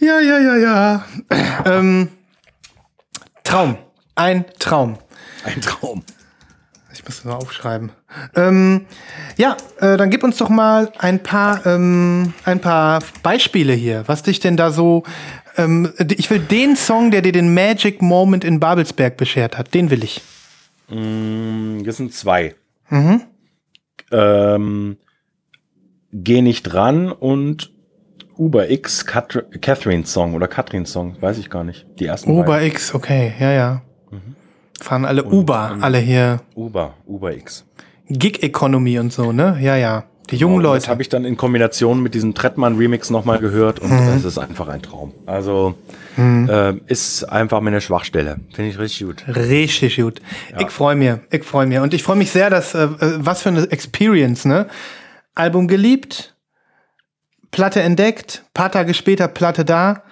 [0.00, 1.04] ja, ja, ja, ja.
[1.64, 2.08] ähm,
[3.42, 3.78] Traum.
[4.14, 4.98] Ein Traum.
[5.44, 6.04] Ein Traum.
[6.92, 7.90] Ich muss das mal aufschreiben.
[8.36, 8.86] Ähm,
[9.36, 14.22] ja, äh, dann gib uns doch mal ein paar, ähm, ein paar Beispiele hier, was
[14.22, 15.02] dich denn da so.
[15.56, 19.90] Ähm, ich will den Song, der dir den Magic Moment in Babelsberg beschert hat, den
[19.90, 20.20] will ich.
[20.88, 22.54] Mm, Das sind zwei.
[24.10, 24.96] Ähm,
[26.12, 27.72] Geh nicht ran und
[28.36, 31.86] Uber X Kat Catherine Song oder Katrin Song, weiß ich gar nicht.
[31.98, 32.68] Die ersten Uber beiden.
[32.68, 33.82] X, okay, ja, ja.
[34.80, 37.64] Fahren alle Uber, alle hier Uber, Uber X.
[38.08, 39.56] Gig Economy und so, ne?
[39.60, 40.04] Ja, ja.
[40.30, 40.90] Die jungen Genau, Das Leute.
[40.90, 44.68] habe ich dann in Kombination mit diesem Trettmann Remix nochmal gehört und es ist einfach
[44.68, 45.12] ein Traum.
[45.26, 45.74] Also
[46.16, 48.36] äh, ist einfach meine Schwachstelle.
[48.54, 49.24] Finde ich richtig gut.
[49.28, 50.22] Richtig gut.
[50.58, 51.78] Ich freue mich, ich freue mich.
[51.78, 54.66] Und ich freue mich sehr, dass, äh, äh, was für eine Experience, ne?
[55.34, 56.34] Album geliebt,
[57.50, 60.02] Platte entdeckt, paar Tage später Platte da,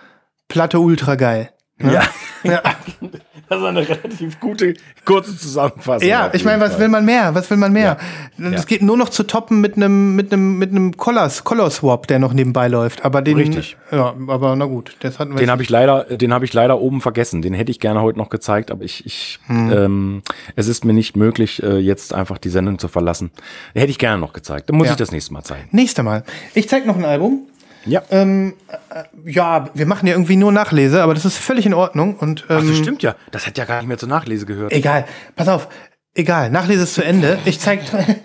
[0.49, 1.51] Platte ultra geil.
[1.81, 2.03] Ja.
[2.45, 2.61] Ja,
[3.53, 4.75] Das ist eine relativ gute,
[5.05, 6.09] kurze Zusammenfassung.
[6.09, 7.35] ja ich meine, was will man mehr?
[7.35, 7.99] Was will man mehr?
[8.39, 8.51] Ja.
[8.51, 12.07] Das geht nur noch zu toppen mit einem mit einem mit einem Color Color Swap,
[12.07, 13.05] der noch nebenbei läuft.
[13.05, 13.77] Aber den, Richtig.
[13.91, 15.39] Ja, aber na gut, das hatten wir.
[15.41, 17.43] Den habe ich leider, den habe ich leider oben vergessen.
[17.43, 20.23] Den hätte ich gerne heute noch gezeigt, aber ich, ich ähm,
[20.57, 23.31] es ist mir nicht möglich, äh, jetzt einfach die Sendung zu verlassen.
[23.75, 24.71] Den hätte ich gerne noch gezeigt.
[24.71, 24.93] Dann muss Ja.
[24.93, 25.69] ich das nächste Mal zeigen.
[25.73, 26.25] Nächste Mal.
[26.55, 27.47] Ich zeig noch ein Album.
[27.85, 28.03] Ja.
[28.11, 28.55] Ähm,
[28.91, 32.17] äh, ja, wir machen ja irgendwie nur Nachlese, aber das ist völlig in Ordnung.
[32.17, 33.15] Und ähm, Ach, das stimmt ja.
[33.31, 34.73] Das hat ja gar nicht mehr zur Nachlese gehört.
[34.73, 35.05] Egal,
[35.37, 35.69] pass auf.
[36.15, 37.39] Egal, Nachlese ist zu Ende.
[37.47, 37.81] Ich zeig,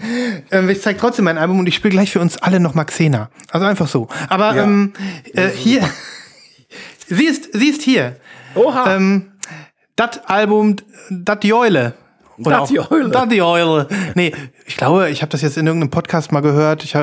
[0.51, 3.29] ähm, ich zeig trotzdem mein Album und ich spiele gleich für uns alle nochmal Xena.
[3.49, 4.09] Also einfach so.
[4.29, 4.63] Aber Ja.
[4.63, 4.93] ähm,
[5.33, 5.81] äh, hier,
[7.07, 8.17] sie ist, sie ist hier.
[8.55, 8.95] Oha.
[8.95, 9.31] Ähm,
[9.95, 10.75] das Album,
[11.09, 11.93] das Joile.
[12.37, 13.09] Oder Dat auch- Joile.
[13.09, 13.87] Dat Joile.
[14.15, 14.33] Nee,
[14.65, 16.83] ich glaube, ich habe das jetzt in irgendeinem Podcast mal gehört.
[16.83, 16.99] Ich, äh,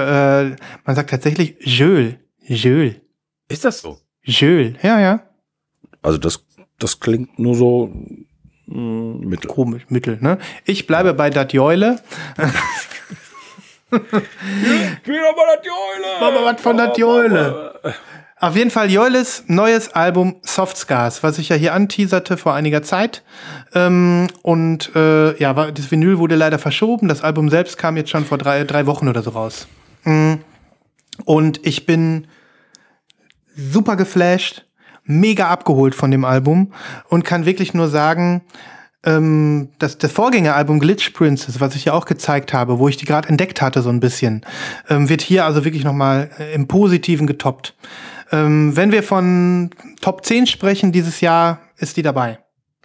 [0.84, 2.18] man sagt tatsächlich Jöl.
[2.46, 3.00] Jöl.
[3.48, 3.98] ist das so?
[4.22, 4.76] Jöl.
[4.82, 5.20] Ja, ja.
[6.02, 6.44] Also das,
[6.78, 7.90] das klingt nur so
[8.66, 9.50] mh, mittel.
[9.50, 10.38] Komisch, Mittel, ne?
[10.64, 12.00] Ich bleibe bei Dat Joile.
[13.90, 16.06] Wieder mal das Joile.
[16.20, 17.80] Mach mal was von Dat Joile.
[18.40, 22.82] Auf jeden Fall Joelis neues Album Soft Scars, was ich ja hier anteaserte vor einiger
[22.82, 23.22] Zeit.
[23.74, 27.08] Ähm, und äh, ja, das Vinyl wurde leider verschoben.
[27.08, 29.66] Das Album selbst kam jetzt schon vor drei, drei Wochen oder so raus.
[30.02, 30.34] Mm.
[31.24, 32.26] Und ich bin
[33.56, 34.64] super geflasht,
[35.04, 36.72] mega abgeholt von dem Album
[37.08, 38.42] und kann wirklich nur sagen,
[39.04, 43.04] ähm, das, das Vorgängeralbum Glitch Princess, was ich ja auch gezeigt habe, wo ich die
[43.04, 44.44] gerade entdeckt hatte so ein bisschen,
[44.88, 47.74] ähm, wird hier also wirklich noch mal äh, im Positiven getoppt.
[48.32, 49.70] Ähm, wenn wir von
[50.00, 52.38] Top 10 sprechen dieses Jahr, ist die dabei.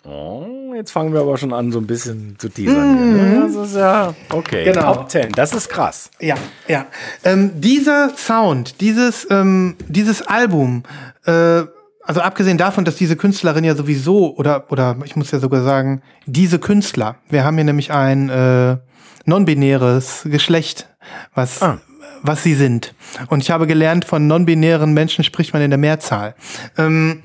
[0.03, 3.11] Oh, jetzt fangen wir aber schon an, so ein bisschen zu teasern.
[3.11, 3.15] Mhm.
[3.15, 3.51] Hier, ne?
[3.53, 4.63] Das ist ja okay.
[4.63, 4.93] Genau.
[4.95, 6.09] Top 10, das ist krass.
[6.21, 6.35] Ja,
[6.67, 6.85] ja.
[7.23, 10.83] Ähm, dieser Sound, dieses, ähm, dieses Album,
[11.25, 11.63] äh,
[12.03, 16.01] also abgesehen davon, dass diese Künstlerin ja sowieso, oder, oder ich muss ja sogar sagen,
[16.25, 18.77] diese Künstler, wir haben hier nämlich ein äh,
[19.25, 20.87] non-binäres Geschlecht,
[21.35, 21.79] was, ah.
[22.21, 22.95] was sie sind.
[23.27, 26.35] Und ich habe gelernt, von non-binären Menschen spricht man in der Mehrzahl.
[26.77, 27.21] Ähm,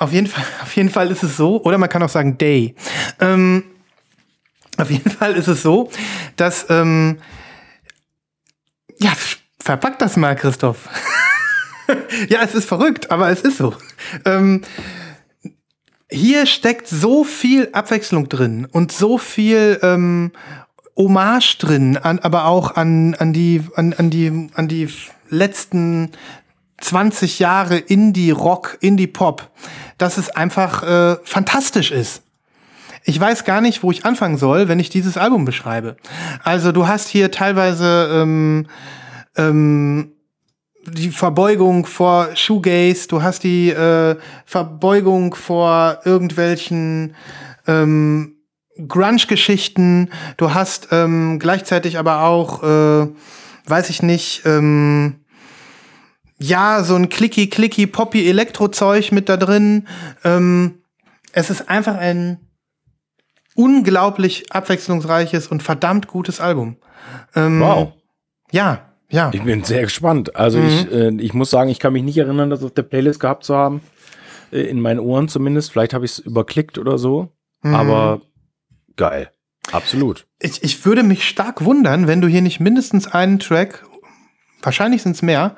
[0.00, 2.74] auf, jeden Fall, auf jeden Fall ist es so, oder man kann auch sagen Day.
[3.20, 3.64] Ähm,
[4.76, 5.90] auf jeden Fall ist es so,
[6.36, 7.18] dass, ähm,
[8.98, 9.12] ja,
[9.58, 10.88] verpack das mal, Christoph.
[12.28, 13.74] ja, es ist verrückt, aber es ist so.
[14.24, 14.62] Ähm,
[16.10, 20.32] hier steckt so viel Abwechslung drin und so viel ähm,
[20.96, 24.88] Hommage drin, an, aber auch an, an, die, an, an, die, an die
[25.28, 26.10] letzten
[26.80, 29.50] 20 Jahre Indie-Rock, Indie-Pop,
[29.98, 32.22] dass es einfach äh, fantastisch ist.
[33.04, 35.96] Ich weiß gar nicht, wo ich anfangen soll, wenn ich dieses Album beschreibe.
[36.42, 38.66] Also du hast hier teilweise ähm,
[39.36, 40.12] ähm,
[40.86, 47.14] die Verbeugung vor Shoegaze, du hast die äh, Verbeugung vor irgendwelchen
[47.66, 48.36] ähm,
[48.86, 53.08] Grunge-Geschichten, du hast ähm, gleichzeitig aber auch, äh,
[53.66, 55.19] weiß ich nicht, ähm,
[56.40, 59.86] ja, so ein clicky, clicky, poppy Elektro-Zeug mit da drin.
[60.24, 60.82] Ähm,
[61.32, 62.40] es ist einfach ein
[63.54, 66.76] unglaublich abwechslungsreiches und verdammt gutes Album.
[67.36, 67.92] Ähm, wow.
[68.50, 69.30] Ja, ja.
[69.34, 70.34] Ich bin sehr gespannt.
[70.34, 70.66] Also mhm.
[70.66, 73.44] ich, äh, ich muss sagen, ich kann mich nicht erinnern, das auf der Playlist gehabt
[73.44, 73.82] zu haben.
[74.50, 75.72] Äh, in meinen Ohren zumindest.
[75.72, 77.32] Vielleicht habe ich es überklickt oder so.
[77.62, 77.74] Mhm.
[77.74, 78.22] Aber
[78.96, 79.30] geil.
[79.72, 80.26] Absolut.
[80.38, 83.84] Ich, ich würde mich stark wundern, wenn du hier nicht mindestens einen Track,
[84.62, 85.56] wahrscheinlich sind es mehr,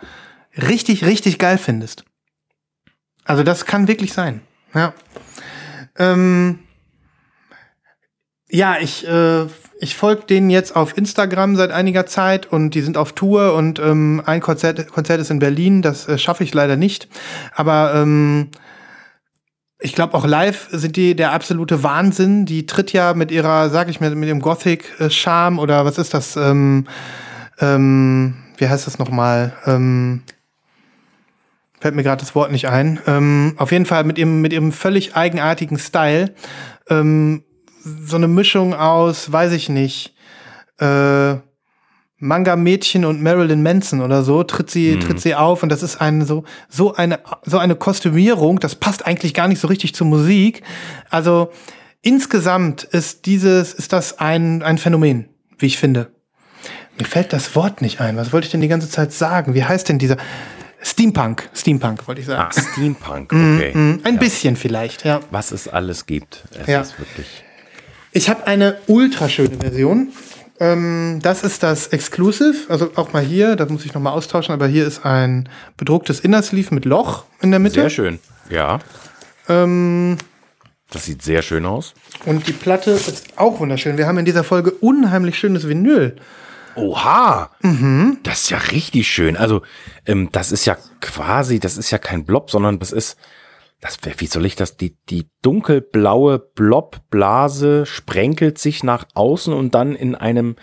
[0.57, 2.05] richtig, richtig geil findest.
[3.24, 4.40] Also das kann wirklich sein.
[4.74, 4.94] Ja.
[5.98, 6.61] Ähm,
[8.48, 9.46] ja, ich äh,
[9.82, 13.80] ich folge denen jetzt auf Instagram seit einiger Zeit und die sind auf Tour und
[13.80, 17.09] ähm, ein Konzert, Konzert ist in Berlin, das äh, schaffe ich leider nicht.
[17.53, 18.53] Aber ähm,
[19.80, 22.46] ich glaube auch live sind die der absolute Wahnsinn.
[22.46, 26.36] Die tritt ja mit ihrer, sag ich mal, mit dem Gothic-Charme oder was ist das?
[26.36, 26.86] Ähm,
[27.59, 29.53] ähm, wie heißt das nochmal?
[29.66, 30.22] Ähm,
[31.83, 33.01] fällt mir gerade das Wort nicht ein.
[33.09, 36.33] Ähm, auf jeden Fall mit ihrem, mit ihrem völlig eigenartigen Style.
[36.89, 37.43] Ähm,
[37.83, 40.14] so eine Mischung aus, weiß ich nicht,
[40.78, 41.35] äh,
[42.18, 45.01] Manga-Mädchen und Marilyn Manson oder so, tritt sie, mhm.
[45.01, 49.05] tritt sie auf und das ist eine so, so eine, so eine Kostümierung, das passt
[49.05, 50.62] eigentlich gar nicht so richtig zur Musik.
[51.11, 51.51] Also,
[52.01, 56.12] insgesamt ist dieses, ist das ein, ein Phänomen, wie ich finde.
[56.97, 58.16] Mir fällt das Wort nicht ein.
[58.16, 59.55] Was wollte ich denn die ganze Zeit sagen?
[59.55, 60.16] Wie heißt denn dieser?
[60.83, 62.49] Steampunk, Steampunk wollte ich sagen.
[62.51, 63.72] Ah, Steampunk, mm, okay.
[63.72, 64.20] Mm, mm, ein ja.
[64.20, 65.20] bisschen vielleicht, ja.
[65.30, 66.45] Was es alles gibt.
[66.59, 66.80] Es ja.
[66.80, 67.45] ist wirklich
[68.12, 70.09] ich habe eine ultra schöne Version.
[70.61, 74.53] Ähm, das ist das Exclusive, also auch mal hier, da muss ich noch mal austauschen,
[74.53, 77.80] aber hier ist ein bedrucktes Inner Sleeve mit Loch in der Mitte.
[77.80, 78.18] Sehr schön,
[78.51, 78.78] ja.
[79.49, 80.18] Ähm,
[80.91, 81.95] das sieht sehr schön aus.
[82.26, 83.97] Und die Platte ist auch wunderschön.
[83.97, 86.16] Wir haben in dieser Folge unheimlich schönes Vinyl.
[86.74, 88.18] Oha, mhm.
[88.22, 89.36] das ist ja richtig schön.
[89.36, 89.62] Also
[90.06, 93.16] ähm, das ist ja quasi, das ist ja kein Blob, sondern das ist
[93.82, 94.76] das, wie soll ich das?
[94.76, 100.54] Die, die dunkelblaue Blobblase sprenkelt sich nach außen und dann in einem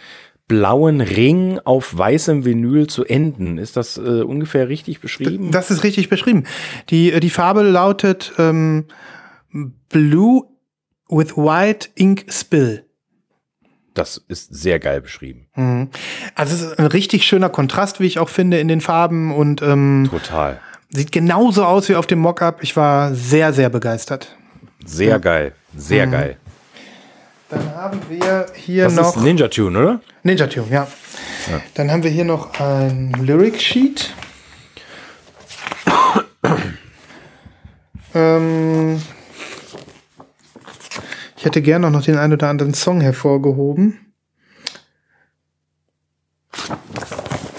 [0.48, 3.58] blauen Ring auf weißem Vinyl zu enden.
[3.58, 5.52] Ist das äh, ungefähr richtig beschrieben?
[5.52, 6.46] Das ist richtig beschrieben.
[6.90, 8.86] Die, äh, die Farbe lautet ähm,
[9.90, 10.44] Blue
[11.10, 12.86] with White Ink Spill.
[13.94, 15.48] Das ist sehr geil beschrieben.
[15.56, 15.90] Mhm.
[16.36, 19.62] Also es ist ein richtig schöner Kontrast, wie ich auch finde, in den Farben und
[19.62, 20.60] ähm, total.
[20.92, 22.64] Sieht genauso aus wie auf dem Mockup.
[22.64, 24.36] Ich war sehr, sehr begeistert.
[24.86, 25.18] Sehr ja.
[25.18, 25.54] geil.
[25.76, 26.12] Sehr mhm.
[26.12, 26.38] geil.
[27.50, 29.04] Dann haben wir hier das noch.
[29.04, 30.02] Das ist Ninja Tune, oder?
[30.24, 30.88] Ninja Tune, ja.
[31.50, 31.62] ja.
[31.74, 34.14] Dann haben wir hier noch ein Lyric Sheet.
[38.14, 39.02] ähm,
[41.40, 43.98] ich hätte gerne noch den einen oder anderen Song hervorgehoben.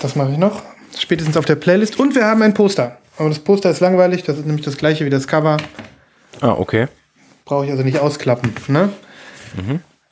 [0.03, 0.62] Das mache ich noch.
[0.99, 1.99] Spätestens auf der Playlist.
[1.99, 5.07] Und wir haben ein Poster Aber das Poster ist langweilig, das ist nämlich das gleiche
[5.07, 5.57] wie das Cover.
[6.43, 6.89] Ah, okay.
[7.47, 8.53] Brauche ich also nicht ausklappen.
[8.68, 8.91] Ne?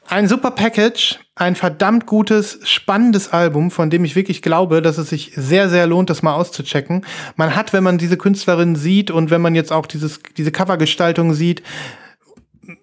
[0.06, 5.10] Ein super Package, ein verdammt gutes, spannendes Album, von dem ich wirklich glaube, dass es
[5.10, 7.04] sich sehr, sehr lohnt, das mal auszuchecken.
[7.36, 11.34] Man hat, wenn man diese Künstlerin sieht und wenn man jetzt auch dieses, diese Covergestaltung
[11.34, 11.62] sieht,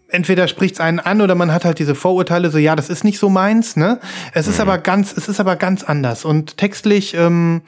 [0.10, 3.20] entweder spricht's einen an oder man hat halt diese Vorurteile, so ja, das ist nicht
[3.20, 4.00] so meins, ne?
[4.34, 6.26] Es ist aber ganz, es ist aber ganz anders.
[6.26, 7.62] Und textlich ähm,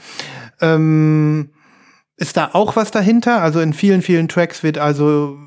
[0.61, 1.49] ähm,
[2.17, 3.41] ist da auch was dahinter.
[3.41, 5.37] Also in vielen, vielen Tracks wird also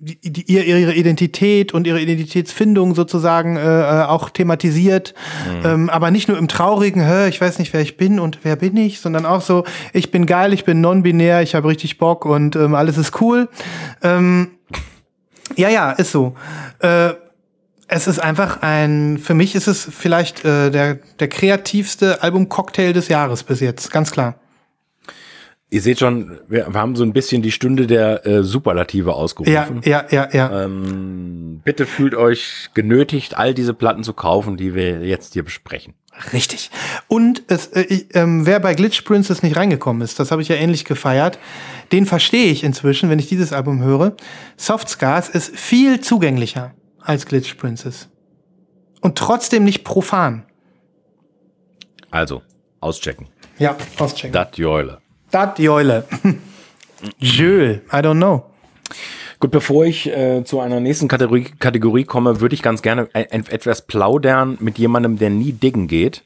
[0.00, 5.12] die, die, ihr- ihre Identität und ihre Identitätsfindung sozusagen äh, äh, auch thematisiert.
[5.64, 8.54] Ähm, aber nicht nur im traurigen, Hä, ich weiß nicht, wer ich bin und wer
[8.54, 12.24] bin ich, sondern auch so, ich bin geil, ich bin non-binär, ich habe richtig Bock
[12.26, 13.48] und ähm, alles ist cool.
[14.02, 14.52] Ähm,
[15.56, 16.34] ja, ja, ist so.
[16.80, 17.14] Äh,
[17.88, 23.08] es ist einfach ein, für mich ist es vielleicht äh, der, der kreativste Album-Cocktail des
[23.08, 24.34] Jahres bis jetzt, ganz klar.
[25.70, 29.80] Ihr seht schon, wir, haben so ein bisschen die Stunde der äh, Superlative Ja, ausgerufen.
[29.84, 30.64] ja, ja, ja.
[30.64, 35.92] Ähm, bitte fühlt euch genötigt, all diese Platten zu kaufen, die wir jetzt hier besprechen.
[36.32, 36.70] Richtig.
[37.06, 40.48] Und es, äh, ich, ähm, wer bei Glitch Princess nicht reingekommen ist, das habe ich
[40.48, 41.38] ja ähnlich gefeiert,
[41.92, 44.16] den verstehe ich inzwischen, wenn ich dieses Album höre.
[44.56, 48.08] Soft Scars ist viel zugänglicher als Glitch Princess.
[49.00, 50.44] Und trotzdem nicht profan.
[52.10, 52.42] Also,
[52.80, 53.28] auschecken.
[53.58, 54.32] Ja, auschecken.
[54.32, 54.98] Dat Joile.
[55.30, 56.04] Dat Joile.
[57.18, 58.44] Jules, I don't know.
[59.40, 63.46] Gut, bevor ich äh, zu einer nächsten Kategorie, Kategorie komme, würde ich ganz gerne ein,
[63.46, 66.24] etwas plaudern mit jemandem, der nie diggen geht.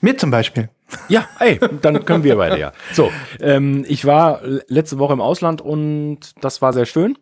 [0.00, 0.68] Mir zum Beispiel.
[1.08, 2.72] Ja, ey, dann können wir beide ja.
[2.92, 7.16] So, ähm, ich war letzte Woche im Ausland und das war sehr schön.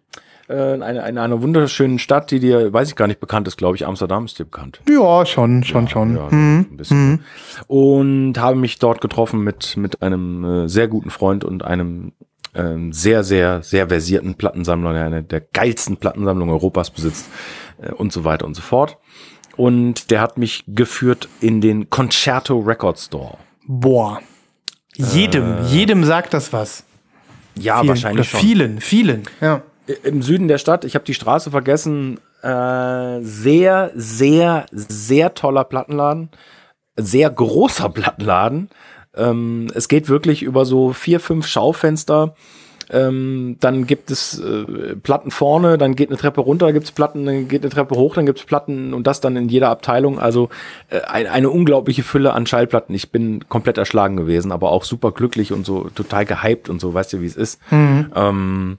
[0.49, 3.57] Äh, in einer, in einer wunderschönen Stadt, die dir, weiß ich gar nicht, bekannt ist,
[3.57, 3.87] glaube ich.
[3.87, 4.81] Amsterdam ist dir bekannt.
[4.89, 6.17] Ja, schon, schon, schon.
[6.17, 7.25] Ja, ein bisschen.
[7.69, 12.13] Und habe mich dort getroffen mit, mit einem äh, sehr guten Freund und einem
[12.55, 17.27] ähm, sehr, sehr, sehr versierten Plattensammler, der eine der geilsten Plattensammlungen Europas besitzt
[17.81, 18.99] äh, und so weiter und so fort.
[19.57, 23.37] Und der hat mich geführt in den Concerto Record Store.
[23.67, 24.21] Boah.
[24.95, 26.85] Jedem, jedem sagt das was.
[27.57, 28.49] Ja, Vielen, wahrscheinlich oder schon.
[28.49, 29.23] Vielen, vielen.
[29.41, 29.63] Ja.
[30.05, 36.31] Im Süden der Stadt, ich habe die Straße vergessen, äh, sehr, sehr, sehr toller Plattenladen.
[36.97, 38.71] Sehr großer Plattenladen.
[39.17, 42.35] Ähm, es geht wirklich über so vier, fünf Schaufenster.
[42.93, 46.93] Ähm, dann gibt es äh, Platten vorne, dann geht eine Treppe runter, dann gibt es
[46.93, 49.69] Platten, dann geht eine Treppe hoch, dann gibt es Platten und das dann in jeder
[49.69, 50.19] Abteilung.
[50.19, 50.49] Also
[50.89, 52.93] äh, ein, eine unglaubliche Fülle an Schallplatten.
[52.95, 56.93] Ich bin komplett erschlagen gewesen, aber auch super glücklich und so total gehypt und so,
[56.93, 57.61] weißt du, wie es ist.
[57.71, 58.79] Ähm,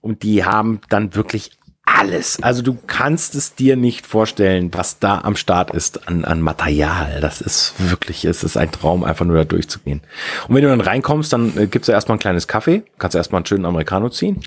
[0.00, 1.57] und die haben dann wirklich
[1.96, 2.42] alles.
[2.42, 7.20] Also du kannst es dir nicht vorstellen, was da am Start ist an, an Material.
[7.20, 10.00] Das ist wirklich, es ist ein Traum, einfach nur da durchzugehen.
[10.48, 13.18] Und wenn du dann reinkommst, dann äh, gibt's ja erstmal ein kleines Kaffee, kannst du
[13.18, 14.40] erstmal einen schönen Americano ziehen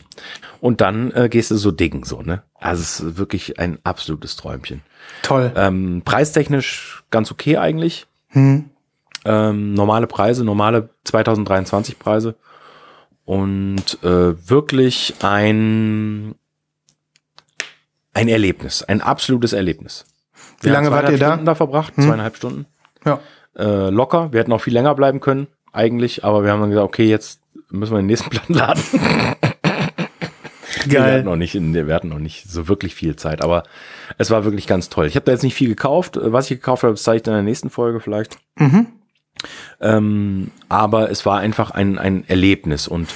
[0.60, 2.44] und dann äh, gehst du so diggen, so, ne?
[2.56, 4.82] Also es ist wirklich ein absolutes Träumchen.
[5.24, 5.52] Toll.
[5.56, 8.08] Ähm, preistechnisch ganz okay eigentlich.
[9.26, 12.36] Ähm, normale Preise, normale 2023 Preise.
[13.26, 16.36] Und äh, wirklich ein,
[18.14, 20.06] ein Erlebnis, ein absolutes Erlebnis.
[20.62, 21.30] Wie lange haben wart ihr da?
[21.30, 22.66] Stunden da verbracht, zweieinhalb Stunden.
[23.06, 23.20] Ja.
[23.58, 24.32] Äh, locker.
[24.32, 27.42] Wir hätten auch viel länger bleiben können, eigentlich, aber wir haben dann gesagt, okay, jetzt
[27.70, 28.84] müssen wir den nächsten Plan laden.
[30.86, 33.64] Wir hatten, noch nicht, wir hatten noch nicht so wirklich viel Zeit, aber
[34.18, 35.06] es war wirklich ganz toll.
[35.06, 36.18] Ich habe da jetzt nicht viel gekauft.
[36.22, 38.38] Was ich gekauft habe, zeige ich dann in der nächsten Folge vielleicht.
[39.80, 43.10] Ähm, aber es war einfach ein, ein Erlebnis und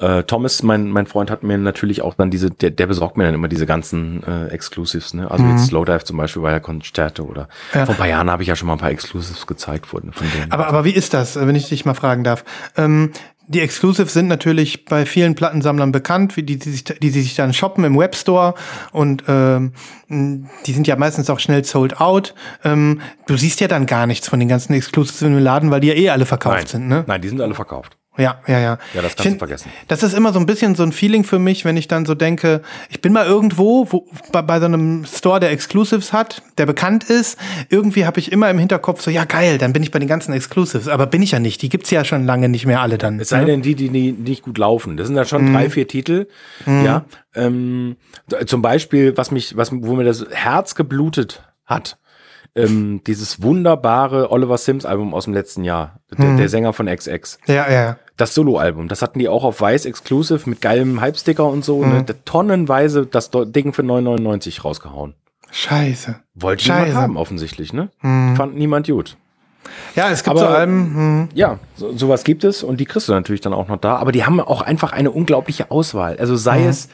[0.00, 3.24] äh, Thomas, mein, mein Freund, hat mir natürlich auch dann diese, der, der besorgt mir
[3.24, 5.30] dann immer diese ganzen äh, Exclusives, ne?
[5.30, 7.86] Also jetzt Slowdive zum Beispiel war ja Concerto oder Ja.
[7.86, 10.26] vor ein paar Jahren habe ich ja schon mal ein paar Exclusives gezeigt worden von
[10.34, 10.50] denen.
[10.50, 12.44] Aber, aber wie ist das, wenn ich dich mal fragen darf?
[12.76, 13.12] Ähm,
[13.46, 17.34] die Exclusives sind natürlich bei vielen Plattensammlern bekannt, wie die, die, sich, die sie sich
[17.34, 18.54] dann shoppen im Webstore
[18.92, 19.72] und ähm,
[20.08, 22.34] die sind ja meistens auch schnell sold out.
[22.62, 25.88] Ähm, du siehst ja dann gar nichts von den ganzen Exclusives im Laden, weil die
[25.88, 27.04] ja eh alle verkauft Nein, sind, ne?
[27.08, 27.96] nein, die sind alle verkauft.
[28.18, 28.78] Ja, ja, ja.
[28.92, 29.70] Ja, das kannst find, du vergessen.
[29.86, 32.14] Das ist immer so ein bisschen so ein Feeling für mich, wenn ich dann so
[32.14, 36.66] denke, ich bin mal irgendwo, wo, bei, bei so einem Store, der Exclusives hat, der
[36.66, 37.38] bekannt ist.
[37.68, 40.32] Irgendwie habe ich immer im Hinterkopf so, ja geil, dann bin ich bei den ganzen
[40.32, 40.88] Exclusives.
[40.88, 41.62] Aber bin ich ja nicht.
[41.62, 43.20] Die gibt's ja schon lange nicht mehr alle dann.
[43.20, 43.46] Es sei ne?
[43.46, 44.96] denn, die, die, die nicht gut laufen.
[44.96, 46.26] Das sind ja schon drei, vier Titel.
[46.66, 47.04] Ja.
[47.34, 47.96] Ähm,
[48.46, 51.96] zum Beispiel, was mich, was, wo mir das Herz geblutet hat.
[52.56, 56.00] Ähm, dieses wunderbare Oliver Sims Album aus dem letzten Jahr.
[56.18, 57.38] Der, der Sänger von XX.
[57.46, 57.96] Ja, ja.
[58.16, 58.88] Das Soloalbum.
[58.88, 61.84] Das hatten die auch auf Weiß Exclusive mit geilem Hype-Sticker und so.
[61.84, 62.04] Ne?
[62.24, 65.14] Tonnenweise das Ding für 9,99 rausgehauen.
[65.52, 66.16] Scheiße.
[66.34, 66.80] Wollte Scheiße.
[66.88, 67.90] niemand haben, offensichtlich, ne?
[68.00, 69.16] Fand niemand gut.
[69.94, 70.94] Ja, es gibt Aber- so Alben.
[70.94, 71.28] Hm.
[71.34, 73.96] Ja, so, sowas gibt es und die kriegst du natürlich dann auch noch da.
[73.96, 76.16] Aber die haben auch einfach eine unglaubliche Auswahl.
[76.18, 76.88] Also sei es,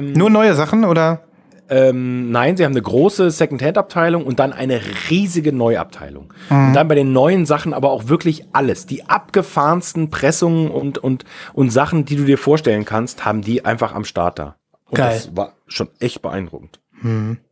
[0.00, 1.20] Nur neue Sachen oder?
[1.68, 6.32] Ähm, nein, sie haben eine große Second-Hand-Abteilung und dann eine riesige Neuabteilung.
[6.68, 8.86] Und dann bei den neuen Sachen aber auch wirklich alles.
[8.86, 13.94] Die abgefahrensten Pressungen und, und, und Sachen, die du dir vorstellen kannst, haben die einfach
[13.94, 14.56] am Start da.
[14.88, 15.14] Und Geil.
[15.14, 16.80] das war schon echt beeindruckend.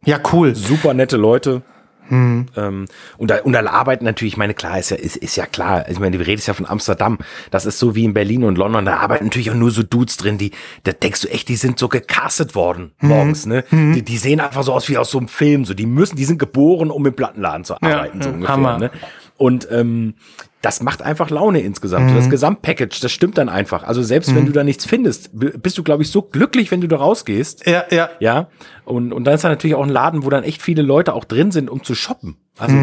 [0.05, 0.55] Ja, cool.
[0.55, 1.63] super nette Leute.
[2.11, 2.87] Ähm,
[3.17, 5.89] und, da, und da arbeiten natürlich, ich meine, klar, ist ja, ist, ist ja klar,
[5.89, 7.19] ich meine, du redest ja von Amsterdam,
[7.51, 10.17] das ist so wie in Berlin und London, da arbeiten natürlich auch nur so Dudes
[10.17, 10.53] drin, die,
[10.83, 13.65] da denkst du echt, die sind so gecastet worden morgens, ne?
[13.71, 16.25] Die, die sehen einfach so aus wie aus so einem Film, so, die müssen, die
[16.25, 18.79] sind geboren, um im Plattenladen zu arbeiten, so ja, ungefähr, Hammer.
[18.79, 18.91] ne?
[19.37, 20.15] Und ähm,
[20.63, 22.11] das macht einfach Laune insgesamt.
[22.11, 22.17] Mhm.
[22.17, 23.83] Das Gesamtpackage, das stimmt dann einfach.
[23.83, 26.87] Also selbst wenn du da nichts findest, bist du, glaube ich, so glücklich, wenn du
[26.87, 27.67] da rausgehst.
[27.67, 28.09] Ja, ja.
[28.21, 28.49] Ja,
[28.85, 31.25] und, und dann ist da natürlich auch ein Laden, wo dann echt viele Leute auch
[31.25, 32.37] drin sind, um zu shoppen.
[32.59, 32.77] Also,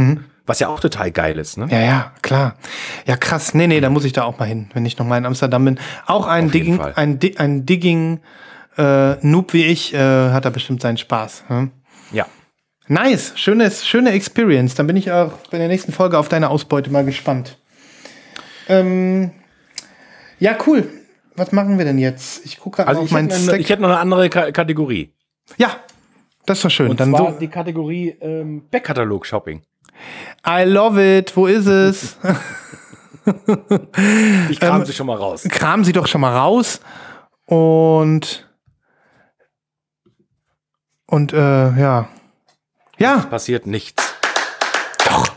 [0.46, 1.68] was ja auch total geil ist, ne?
[1.72, 2.56] Ja, ja, klar.
[3.08, 3.54] Ja, krass.
[3.54, 5.66] Nee, nee, da muss ich da auch mal hin, wenn ich noch mal in Amsterdam
[5.66, 5.80] bin.
[6.06, 8.20] Auch ein Auf Digging, ein, Di ein Digging
[8.78, 9.98] äh, Noob wie ich äh,
[10.32, 11.46] hat da bestimmt seinen Spaß.
[11.48, 11.72] Hm?
[12.12, 12.26] Ja.
[12.92, 14.76] Nice, schönes, schöne Experience.
[14.76, 17.58] Dann bin ich auch bei der nächsten Folge auf deine Ausbeute mal gespannt.
[18.68, 19.32] Ähm,
[20.40, 20.90] ja, cool.
[21.36, 22.46] Was machen wir denn jetzt?
[22.46, 24.52] Ich gucke gerade Also auf ich meinen hätte, eine, ich hätte noch eine andere Ka
[24.52, 25.14] Kategorie.
[25.58, 25.78] ja,
[26.46, 26.90] das ist doch schön.
[26.90, 29.62] Und Dann zwar so, die Kategorie ähm, Backkatalog-Shopping.
[30.46, 31.38] I love it.
[31.38, 32.18] Wo ist es?
[34.50, 35.44] Ich kam sie schon mal raus.
[35.50, 36.82] Kram sie doch schon mal raus.
[37.46, 38.50] Und
[41.06, 42.10] und äh, ja.
[43.02, 44.14] Ja, Passiert nichts.
[45.06, 45.28] doch.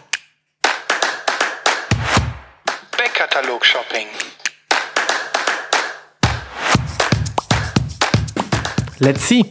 [2.99, 4.07] Backkatalog-Shopping.
[8.99, 9.51] Let's see.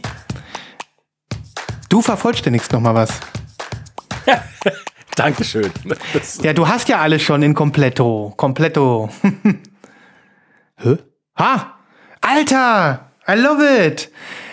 [1.88, 3.10] Du vervollständigst noch mal was.
[5.16, 5.72] Dankeschön.
[6.12, 8.32] Das, Ja, du hast ja alles schon in Kompletto.
[8.36, 9.10] Kompletto.
[10.76, 10.98] Hä?
[11.36, 11.78] Ha!
[12.20, 13.10] Alter!
[13.28, 14.08] I love it!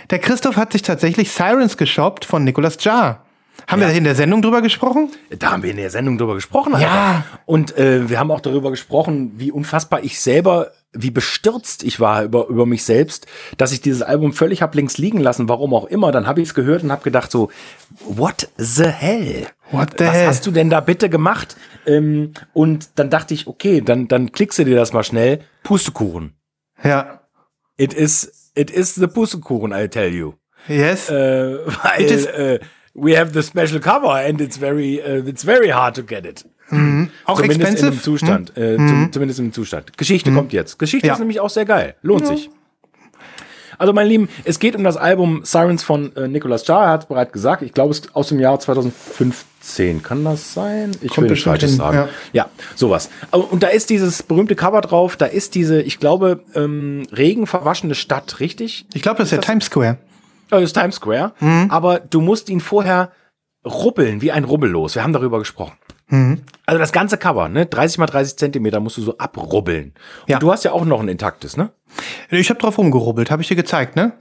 [0.09, 3.23] Der Christoph hat sich tatsächlich Sirens geshoppt von Nicolas Jar.
[3.67, 5.09] Haben wir da in der Sendung drüber gesprochen?
[5.37, 6.73] da haben wir in der Sendung drüber gesprochen.
[6.73, 6.85] Alter.
[6.85, 7.25] Ja.
[7.45, 12.23] Und äh, wir haben auch darüber gesprochen, wie unfassbar ich selber, wie bestürzt ich war
[12.23, 15.85] über, über mich selbst, dass ich dieses Album völlig hab links liegen lassen, warum auch
[15.85, 16.11] immer.
[16.11, 17.49] Dann habe ich es gehört und habe gedacht so,
[18.05, 19.47] what the hell?
[19.71, 20.27] What the Was hell?
[20.27, 21.55] hast du denn da bitte gemacht?
[21.85, 25.39] Ähm, und dann dachte ich, okay, dann, dann klickst du dir das mal schnell.
[25.63, 26.33] Pustekuchen.
[26.83, 27.21] Ja.
[27.77, 30.33] It is, it is the Pustekuchen, I tell you.
[30.67, 31.09] Yes.
[31.09, 31.13] Äh,
[31.83, 32.59] weil It is- äh,
[32.93, 36.45] we have the special cover and it's very, äh, it's very hard to get it.
[37.25, 37.91] Auch Zumindest in expensive?
[37.91, 38.57] dem Zustand.
[38.57, 39.97] Äh, zum, zumindest im Zustand.
[39.97, 40.79] Geschichte kommt jetzt.
[40.79, 41.13] Geschichte Ja.
[41.13, 41.95] ist nämlich auch sehr geil.
[42.01, 42.49] Lohnt sich.
[43.77, 46.83] Also, meine Lieben, es geht um das Album Sirens von äh, Nicolas Jar.
[46.85, 50.03] Er hat bereits gesagt, ich glaube, es ist aus dem Jahr 2015.
[50.03, 50.91] Kann das sein?
[51.01, 51.97] Ich will nicht Falsches sagen.
[51.97, 52.09] ja.
[52.33, 52.49] Ja.
[52.75, 53.09] sowas.
[53.31, 55.15] Und da ist dieses berühmte Cover drauf.
[55.17, 58.85] Da ist diese, ich glaube, ähm, regenverwaschene Stadt, richtig?
[58.93, 59.97] Ich glaube, das ist der Times Square.
[60.51, 61.33] Das ist Times Square.
[61.39, 61.67] Mhm.
[61.69, 63.11] Aber du musst ihn vorher
[63.65, 64.95] rubbeln, wie ein Rubbellos.
[64.95, 65.73] Wir haben darüber gesprochen.
[66.07, 66.41] Mhm.
[66.65, 67.65] Also das ganze Cover, ne?
[67.65, 69.93] 30 mal 30 Zentimeter musst du so abrubbeln.
[70.27, 70.37] Ja.
[70.37, 71.71] Und du hast ja auch noch ein intaktes, ne?
[72.29, 74.13] Ich habe drauf rumgerubbelt, habe ich dir gezeigt, ne?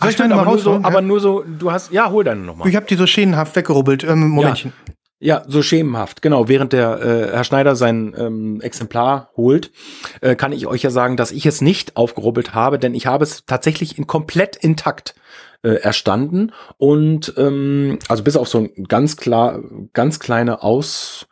[0.00, 1.00] Soll ich stimmt, aber, nur so, aber ja?
[1.00, 2.68] nur so, du hast, ja, hol deine nochmal.
[2.68, 4.04] Ich habe die so schemenhaft weggerubbelt.
[4.04, 4.72] Ähm, Momentchen.
[5.20, 6.46] Ja, so schemenhaft, genau.
[6.46, 9.72] Während der äh, Herr Schneider sein ähm, Exemplar holt,
[10.20, 13.24] äh, kann ich euch ja sagen, dass ich es nicht aufgerubbelt habe, denn ich habe
[13.24, 15.16] es tatsächlich in komplett intakt
[15.62, 21.28] äh, erstanden und ähm, also bis auf so ein ganz klar, ganz kleine Aus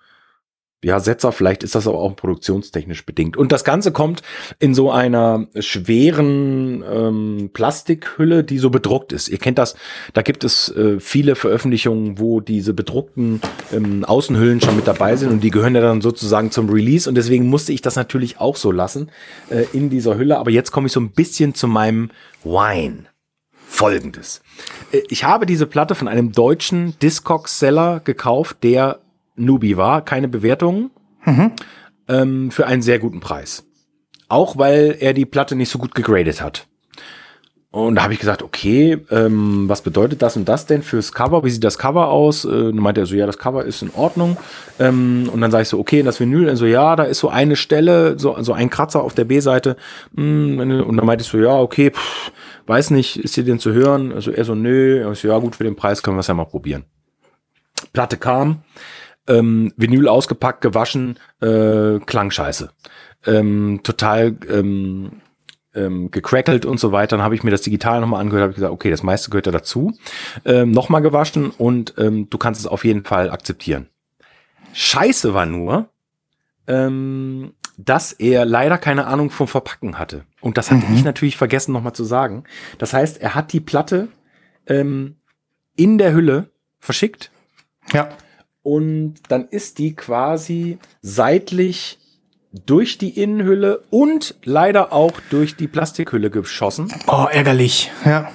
[0.87, 3.37] ja, Setzer, vielleicht ist das aber auch produktionstechnisch bedingt.
[3.37, 4.22] Und das Ganze kommt
[4.61, 9.29] in so einer schweren ähm, Plastikhülle, die so bedruckt ist.
[9.29, 9.74] Ihr kennt das,
[10.12, 13.41] da gibt es äh, viele Veröffentlichungen, wo diese bedruckten
[13.72, 17.16] ähm, Außenhüllen schon mit dabei sind und die gehören ja dann sozusagen zum Release und
[17.16, 19.11] deswegen musste ich das natürlich auch so lassen
[19.51, 20.39] äh, in dieser Hülle.
[20.39, 22.11] Aber jetzt komme ich so ein bisschen zu meinem
[22.45, 23.07] Wine.
[23.67, 24.43] Folgendes.
[24.93, 29.01] Äh, Ich habe diese Platte von einem deutschen Discogs-Seller gekauft, der
[29.37, 30.91] Nubi war, keine Bewertungen,
[32.09, 33.64] ähm, für einen sehr guten Preis.
[34.29, 36.67] Auch weil er die Platte nicht so gut gegradet hat.
[37.77, 41.45] Und da habe ich gesagt, okay, ähm, was bedeutet das und das denn fürs Cover?
[41.45, 42.47] Wie sieht das Cover aus?
[42.47, 44.39] Äh, dann meinte er so, ja, das Cover ist in Ordnung.
[44.79, 47.55] Ähm, und dann sage ich so, okay, das Vinyl, und ja, da ist so eine
[47.55, 49.77] Stelle, so, so ein Kratzer auf der B-Seite.
[50.16, 52.33] Hm, Und dann meinte ich so, ja, okay, pff,
[52.66, 54.11] weiß nicht, ist dir denn zu hören?
[54.11, 55.12] Also er so, nö.
[55.12, 56.85] Ich so, ja, gut, für den Preis können wir es ja mal probieren.
[57.93, 58.62] Platte kam,
[59.29, 62.70] ähm, Vinyl ausgepackt, gewaschen, äh, klang scheiße.
[63.27, 65.20] Ähm, total ähm,
[65.77, 67.16] ähm, gecrackelt und so weiter.
[67.16, 69.47] Dann habe ich mir das digital nochmal angehört, habe ich gesagt, okay, das meiste gehört
[69.47, 69.93] da dazu.
[70.45, 73.89] Ähm, nochmal gewaschen und ähm, du kannst es auf jeden Fall akzeptieren.
[74.72, 75.89] Scheiße war nur,
[76.66, 80.24] ähm, dass er leider keine Ahnung vom Verpacken hatte.
[80.41, 80.95] Und das hatte Mhm.
[80.97, 82.45] ich natürlich vergessen nochmal zu sagen.
[82.79, 84.09] Das heißt, er hat die Platte
[84.66, 85.16] ähm,
[85.77, 86.51] in der Hülle
[86.81, 87.31] verschickt
[87.93, 88.09] Ja.
[88.62, 91.99] und dann ist die quasi seitlich
[92.64, 96.92] durch die Innenhülle und leider auch durch die Plastikhülle geschossen.
[97.07, 97.90] Oh, ärgerlich.
[98.04, 98.30] Ja.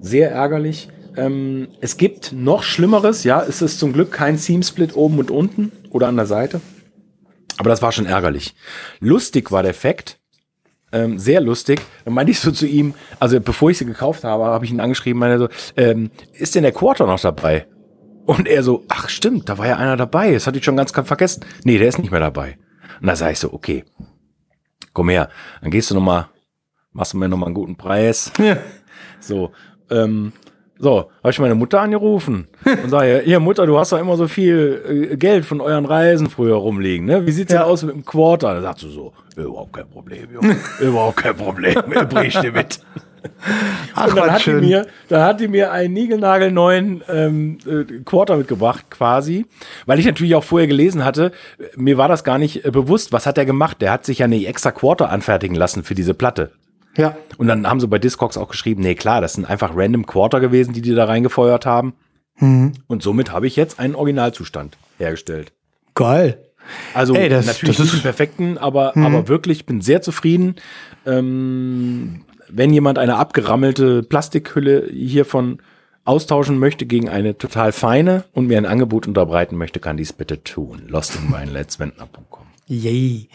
[0.00, 0.88] Sehr ärgerlich.
[1.16, 5.72] Ähm, es gibt noch Schlimmeres, ja, es ist zum Glück kein Seam-Split oben und unten
[5.90, 6.60] oder an der Seite.
[7.56, 8.54] Aber das war schon ärgerlich.
[9.00, 10.20] Lustig war der Fact,
[10.92, 11.80] ähm, sehr lustig.
[12.04, 14.80] Dann meinte ich so zu ihm, also bevor ich sie gekauft habe, habe ich ihn
[14.80, 17.66] angeschrieben, meine so, ähm, ist denn der Quarter noch dabei?
[18.24, 20.92] Und er so, ach stimmt, da war ja einer dabei, das hatte ich schon ganz
[20.92, 21.44] vergessen.
[21.64, 22.58] Nee, der ist nicht mehr dabei.
[23.00, 23.84] Und da sage ich so, okay,
[24.92, 25.28] komm her,
[25.62, 26.28] dann gehst du noch mal,
[26.92, 28.32] machst du mir noch mal einen guten Preis.
[28.38, 28.56] ja.
[29.20, 29.52] So,
[29.90, 30.32] ähm,
[30.80, 34.28] so, habe ich meine Mutter angerufen und sage, ihr Mutter, du hast doch immer so
[34.28, 37.26] viel äh, Geld von euren Reisen früher rumliegen, ne?
[37.26, 37.60] Wie sieht's Ja.
[37.62, 38.54] denn aus mit dem Quarter?
[38.54, 41.74] Da sagt sie so, überhaupt kein Problem, Junge, überhaupt kein Problem,
[42.08, 42.80] bring ich dir mit.
[43.94, 44.60] Ach, Und dann hat, die schön.
[44.60, 49.46] mir, dann hat die mir einen niegelnagelneuen ähm, äh, Quarter mitgebracht, quasi.
[49.86, 53.12] Weil ich natürlich auch vorher gelesen hatte, äh, mir war das gar nicht äh, bewusst,
[53.12, 53.80] was hat er gemacht?
[53.82, 56.52] Der hat sich ja eine extra Quarter anfertigen lassen für diese Platte.
[56.96, 57.16] ja.
[57.36, 60.40] Und dann haben sie bei Discogs auch geschrieben, nee, klar, das sind einfach random Quarter
[60.40, 61.94] gewesen, die die da reingefeuert haben.
[62.40, 62.72] Mhm.
[62.86, 65.52] Und somit habe ich jetzt einen Originalzustand hergestellt.
[65.94, 66.38] Geil.
[66.94, 70.02] Also Ey, das- natürlich das nicht ist- den perfekten, aber, aber wirklich, ich bin sehr
[70.02, 70.56] zufrieden.
[71.06, 75.60] Ähm, wenn jemand eine abgerammelte Plastikhülle hiervon
[76.04, 80.42] austauschen möchte gegen eine total feine und mir ein Angebot unterbreiten möchte, kann dies bitte
[80.42, 80.84] tun.
[80.88, 82.46] Lostinweinletswendner.com.
[82.70, 83.30] Yay.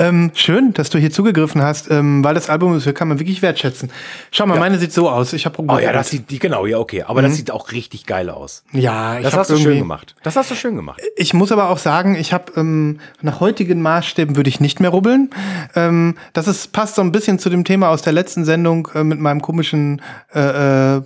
[0.00, 3.40] Ähm, schön, dass du hier zugegriffen hast, ähm, weil das Album ist, kann man wirklich
[3.40, 3.92] wertschätzen.
[4.32, 5.32] Schau mal, meine sieht so aus.
[5.32, 7.04] Ich habe Oh ja, das sieht, die, genau, ja, okay.
[7.04, 7.26] Aber Mhm.
[7.26, 8.64] das sieht auch richtig geil aus.
[8.72, 10.16] ja, ich Das hast du schön gemacht.
[10.24, 11.00] Das hast du schön gemacht.
[11.16, 14.90] Ich muss aber auch sagen, ich habe ähm, nach heutigen Maßstäben würde ich nicht mehr
[14.90, 15.30] rubbeln.
[15.76, 19.04] Ähm, das ist, passt so ein bisschen zu dem Thema aus der letzten Sendung äh,
[19.04, 20.02] mit meinem komischen
[20.34, 21.02] äh, äh,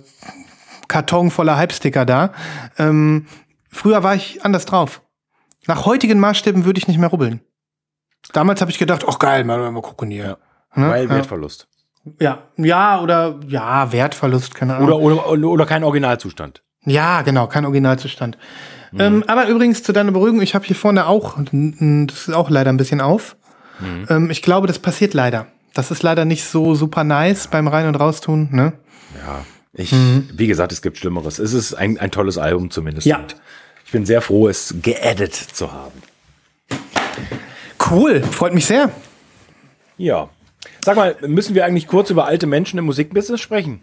[0.87, 2.31] Karton voller Hype-Sticker da.
[2.79, 3.27] Ähm,
[3.69, 5.01] früher war ich anders drauf.
[5.67, 7.41] Nach heutigen Maßstäben würde ich nicht mehr rubbeln.
[8.33, 10.37] Damals habe ich gedacht, ach geil, mal, mal gucken hier.
[10.75, 10.89] Ne?
[10.89, 11.09] Weil Ja.
[11.09, 11.67] Wertverlust.
[12.19, 14.87] Ja, ja, oder ja, Wertverlust, keine Ahnung.
[14.87, 16.61] Oder, oder, oder, oder kein Originalzustand.
[16.85, 18.37] Ja, genau, kein Originalzustand.
[18.93, 18.99] Mhm.
[19.01, 22.71] Ähm, aber übrigens zu deiner Beruhigung, ich habe hier vorne auch, das ist auch leider
[22.71, 23.35] ein bisschen auf.
[23.79, 24.05] Mhm.
[24.09, 25.47] Ähm, ich glaube, das passiert leider.
[25.73, 28.49] Das ist leider nicht so super nice beim Rein- und Raustun.
[28.51, 28.73] Ne?
[29.25, 29.43] Ja.
[29.73, 31.37] Ich, wie gesagt, es gibt Schlimmeres.
[31.37, 33.05] Es ist ein, ein tolles Album zumindest.
[33.05, 33.17] Ja.
[33.17, 33.35] Und
[33.85, 36.01] ich bin sehr froh, es geaddet zu haben.
[37.89, 38.91] Cool, freut mich sehr.
[39.97, 40.29] Ja.
[40.83, 43.81] Sag mal, müssen wir eigentlich kurz über alte Menschen im Musikbusiness sprechen?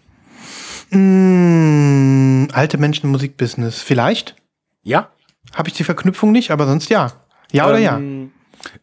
[0.90, 3.80] Mm, alte Menschen im Musikbusiness.
[3.82, 4.36] Vielleicht?
[4.82, 5.08] Ja?
[5.54, 7.12] Habe ich die Verknüpfung nicht, aber sonst ja.
[7.52, 7.96] Ja oder ja?
[7.96, 8.32] Ähm,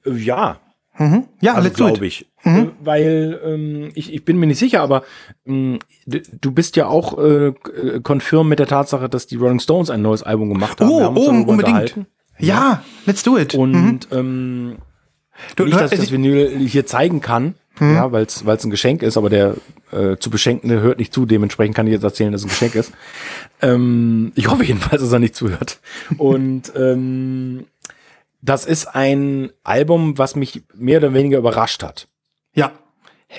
[0.05, 0.59] äh, Ja,
[0.97, 1.25] Mhm.
[1.39, 1.93] Ja, also let's do it.
[1.93, 2.27] glaube ich.
[2.43, 5.03] Äh, Weil ähm, ich, ich bin mir nicht sicher, aber
[5.47, 9.89] ähm, du bist ja auch äh, äh, confirm mit der Tatsache, dass die Rolling Stones
[9.89, 10.89] ein neues Album gemacht haben.
[10.89, 11.59] Oh, Wir haben uns oh, unbedingt.
[11.59, 12.07] unterhalten.
[12.37, 13.55] Ja, let's do it.
[13.55, 14.77] Und ähm,
[15.55, 19.17] Du- nicht, dass ich das Vinyl hier zeigen kann, ja, weil es ein Geschenk ist,
[19.17, 19.55] aber der
[19.91, 22.75] äh, zu Beschenkende hört nicht zu, dementsprechend kann ich jetzt erzählen, dass es ein Geschenk
[22.75, 22.91] ist.
[23.61, 25.79] Ähm, ich hoffe jedenfalls, dass er nicht zuhört.
[26.17, 27.65] Und ähm,
[28.41, 32.07] das ist ein Album, was mich mehr oder weniger überrascht hat.
[32.53, 32.71] ja.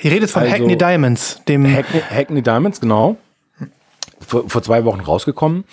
[0.03, 3.18] Ihr redet von Also- Hackney Diamonds, dem Hackney, Hackney Diamonds, genau.
[4.27, 5.64] Vor, vor zwei Wochen rausgekommen.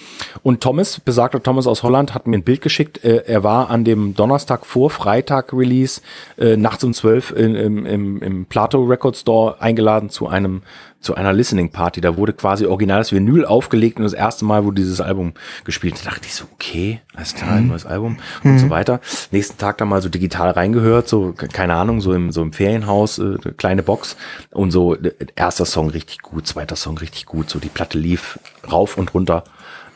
[0.44, 3.04] Und Thomas, besagter Thomas aus Holland, hat mir ein Bild geschickt.
[3.04, 6.02] Äh, er war an dem Donnerstag vor Freitag Release
[6.38, 10.62] äh, nachts um zwölf in, im, im, im Plato Record Store eingeladen zu einem
[11.02, 12.02] zu einer Listening Party.
[12.02, 15.34] Da wurde quasi original das Vinyl aufgelegt und das erste Mal wurde dieses Album
[15.64, 15.96] gespielt.
[16.04, 19.00] Da dachte ich so, okay, alles klar, ein neues Album und so weiter.
[19.32, 22.52] Nächsten Tag dann mal so digital reingehört, so ke- keine Ahnung, so im so im
[22.54, 24.18] Ferienhaus, äh, kleine Box
[24.52, 28.38] und so äh, erster Song richtig gut, zweiter Song richtig gut, so die Platte lief
[28.70, 29.44] rauf und runter.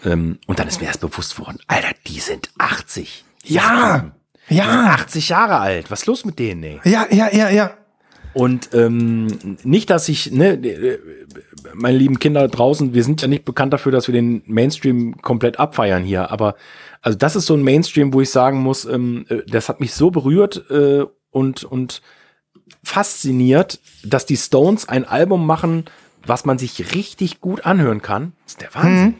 [0.05, 3.23] Ähm, und dann ist mir erst bewusst worden, Alter, die sind 80.
[3.45, 4.11] Ja,
[4.49, 5.91] ja, 80 Jahre alt.
[5.91, 6.81] Was ist los mit denen, ey?
[6.85, 7.71] ja, ja, ja, ja.
[8.33, 9.27] Und ähm,
[9.63, 10.99] nicht, dass ich, ne, äh,
[11.73, 15.59] meine lieben Kinder draußen, wir sind ja nicht bekannt dafür, dass wir den Mainstream komplett
[15.59, 16.55] abfeiern hier, aber
[17.01, 19.93] also das ist so ein Mainstream, wo ich sagen muss, ähm, äh, das hat mich
[19.93, 22.01] so berührt äh, und, und
[22.83, 25.85] fasziniert, dass die Stones ein Album machen,
[26.25, 28.33] was man sich richtig gut anhören kann.
[28.43, 29.15] Das ist der Wahnsinn.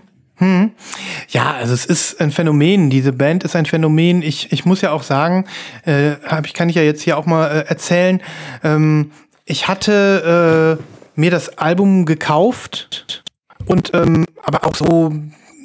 [1.30, 2.90] Ja, also es ist ein Phänomen.
[2.90, 4.22] Diese Band ist ein Phänomen.
[4.22, 5.46] Ich, ich muss ja auch sagen,
[5.86, 8.22] äh, hab ich kann ich ja jetzt hier auch mal äh, erzählen.
[8.64, 9.12] Ähm,
[9.46, 13.24] ich hatte äh, mir das Album gekauft
[13.66, 15.14] und ähm, aber auch so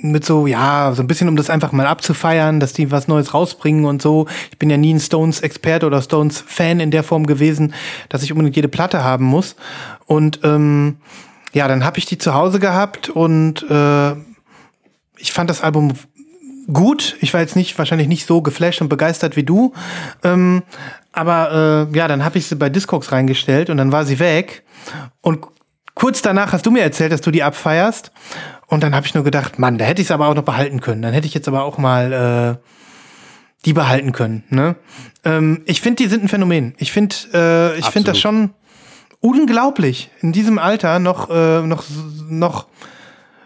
[0.01, 3.35] mit so, ja, so ein bisschen, um das einfach mal abzufeiern, dass die was Neues
[3.35, 4.27] rausbringen und so.
[4.51, 7.75] Ich bin ja nie ein Stones-Experte oder Stones-Fan in der Form gewesen,
[8.09, 9.57] dass ich unbedingt jede Platte haben muss.
[10.07, 10.99] Und ähm,
[11.53, 14.14] ja, dann habe ich die zu Hause gehabt und äh,
[15.19, 15.95] ich fand das Album
[16.73, 17.16] gut.
[17.21, 19.73] Ich war jetzt nicht wahrscheinlich nicht so geflasht und begeistert wie du.
[20.23, 20.62] Ähm,
[21.12, 24.64] aber äh, ja, dann habe ich sie bei Discogs reingestellt und dann war sie weg.
[25.21, 25.47] Und
[25.95, 28.12] kurz danach hast du mir erzählt, dass du die abfeierst.
[28.66, 30.81] Und dann habe ich nur gedacht, Mann, da hätte ich es aber auch noch behalten
[30.81, 31.03] können.
[31.03, 32.69] Dann hätte ich jetzt aber auch mal äh,
[33.64, 34.45] die behalten können.
[34.51, 34.77] Ne?
[35.25, 36.75] Ähm, ich finde, die sind ein Phänomen.
[36.79, 38.51] Ich finde, äh, ich finde das schon
[39.21, 41.85] unglaublich, in diesem Alter noch, äh, noch,
[42.29, 42.69] noch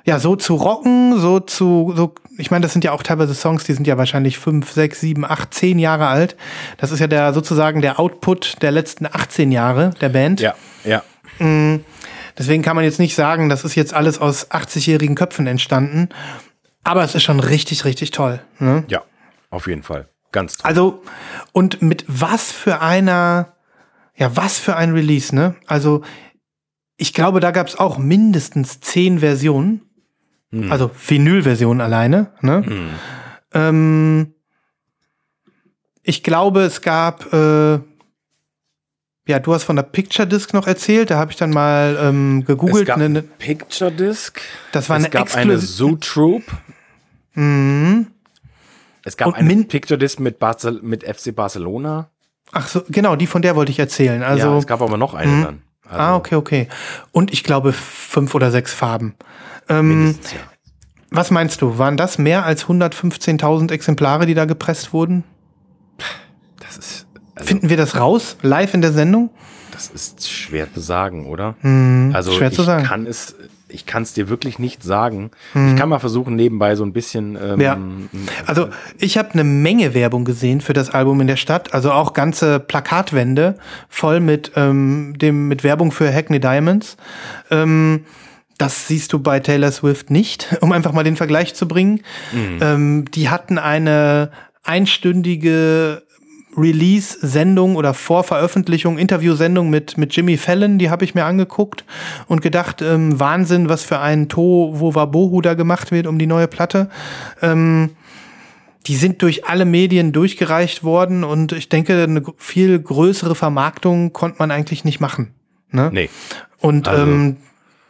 [0.05, 3.64] ja, so zu rocken, so zu, so, ich meine, das sind ja auch teilweise Songs,
[3.64, 6.36] die sind ja wahrscheinlich fünf, sechs, sieben, acht, zehn Jahre alt.
[6.78, 10.40] Das ist ja der sozusagen der Output der letzten 18 Jahre der Band.
[10.40, 11.03] Ja, ja.
[11.38, 11.84] Mhm.
[12.38, 16.09] Deswegen kann man jetzt nicht sagen, das ist jetzt alles aus 80-jährigen Köpfen entstanden.
[16.82, 18.40] Aber es ist schon richtig, richtig toll.
[18.59, 18.84] Ne?
[18.88, 19.03] Ja,
[19.50, 20.09] auf jeden Fall.
[20.32, 20.68] Ganz toll.
[20.68, 21.03] Also,
[21.53, 23.55] und mit was für einer,
[24.16, 25.55] ja, was für ein Release, ne?
[25.66, 26.03] Also,
[26.96, 29.82] ich glaube, da gab es auch mindestens zehn Versionen.
[30.53, 30.70] Hm.
[30.70, 32.32] Also Vinyl-Version alleine.
[32.40, 32.62] Ne?
[32.64, 32.88] Hm.
[33.55, 34.34] Ähm,
[36.03, 37.80] ich glaube, es gab, äh,
[39.26, 42.44] ja, du hast von der Picture Disc noch erzählt, da habe ich dann mal ähm,
[42.44, 42.82] gegoogelt.
[42.82, 44.40] Es gab eine Picture Disc.
[44.72, 46.42] Das war es eine gab Exklu eine Zoo Troop.
[47.34, 48.09] Mhm.
[49.05, 50.36] Es gab Und eine Min Picture Disc mit,
[50.82, 52.11] mit FC Barcelona.
[52.53, 54.22] Ach so, genau, die von der wollte ich erzählen.
[54.22, 55.42] Also, ja, es gab aber noch eine mhm.
[55.42, 55.62] dann.
[55.93, 56.68] Also ah, okay, okay.
[57.12, 59.14] Und ich glaube fünf oder sechs Farben.
[59.68, 60.38] Ähm, ja.
[61.11, 61.78] Was meinst du?
[61.78, 65.24] Waren das mehr als 115.000 Exemplare, die da gepresst wurden?
[66.59, 67.07] Das ist.
[67.34, 69.30] Also, Finden wir das raus, live in der Sendung?
[69.72, 71.55] Das ist schwer zu sagen, oder?
[71.61, 72.84] Hm, also schwer zu ich sagen.
[72.84, 73.34] kann es,
[73.73, 75.31] ich kann es dir wirklich nicht sagen.
[75.53, 75.68] Hm.
[75.68, 77.39] Ich kann mal versuchen, nebenbei so ein bisschen.
[77.43, 77.79] Ähm, ja.
[78.47, 78.68] Also
[78.99, 81.75] ich habe eine Menge Werbung gesehen für das Album in der Stadt.
[81.75, 83.57] Also auch ganze Plakatwände
[83.89, 86.97] voll mit ähm, dem mit Werbung für Hackney Diamonds.
[87.51, 88.05] Ähm,
[88.59, 92.03] das siehst du bei Taylor Swift nicht, um einfach mal den Vergleich zu bringen.
[92.33, 92.59] Mhm.
[92.61, 94.31] Ähm, die hatten eine
[94.62, 96.03] einstündige
[96.57, 101.84] Release-Sendung oder Vorveröffentlichung, Interviewsendung mit, mit Jimmy Fallon, die habe ich mir angeguckt
[102.26, 106.48] und gedacht, ähm, Wahnsinn, was für ein To Wowabohu da gemacht wird um die neue
[106.48, 106.90] Platte.
[107.40, 107.90] Ähm,
[108.86, 114.38] die sind durch alle Medien durchgereicht worden und ich denke, eine viel größere Vermarktung konnte
[114.38, 115.34] man eigentlich nicht machen.
[115.70, 115.90] Ne?
[115.92, 116.11] Nee.
[116.59, 117.03] Und also.
[117.03, 117.36] ähm,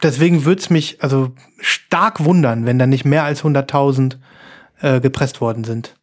[0.02, 4.16] deswegen würde es mich also stark wundern, wenn da nicht mehr als 100.000
[4.80, 5.94] äh, gepresst worden sind.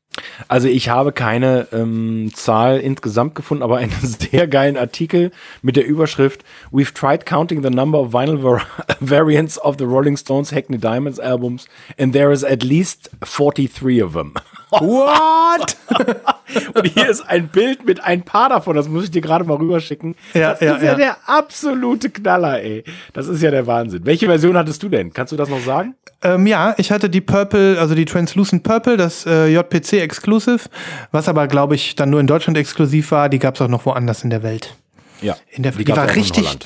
[0.47, 5.31] Also ich habe keine ähm, Zahl insgesamt gefunden, aber einen sehr geilen Artikel
[5.61, 8.61] mit der Überschrift We've tried counting the number of vinyl var
[8.99, 11.67] variants of the Rolling Stones Hackney Diamonds albums
[11.97, 14.33] and there is at least 43 of them.
[14.71, 15.75] What?
[16.75, 19.57] Und hier ist ein Bild mit ein paar davon, das muss ich dir gerade mal
[19.57, 20.15] rüberschicken.
[20.33, 22.83] Ja, das ja, ist ja, ja, der absolute Knaller, ey.
[23.13, 24.05] Das ist ja der Wahnsinn.
[24.05, 25.11] Welche Version hattest du denn?
[25.11, 25.95] Kannst du das noch sagen?
[26.21, 30.69] Ähm, ja, ich hatte die Purple, also die Translucent Purple, das äh, JPC Exclusive,
[31.11, 33.29] was aber, glaube ich, dann nur in Deutschland exklusiv war.
[33.29, 34.75] Die gab es auch noch woanders in der Welt.
[35.21, 35.35] Ja.
[35.49, 36.57] In der, die, die war richtig,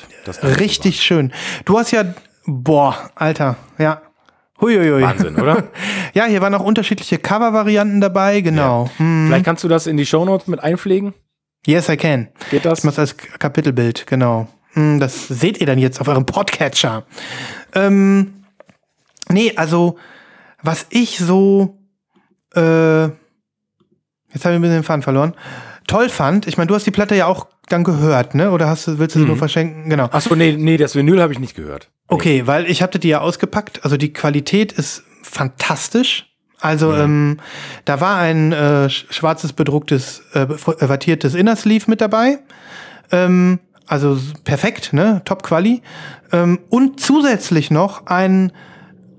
[0.42, 1.32] richtig schön.
[1.64, 2.04] Du hast ja,
[2.46, 4.02] boah, Alter, ja.
[4.60, 5.02] Huiuiui.
[5.02, 5.64] Wahnsinn, oder?
[6.14, 8.84] ja, hier waren auch unterschiedliche Cover-Varianten dabei, genau.
[8.84, 8.98] Ja.
[8.98, 9.26] Hm.
[9.26, 11.14] Vielleicht kannst du das in die Shownotes mit einpflegen?
[11.66, 12.28] Yes, I can.
[12.50, 12.80] Geht das?
[12.80, 14.48] Ich mach's als Kapitelbild, genau.
[14.74, 17.04] Hm, das seht ihr dann jetzt auf eurem Podcatcher.
[17.74, 18.44] Ähm,
[19.28, 19.96] nee, also,
[20.62, 21.78] was ich so,
[22.54, 23.14] äh, jetzt
[24.44, 25.34] habe ich ein bisschen den Faden verloren,
[25.86, 28.50] toll fand, ich meine, du hast die Platte ja auch dann gehört, ne?
[28.50, 29.30] Oder hast du, willst du sie mhm.
[29.30, 29.88] nur verschenken?
[29.88, 30.06] Genau.
[30.06, 31.90] Achso, nee, nee, das Vinyl habe ich nicht gehört.
[32.08, 33.84] Okay, weil ich hatte die ja ausgepackt.
[33.84, 36.30] Also die Qualität ist fantastisch.
[36.60, 37.00] Also mhm.
[37.00, 37.36] ähm,
[37.84, 42.38] da war ein äh, schwarzes bedrucktes, äh, wattiertes Inner Sleeve mit dabei.
[43.12, 45.22] Ähm, also perfekt, ne?
[45.24, 45.82] Top Quali.
[46.32, 48.52] Ähm, und zusätzlich noch ein,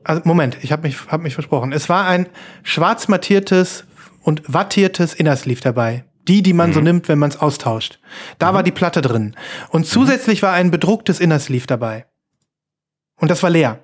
[0.03, 1.71] also Moment, ich habe mich, hab mich versprochen.
[1.71, 2.27] Es war ein
[2.63, 3.85] schwarz mattiertes
[4.23, 6.05] und wattiertes Inner Sleeve dabei.
[6.27, 6.73] Die, die man mhm.
[6.73, 7.99] so nimmt, wenn man es austauscht.
[8.39, 8.55] Da mhm.
[8.55, 9.35] war die Platte drin.
[9.69, 12.05] Und zusätzlich war ein bedrucktes Inner Sleeve dabei.
[13.17, 13.79] Und das war leer.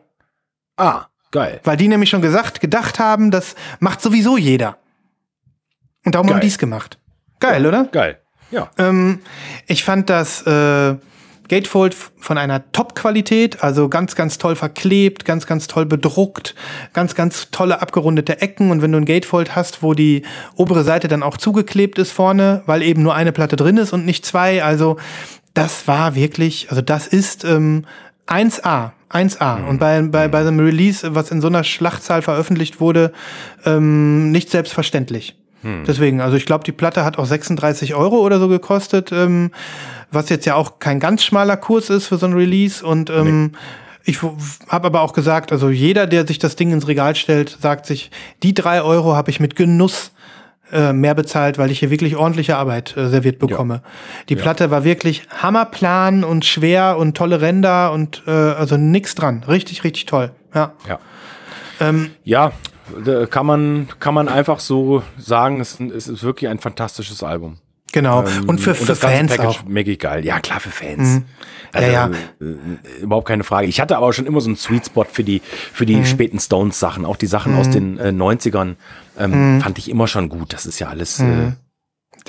[0.78, 1.60] Ah, geil.
[1.64, 4.78] Weil die nämlich schon gesagt, gedacht haben, das macht sowieso jeder.
[6.04, 6.36] Und darum geil.
[6.36, 6.98] haben die es gemacht.
[7.40, 7.86] Geil, ja, oder?
[7.86, 8.20] Geil.
[8.50, 8.70] Ja.
[8.78, 9.22] Ähm,
[9.68, 10.96] ich fand das äh,
[11.52, 16.56] Gatefold von einer Top-Qualität, also ganz, ganz toll verklebt, ganz, ganz toll bedruckt,
[16.94, 18.72] ganz, ganz tolle abgerundete Ecken.
[18.72, 20.24] Und wenn du ein Gatefold hast, wo die
[20.56, 24.06] obere Seite dann auch zugeklebt ist vorne, weil eben nur eine Platte drin ist und
[24.06, 24.96] nicht zwei, also
[25.54, 27.86] das war wirklich, also das ist ähm,
[28.28, 28.92] 1A.
[29.12, 29.58] 1A.
[29.58, 29.68] Mhm.
[29.68, 33.12] Und bei, bei, bei dem Release, was in so einer Schlachtzahl veröffentlicht wurde,
[33.66, 35.36] ähm, nicht selbstverständlich.
[35.64, 35.84] Mhm.
[35.86, 39.52] Deswegen, also ich glaube, die Platte hat auch 36 Euro oder so gekostet, ähm,
[40.12, 42.86] was jetzt ja auch kein ganz schmaler Kurs ist für so ein Release.
[42.86, 43.52] Und ähm, nee.
[44.06, 44.20] ich
[44.68, 48.12] habe aber auch gesagt, also jeder, der sich das Ding ins Regal stellt, sagt sich,
[48.44, 50.12] die drei Euro habe ich mit Genuss
[50.72, 53.76] äh, mehr bezahlt, weil ich hier wirklich ordentliche Arbeit äh, serviert bekomme.
[53.76, 53.82] Ja.
[54.30, 54.42] Die ja.
[54.42, 59.44] Platte war wirklich hammerplan und schwer und tolle Ränder und äh, also nix dran.
[59.48, 60.32] Richtig, richtig toll.
[60.54, 60.72] Ja.
[60.88, 61.00] Ja.
[61.82, 62.54] Ähm, ja,
[63.30, 67.58] kann man, kann man einfach so sagen, es, es ist wirklich ein fantastisches Album.
[67.92, 68.26] Genau.
[68.26, 69.64] Ähm, und für, und für Fans auch.
[69.66, 70.26] Mega geil.
[70.26, 71.00] Ja, klar, für Fans.
[71.00, 71.26] Mhm.
[71.74, 72.12] Also, ja, ja.
[72.42, 73.68] Äh, überhaupt keine Frage.
[73.68, 75.42] Ich hatte aber schon immer so einen Sweet Spot für die,
[75.74, 76.06] für die mhm.
[76.06, 77.06] späten Stones-Sachen.
[77.06, 77.60] Auch die Sachen mhm.
[77.60, 78.76] aus den äh, 90ern
[79.18, 79.62] ähm, mhm.
[79.62, 80.54] fand ich immer schon gut.
[80.54, 81.20] Das ist ja alles.
[81.20, 81.56] Äh, mhm.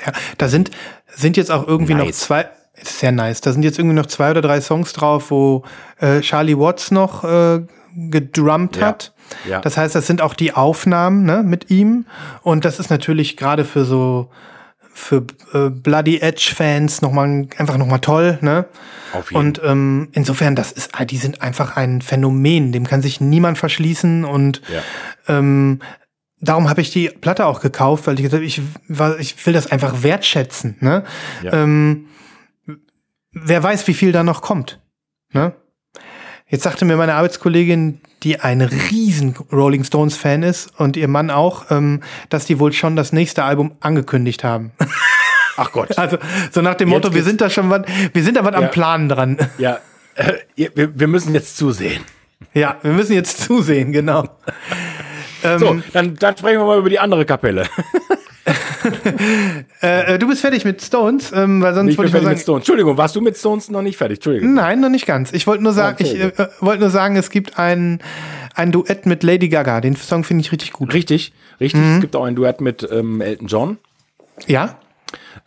[0.05, 0.71] ja, da sind,
[1.07, 2.05] sind jetzt auch irgendwie nice.
[2.05, 2.49] noch zwei.
[2.81, 3.41] Sehr nice.
[3.41, 5.63] Da sind jetzt irgendwie noch zwei oder drei Songs drauf, wo
[5.99, 7.61] äh, Charlie Watts noch äh,
[7.95, 8.87] gedrummt ja.
[8.87, 9.13] hat.
[9.47, 9.61] Ja.
[9.61, 12.05] Das heißt, das sind auch die Aufnahmen ne, mit ihm.
[12.41, 14.29] Und das ist natürlich gerade für so
[14.93, 18.65] für äh, Bloody Edge-Fans nochmal einfach nochmal toll, ne?
[19.11, 19.39] Auf jeden.
[19.39, 24.23] Und ähm, insofern, das ist, die sind einfach ein Phänomen, dem kann sich niemand verschließen
[24.23, 24.81] und ja.
[25.27, 25.79] ähm,
[26.39, 28.61] darum habe ich die Platte auch gekauft, weil ich gesagt ich,
[29.19, 31.03] ich will das einfach wertschätzen, ne?
[31.41, 31.53] Ja.
[31.53, 32.05] Ähm,
[33.31, 34.79] wer weiß, wie viel da noch kommt,
[35.31, 35.53] ne?
[36.47, 41.29] Jetzt sagte mir meine Arbeitskollegin, die ein riesen Rolling Stones Fan ist und ihr Mann
[41.29, 44.71] auch, ähm, dass die wohl schon das nächste Album angekündigt haben.
[45.57, 45.97] Ach Gott.
[45.97, 46.17] Also
[46.51, 47.81] so nach dem Motto, wir sind da schon was,
[48.13, 48.59] wir sind da was ja.
[48.59, 49.37] am Planen dran.
[49.57, 49.79] Ja,
[50.15, 52.03] äh, wir, wir müssen jetzt zusehen.
[52.53, 54.27] Ja, wir müssen jetzt zusehen, genau.
[55.41, 57.67] so, ähm, dann, dann sprechen wir mal über die andere Kapelle.
[59.81, 62.35] Äh, äh, du bist fertig mit Stones, ähm, weil sonst ich wollte ich mal sagen.
[62.35, 62.59] Mit Stones.
[62.61, 64.17] Entschuldigung, warst du mit Stones noch nicht fertig?
[64.17, 64.53] Entschuldigung.
[64.53, 65.33] Nein, noch nicht ganz.
[65.33, 66.29] Ich wollte nur sagen, okay.
[66.31, 67.99] ich äh, wollte nur sagen, es gibt ein,
[68.55, 69.81] ein Duett mit Lady Gaga.
[69.81, 70.93] Den Song finde ich richtig gut.
[70.93, 71.81] Richtig, richtig.
[71.81, 71.95] Mhm.
[71.95, 73.77] Es gibt auch ein Duett mit ähm, Elton John.
[74.47, 74.77] Ja.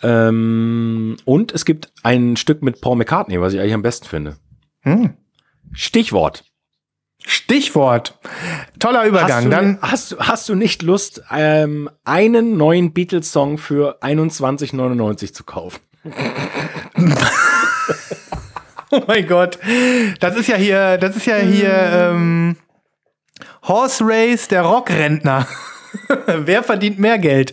[0.03, 4.37] Ähm, und es gibt ein Stück mit Paul McCartney, was ich eigentlich am besten finde.
[4.85, 5.15] Mhm.
[5.73, 6.45] Stichwort.
[7.29, 8.17] Stichwort.
[8.79, 9.31] Toller Übergang.
[9.31, 15.43] Hast du, Dann hast, hast du nicht Lust, ähm, einen neuen Beatles-Song für 21,99 zu
[15.43, 15.81] kaufen?
[18.93, 19.59] oh mein Gott.
[20.21, 22.55] Das ist ja hier, das ist ja hier ähm,
[23.67, 25.49] Horse Race, der Rockrentner.
[26.27, 27.53] Wer verdient mehr Geld?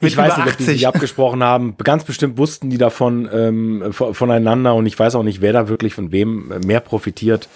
[0.00, 1.76] ich weiß nicht, ob die sich abgesprochen haben.
[1.82, 5.94] Ganz bestimmt wussten die davon ähm, voneinander und ich weiß auch nicht, wer da wirklich
[5.94, 7.48] von wem mehr profitiert.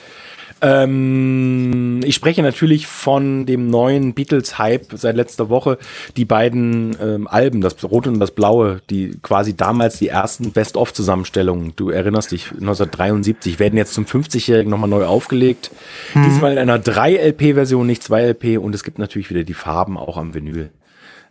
[0.61, 5.79] Ähm, ich spreche natürlich von dem neuen Beatles-Hype seit letzter Woche.
[6.17, 11.75] Die beiden ähm, Alben, das Rote und das Blaue, die quasi damals die ersten Best-of-Zusammenstellungen,
[11.77, 15.71] du erinnerst dich, 1973, werden jetzt zum 50-Jährigen nochmal neu aufgelegt.
[16.15, 16.25] Mhm.
[16.25, 18.59] Diesmal in einer 3-LP-Version, nicht 2-LP.
[18.59, 20.71] Und es gibt natürlich wieder die Farben auch am Vinyl.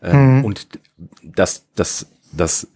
[0.01, 0.45] Ähm, mhm.
[0.45, 0.67] Und
[1.21, 2.67] das, das, das,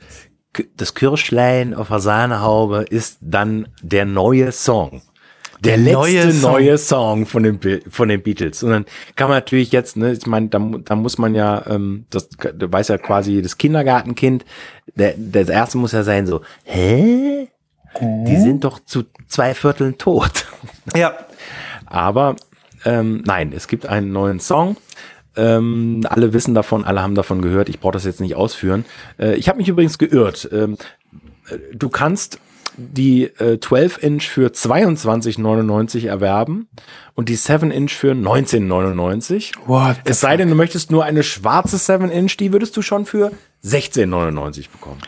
[0.76, 5.02] das Kirschlein auf der Sahnehaube ist dann der neue Song
[5.64, 6.52] der, letzte neue Song.
[6.52, 7.60] neue Song von den,
[7.90, 8.64] von den Beatles.
[8.64, 8.86] Und dann
[9.16, 12.72] kann man natürlich jetzt, ne, ich meine, da, da muss man ja, ähm, das da
[12.72, 14.44] weiß ja quasi das Kindergartenkind,
[14.96, 17.48] der, das erste muss ja sein so, hä?
[18.00, 20.46] Die sind doch zu zwei Vierteln tot.
[20.96, 21.14] Ja.
[21.86, 22.38] Aber
[22.86, 24.78] ähm, nein, es gibt einen neuen Song.
[25.36, 27.70] Ähm, alle wissen davon, alle haben davon gehört.
[27.70, 28.86] Ich brauche das jetzt nicht ausführen.
[29.20, 30.50] Äh, ich habe mich übrigens geirrt.
[30.52, 30.78] Ähm,
[31.50, 32.40] äh, du kannst
[32.78, 36.70] die äh, 12-Inch für 22,99 erwerben
[37.14, 39.54] und die 7-Inch für 19,99.
[39.66, 43.32] What es sei denn, du möchtest nur eine schwarze 7-Inch, die würdest du schon für
[43.64, 45.02] 16,99 bekommen.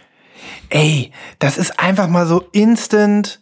[0.69, 3.39] Ey, das ist einfach mal so instant.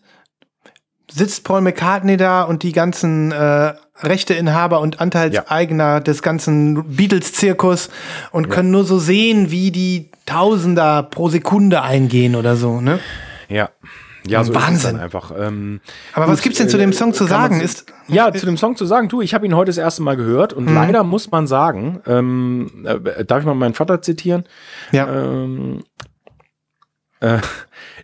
[1.12, 3.74] Sitzt Paul McCartney da und die ganzen äh,
[4.04, 6.00] Rechteinhaber und Anteilseigner ja.
[6.00, 7.90] des ganzen Beatles-Zirkus
[8.32, 8.54] und ja.
[8.54, 13.00] können nur so sehen, wie die Tausender pro Sekunde eingehen oder so, ne?
[13.50, 13.70] Ja.
[14.28, 14.74] Ja, so Wahnsinn.
[14.74, 15.32] ist es dann einfach.
[15.38, 15.82] Ähm,
[16.14, 17.60] Aber was gibt's denn zu dem Song zu sagen?
[17.60, 20.16] Ist, ja, zu dem Song zu sagen, du, ich habe ihn heute das erste Mal
[20.16, 20.76] gehört und mhm.
[20.76, 24.44] leider muss man sagen, ähm, äh, darf ich mal meinen Vater zitieren?
[24.92, 25.08] Ja.
[25.08, 25.84] Ähm,
[27.20, 27.40] äh,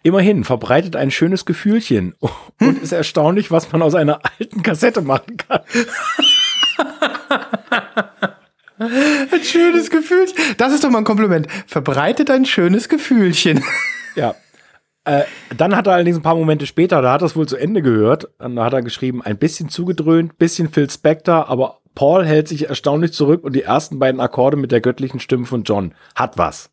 [0.03, 2.15] immerhin verbreitet ein schönes Gefühlchen
[2.59, 2.81] und hm?
[2.81, 5.61] ist erstaunlich, was man aus einer alten Kassette machen kann.
[8.79, 10.35] ein schönes Gefühlchen.
[10.57, 11.47] Das ist doch mal ein Kompliment.
[11.67, 13.63] Verbreitet ein schönes Gefühlchen.
[14.15, 14.35] Ja,
[15.07, 15.23] äh,
[15.55, 17.81] dann hat er allerdings ein paar Momente später, da hat er es wohl zu Ende
[17.81, 22.67] gehört, dann hat er geschrieben, ein bisschen zugedröhnt, bisschen Phil Spector, aber Paul hält sich
[22.67, 26.69] erstaunlich zurück und die ersten beiden Akkorde mit der göttlichen Stimme von John hat was.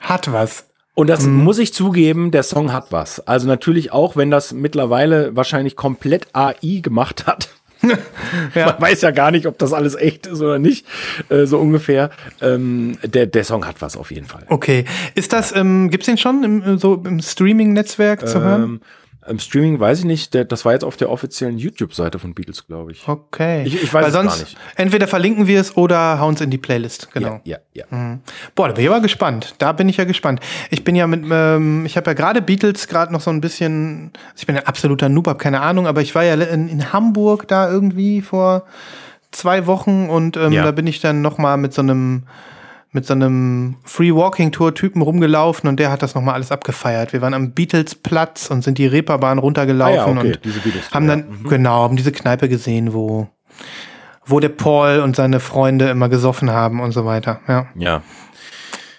[0.00, 0.68] Hat was.
[0.94, 1.44] Und das mhm.
[1.44, 3.20] muss ich zugeben, der Song hat was.
[3.20, 7.48] Also natürlich auch, wenn das mittlerweile wahrscheinlich komplett AI gemacht hat.
[8.54, 8.66] ja.
[8.66, 10.86] Man weiß ja gar nicht, ob das alles echt ist oder nicht,
[11.28, 12.10] äh, so ungefähr.
[12.40, 14.44] Ähm, der, der Song hat was auf jeden Fall.
[14.48, 14.84] Okay.
[15.14, 18.80] Ist das, ähm, gibt's den schon im, so im Streaming-Netzwerk zu hören?
[19.26, 22.90] Im Streaming weiß ich nicht, das war jetzt auf der offiziellen YouTube-Seite von Beatles, glaube
[22.90, 23.06] ich.
[23.06, 23.62] Okay.
[23.64, 24.56] Ich, ich weiß Weil es sonst gar nicht.
[24.74, 27.40] Entweder verlinken wir es oder hauen es in die Playlist, genau.
[27.44, 27.84] Ja, ja.
[27.90, 27.96] ja.
[27.96, 28.20] Mhm.
[28.56, 29.54] Boah, da bin ich aber gespannt.
[29.58, 30.40] Da bin ich ja gespannt.
[30.70, 34.10] Ich bin ja mit, ähm, ich habe ja gerade Beatles gerade noch so ein bisschen,
[34.14, 36.92] also ich bin ein absoluter Noob, hab keine Ahnung, aber ich war ja in, in
[36.92, 38.64] Hamburg da irgendwie vor
[39.30, 40.64] zwei Wochen und ähm, ja.
[40.64, 42.24] da bin ich dann noch mal mit so einem
[42.92, 47.12] mit so einem Free Walking Tour Typen rumgelaufen und der hat das nochmal alles abgefeiert.
[47.14, 50.38] Wir waren am Beatles Platz und sind die Reeperbahn runtergelaufen ah ja, okay.
[50.54, 51.48] und haben dann mhm.
[51.48, 53.28] genau haben diese Kneipe gesehen, wo
[54.24, 57.40] wo der Paul und seine Freunde immer gesoffen haben und so weiter.
[57.48, 57.66] Ja.
[57.74, 58.02] Ja.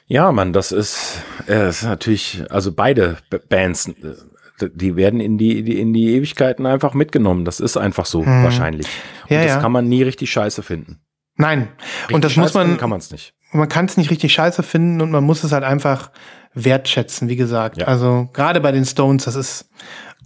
[0.05, 3.17] Ja, Mann, das ist, äh, ist natürlich, also beide
[3.47, 7.45] Bands, äh, die werden in die, die, in die Ewigkeiten einfach mitgenommen.
[7.45, 8.43] Das ist einfach so hm.
[8.43, 8.87] wahrscheinlich.
[9.23, 9.59] Und ja, das ja.
[9.59, 10.99] kann man nie richtig scheiße finden.
[11.35, 11.69] Nein.
[12.03, 12.77] Richtig und das muss man.
[12.77, 15.51] Kann man es nicht man kann es nicht richtig scheiße finden und man muss es
[15.51, 16.11] halt einfach
[16.53, 17.77] wertschätzen, wie gesagt.
[17.77, 17.87] Ja.
[17.87, 19.69] Also gerade bei den Stones, das ist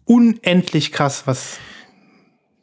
[0.06, 1.58] unendlich krass, was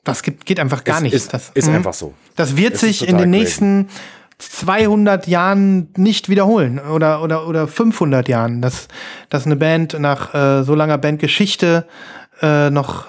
[0.02, 1.14] das gibt, geht einfach gar ist, nicht.
[1.14, 1.76] Ist, das ist mh.
[1.76, 2.14] einfach so.
[2.36, 3.88] Das wird es sich in den nächsten
[4.38, 8.88] 200 Jahren nicht wiederholen oder oder oder 500 Jahren, dass
[9.30, 11.86] dass eine Band nach äh, so langer Bandgeschichte
[12.42, 13.06] äh, noch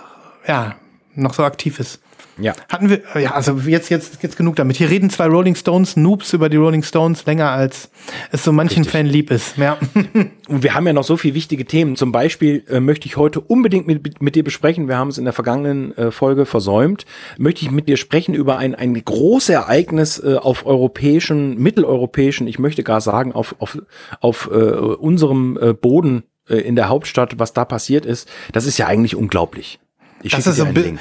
[0.47, 0.75] ja
[1.15, 2.01] noch so aktiv ist.
[2.37, 2.53] Ja.
[2.69, 4.75] Hatten wir, ja, also jetzt, jetzt, jetzt genug damit.
[4.77, 7.89] Hier reden zwei Rolling Stones Noobs über die Rolling Stones länger als
[8.31, 8.91] es so manchen Richtig.
[8.91, 9.57] Fan lieb ist.
[9.57, 9.77] Ja.
[10.47, 11.95] Und wir haben ja noch so viele wichtige Themen.
[11.95, 14.87] Zum Beispiel äh, möchte ich heute unbedingt mit, mit dir besprechen.
[14.87, 17.05] Wir haben es in der vergangenen äh, Folge versäumt.
[17.37, 22.59] Möchte ich mit dir sprechen über ein, ein großes Ereignis äh, auf europäischen, mitteleuropäischen, ich
[22.59, 23.77] möchte gar sagen, auf, auf,
[24.19, 28.29] auf äh, unserem äh, Boden äh, in der Hauptstadt, was da passiert ist.
[28.51, 29.79] Das ist ja eigentlich unglaublich.
[30.21, 30.99] Ich das ist dir einen Link.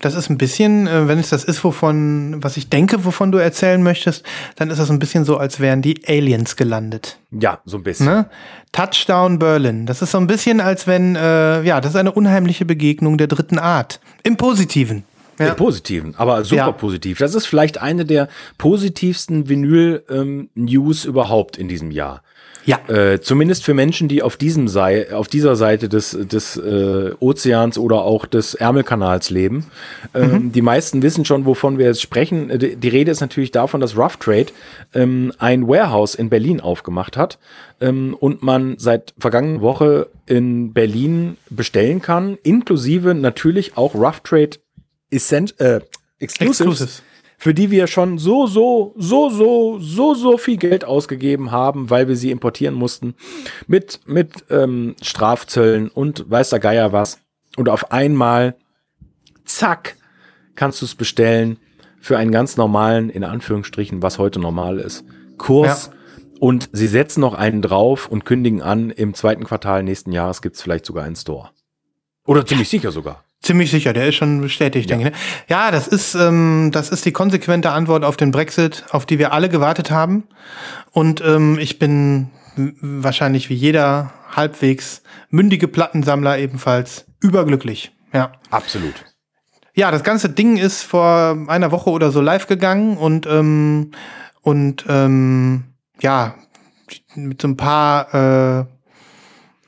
[0.00, 3.38] Das ist ein bisschen, äh, wenn es das ist, wovon, was ich denke, wovon du
[3.38, 4.24] erzählen möchtest,
[4.56, 7.18] dann ist das ein bisschen so, als wären die Aliens gelandet.
[7.32, 8.06] Ja, so ein bisschen.
[8.06, 8.30] Ne?
[8.72, 9.86] Touchdown Berlin.
[9.86, 13.26] Das ist so ein bisschen, als wenn, äh, ja, das ist eine unheimliche Begegnung der
[13.26, 14.00] dritten Art.
[14.22, 15.04] Im Positiven.
[15.38, 15.50] Ja.
[15.50, 16.72] Im Positiven, aber super ja.
[16.72, 17.18] positiv.
[17.18, 22.22] Das ist vielleicht eine der positivsten Vinyl-News ähm, überhaupt in diesem Jahr.
[22.64, 22.80] Ja.
[22.88, 27.78] Äh, zumindest für Menschen, die auf diesem Sei auf dieser Seite des, des äh, Ozeans
[27.78, 29.66] oder auch des Ärmelkanals leben.
[30.14, 30.52] Ähm, mhm.
[30.52, 32.50] Die meisten wissen schon, wovon wir jetzt sprechen.
[32.50, 34.46] Äh, die, die Rede ist natürlich davon, dass Rough Trade
[34.94, 37.38] ähm, ein Warehouse in Berlin aufgemacht hat
[37.80, 44.58] ähm, und man seit vergangenen Woche in Berlin bestellen kann, inklusive natürlich auch Rough Trade
[45.10, 45.80] Essent äh,
[46.18, 46.60] Exclusives.
[46.60, 47.02] Exclusives
[47.38, 52.08] für die wir schon so, so, so, so, so, so viel Geld ausgegeben haben, weil
[52.08, 53.14] wir sie importieren mussten.
[53.68, 57.20] Mit, mit ähm, Strafzöllen und weiß der Geier was.
[57.56, 58.56] Und auf einmal,
[59.44, 59.96] zack,
[60.56, 61.58] kannst du es bestellen
[62.00, 65.04] für einen ganz normalen, in Anführungsstrichen, was heute normal ist,
[65.38, 65.86] Kurs.
[65.86, 65.92] Ja.
[66.40, 70.56] Und sie setzen noch einen drauf und kündigen an, im zweiten Quartal nächsten Jahres gibt
[70.56, 71.50] es vielleicht sogar einen Store.
[72.24, 73.24] Oder ziemlich sicher sogar.
[73.40, 74.96] Ziemlich sicher, der ist schon bestätigt, ja.
[74.96, 75.14] denke ich.
[75.14, 75.20] Ne?
[75.48, 79.32] Ja, das ist, ähm, das ist die konsequente Antwort auf den Brexit, auf die wir
[79.32, 80.24] alle gewartet haben.
[80.90, 82.30] Und ähm, ich bin
[82.80, 87.92] wahrscheinlich wie jeder halbwegs mündige Plattensammler ebenfalls überglücklich.
[88.12, 88.32] Ja.
[88.50, 88.94] Absolut.
[89.74, 93.92] Ja, das ganze Ding ist vor einer Woche oder so live gegangen und, ähm,
[94.42, 96.34] und ähm, ja,
[97.14, 98.64] mit so ein paar äh,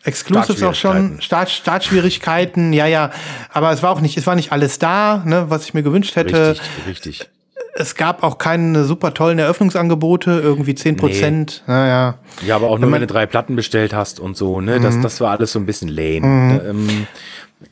[0.05, 3.11] Exclusives auch schon, Start, Startschwierigkeiten, ja, ja.
[3.51, 6.17] Aber es war auch nicht, es war nicht alles da, ne, was ich mir gewünscht
[6.17, 6.53] hätte.
[6.53, 7.31] Richtig, richtig.
[7.75, 11.73] Es gab auch keine super tollen Eröffnungsangebote, irgendwie zehn Prozent, nee.
[11.73, 12.15] naja.
[12.45, 15.03] Ja, aber auch nur, wenn, du drei Platten bestellt hast und so, ne, das, mhm.
[15.03, 16.27] das war alles so ein bisschen lame.
[16.27, 16.61] Mhm.
[16.67, 17.07] Ähm,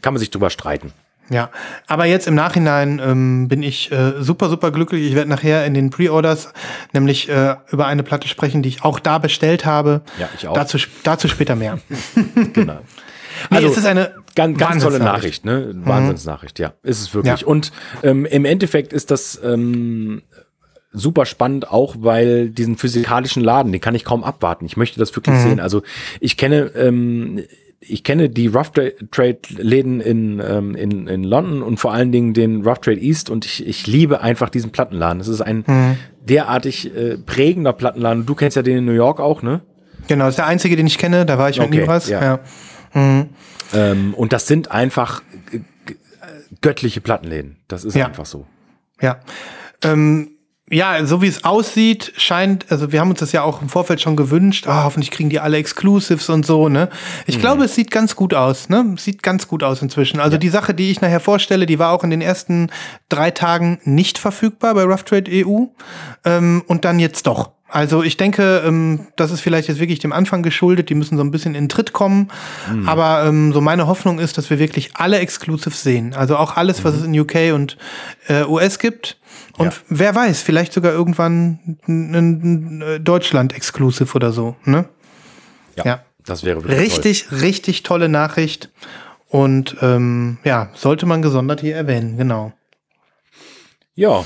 [0.03, 0.93] kann man sich drüber streiten.
[1.31, 1.51] Ja,
[1.87, 5.07] aber jetzt im Nachhinein ähm, bin ich äh, super, super glücklich.
[5.07, 6.53] Ich werde nachher in den Pre-Orders
[6.93, 10.03] nämlich äh, über eine Platte sprechen, die ich auch da bestellt habe.
[10.19, 10.55] Ja, ich auch.
[10.55, 11.79] Dazu, dazu später mehr.
[12.53, 12.79] genau.
[13.51, 15.73] Also, nee, es ist eine ganz, ganz tolle Nachricht, ne?
[15.73, 15.87] Mhm.
[15.87, 16.73] Wahnsinnsnachricht, ja.
[16.83, 17.43] Ist es wirklich.
[17.43, 17.47] Ja.
[17.47, 17.73] Und
[18.03, 20.23] ähm, im Endeffekt ist das ähm,
[20.93, 24.65] super spannend, auch weil diesen physikalischen Laden, den kann ich kaum abwarten.
[24.65, 25.43] Ich möchte das wirklich mhm.
[25.43, 25.61] sehen.
[25.61, 25.83] Also
[26.21, 27.45] ich kenne ähm,
[27.81, 32.35] ich kenne die Rough Trade Läden in, ähm, in, in London und vor allen Dingen
[32.35, 35.19] den Rough Trade East und ich, ich liebe einfach diesen Plattenladen.
[35.19, 35.97] Das ist ein mhm.
[36.21, 38.27] derartig äh, prägender Plattenladen.
[38.27, 39.61] Du kennst ja den in New York auch, ne?
[40.09, 41.27] Genau, das ist der einzige, den ich kenne.
[41.27, 42.09] Da war ich okay, mit Nibras.
[42.09, 42.23] Ja.
[42.23, 42.41] ja.
[42.95, 43.29] Mhm.
[43.75, 45.23] Ähm, und das sind einfach
[46.61, 47.59] göttliche Plattenläden.
[47.69, 48.07] Das ist ja.
[48.07, 48.47] einfach so.
[49.01, 49.21] Ja.
[49.83, 50.38] Ähm,
[50.71, 54.01] ja, so wie es aussieht, scheint, also wir haben uns das ja auch im Vorfeld
[54.01, 56.89] schon gewünscht, oh, hoffentlich kriegen die alle Exclusives und so, ne?
[57.27, 57.41] Ich mhm.
[57.41, 58.95] glaube, es sieht ganz gut aus, ne?
[58.99, 60.21] Sieht ganz gut aus inzwischen.
[60.21, 60.39] Also ja.
[60.39, 62.71] die Sache, die ich nachher vorstelle, die war auch in den ersten
[63.09, 65.67] drei Tagen nicht verfügbar bei Rough Trade EU
[66.25, 67.51] ähm, und dann jetzt doch.
[67.71, 70.89] Also ich denke, ähm, das ist vielleicht jetzt wirklich dem Anfang geschuldet.
[70.89, 72.31] Die müssen so ein bisschen in Tritt kommen.
[72.73, 72.89] Mhm.
[72.89, 76.15] Aber ähm, so meine Hoffnung ist, dass wir wirklich alle Exclusives sehen.
[76.15, 77.01] Also auch alles, was mhm.
[77.01, 77.77] es in UK und
[78.29, 79.19] äh, US gibt.
[79.59, 79.81] Und ja.
[79.89, 84.57] wer weiß, vielleicht sogar irgendwann ein, ein Deutschland-Exclusive oder so.
[84.65, 84.89] Ne?
[85.77, 86.05] Ja, ja.
[86.25, 87.39] das wäre richtig, toll.
[87.41, 88.71] richtig tolle Nachricht.
[89.29, 92.53] Und ähm, ja, sollte man gesondert hier erwähnen, genau.
[93.95, 94.25] Ja,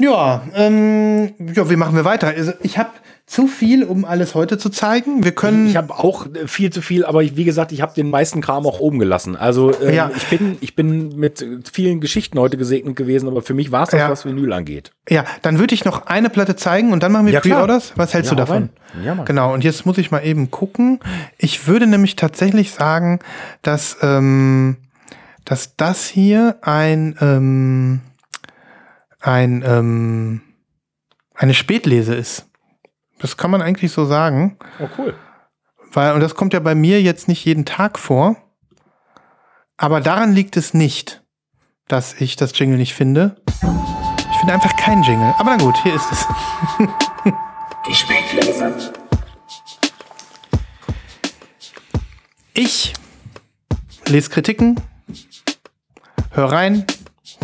[0.00, 2.28] ja, ähm, ja, wie machen wir weiter?
[2.28, 2.90] Also ich habe
[3.26, 5.24] zu viel, um alles heute zu zeigen.
[5.24, 5.66] Wir können.
[5.66, 8.78] Ich habe auch viel zu viel, aber wie gesagt, ich habe den meisten Kram auch
[8.78, 9.34] oben gelassen.
[9.34, 10.10] Also ähm, ja.
[10.14, 13.90] ich bin, ich bin mit vielen Geschichten heute gesegnet gewesen, aber für mich war es
[13.90, 14.10] das, ja.
[14.10, 14.92] was Vinyl angeht.
[15.08, 17.94] Ja, dann würde ich noch eine Platte zeigen und dann machen wir ja, Pre-Orders.
[17.96, 18.68] Was hältst du davon?
[19.04, 19.24] Ja, Mann.
[19.24, 19.52] Genau.
[19.52, 21.00] Und jetzt muss ich mal eben gucken.
[21.36, 23.18] Ich würde nämlich tatsächlich sagen,
[23.62, 24.76] dass ähm,
[25.46, 28.00] dass das hier ein ähm,
[29.26, 30.40] ein, ähm,
[31.34, 32.48] eine Spätlese ist.
[33.18, 34.56] Das kann man eigentlich so sagen.
[34.78, 35.14] Oh, cool.
[35.92, 38.36] Weil, und das kommt ja bei mir jetzt nicht jeden Tag vor.
[39.76, 41.24] Aber daran liegt es nicht,
[41.88, 43.42] dass ich das Jingle nicht finde.
[44.30, 45.34] Ich finde einfach keinen Jingle.
[45.38, 46.26] Aber na gut, hier ist es.
[47.88, 48.92] Die Spätlese.
[52.54, 52.94] Ich
[54.06, 54.80] lese Kritiken,
[56.30, 56.86] hör rein,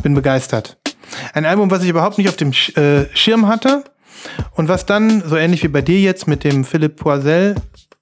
[0.03, 0.82] bin begeistert.
[1.35, 3.85] Ein Album, was ich überhaupt nicht auf dem äh, Schirm hatte
[4.55, 7.57] und was dann, so ähnlich wie bei dir jetzt mit dem Philipp Poisel,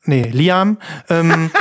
[0.05, 0.79] nee, Liam,
[1.09, 1.51] ähm,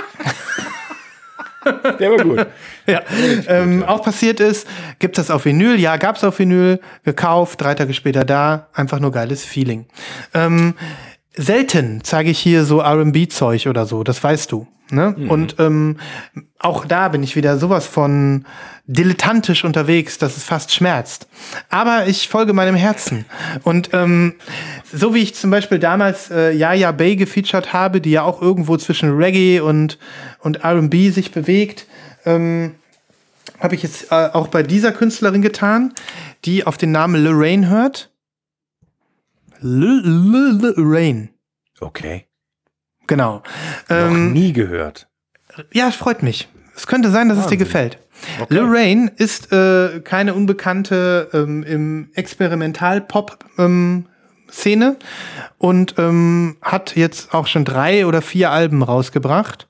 [1.99, 2.47] Der war gut.
[2.88, 3.01] ja,
[3.47, 4.67] ähm, auch passiert ist,
[4.99, 5.80] gibt es das auf Vinyl?
[5.80, 9.85] Ja, gab es auf Vinyl, gekauft, drei Tage später da, einfach nur geiles Feeling.
[10.34, 10.76] Ähm,
[11.35, 14.67] selten zeige ich hier so R&B-Zeug oder so, das weißt du.
[14.91, 15.16] Ne?
[15.18, 15.30] Mhm.
[15.30, 15.98] Und ähm,
[16.57, 18.45] auch da bin ich wieder sowas von
[18.86, 21.28] dilettantisch unterwegs, dass es fast schmerzt.
[21.70, 23.26] Aber ich folge meinem Herzen.
[23.64, 24.36] Und ähm,
[24.91, 28.78] so wie ich zum Beispiel damals äh, Yaya Bay gefeatured habe, die ja auch irgendwo
[28.78, 29.99] zwischen Reggae und,
[30.40, 31.86] und RB sich bewegt,
[32.26, 32.76] ähm,
[33.60, 35.94] habe ich jetzt äh, auch bei dieser Künstlerin getan,
[36.45, 38.11] die auf den Namen Lorraine hört.
[39.61, 41.30] Lorraine.
[41.80, 42.28] Okay.
[43.10, 43.41] Genau.
[43.90, 45.07] Noch ähm, nie gehört.
[45.73, 46.48] Ja, es freut mich.
[46.76, 47.53] Es könnte sein, dass Wahnsinn.
[47.53, 47.98] es dir gefällt.
[48.40, 48.53] Okay.
[48.53, 54.95] Lorraine ist äh, keine unbekannte ähm, im Experimental-Pop-Szene ähm,
[55.57, 59.68] und ähm, hat jetzt auch schon drei oder vier Alben rausgebracht.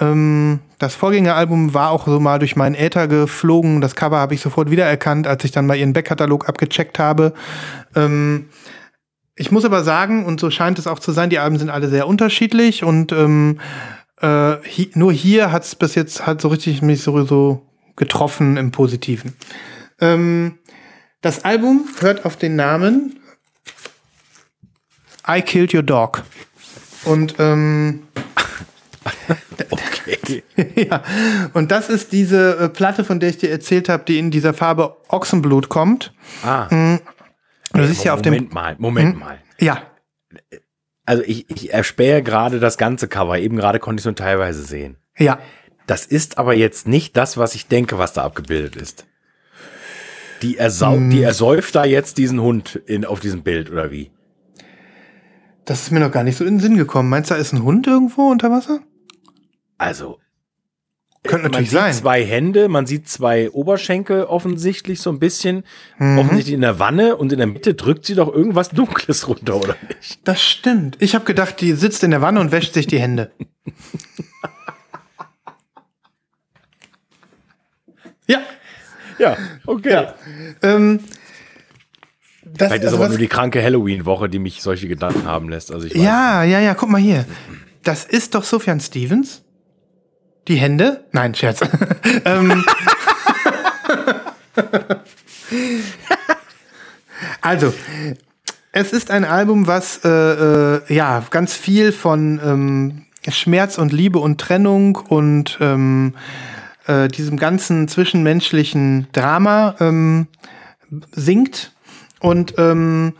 [0.00, 3.82] Ähm, das Vorgängeralbum war auch so mal durch meinen Äther geflogen.
[3.82, 7.34] Das Cover habe ich sofort wiedererkannt, als ich dann mal ihren Backkatalog abgecheckt habe.
[9.40, 11.88] Ich muss aber sagen, und so scheint es auch zu sein, die Alben sind alle
[11.88, 13.58] sehr unterschiedlich und ähm,
[14.20, 18.70] äh, hi, nur hier hat es bis jetzt halt so richtig mich sowieso getroffen im
[18.70, 19.32] Positiven.
[19.98, 20.58] Ähm,
[21.22, 23.18] das Album hört auf den Namen
[25.26, 26.22] I Killed Your Dog.
[27.06, 28.02] Und ähm,
[29.70, 30.42] okay.
[30.74, 31.02] ja,
[31.54, 34.52] und das ist diese äh, Platte, von der ich dir erzählt habe, die in dieser
[34.52, 36.12] Farbe Ochsenblut kommt.
[36.44, 36.98] Ah.
[37.72, 38.34] Du siehst ja auf dem.
[38.34, 39.20] Moment mal, Moment hm?
[39.20, 39.38] mal.
[39.58, 39.82] Ja.
[41.04, 43.38] Also ich, ich erspähe gerade das ganze Cover.
[43.38, 44.96] Eben gerade konnte ich es nur teilweise sehen.
[45.18, 45.38] Ja.
[45.86, 49.06] Das ist aber jetzt nicht das, was ich denke, was da abgebildet ist.
[50.42, 51.10] Die, ersau hm.
[51.10, 54.10] die ersäuft da jetzt diesen Hund in, auf diesem Bild, oder wie?
[55.64, 57.10] Das ist mir noch gar nicht so in den Sinn gekommen.
[57.10, 58.80] Meinst du, da ist ein Hund irgendwo unter Wasser?
[59.78, 60.18] Also,
[61.22, 65.64] könnte natürlich man sieht zwei Hände, man sieht zwei Oberschenkel offensichtlich so ein bisschen.
[65.98, 66.18] Mhm.
[66.18, 69.76] Offensichtlich in der Wanne und in der Mitte drückt sie doch irgendwas Dunkles runter, oder
[69.88, 70.20] nicht?
[70.26, 70.96] Das stimmt.
[71.00, 73.32] Ich habe gedacht, die sitzt in der Wanne und wäscht sich die Hände.
[78.26, 78.40] ja.
[79.18, 79.36] Ja,
[79.66, 79.92] okay.
[79.92, 80.14] Ja.
[80.62, 81.00] Ähm,
[82.42, 85.70] das, Vielleicht ist also aber nur die kranke Halloween-Woche, die mich solche Gedanken haben lässt.
[85.70, 87.26] Also ich ja, ja, ja, guck mal hier.
[87.82, 89.42] Das ist doch Sufjan Stevens.
[90.48, 91.04] Die Hände?
[91.12, 91.60] Nein, Scherz.
[92.24, 92.64] ähm,
[97.40, 97.72] also,
[98.72, 104.18] es ist ein Album, was äh, äh, ja ganz viel von ähm, Schmerz und Liebe
[104.18, 106.14] und Trennung und ähm,
[106.86, 110.28] äh, diesem ganzen zwischenmenschlichen Drama ähm,
[111.12, 111.72] singt.
[112.20, 113.14] Und ähm,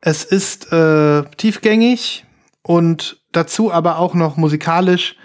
[0.00, 2.24] es ist äh, tiefgängig
[2.62, 5.16] und dazu aber auch noch musikalisch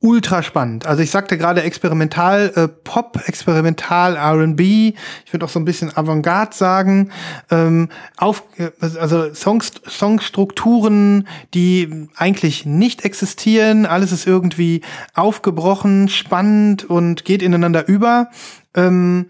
[0.00, 0.86] ultra spannend.
[0.86, 4.94] Also ich sagte gerade experimental äh, Pop, experimental R&B,
[5.26, 7.10] ich würde auch so ein bisschen Avantgarde sagen,
[7.50, 14.82] ähm, auf, äh, also Songs, Songstrukturen, die eigentlich nicht existieren, alles ist irgendwie
[15.14, 18.30] aufgebrochen, spannend und geht ineinander über.
[18.74, 19.26] Ähm,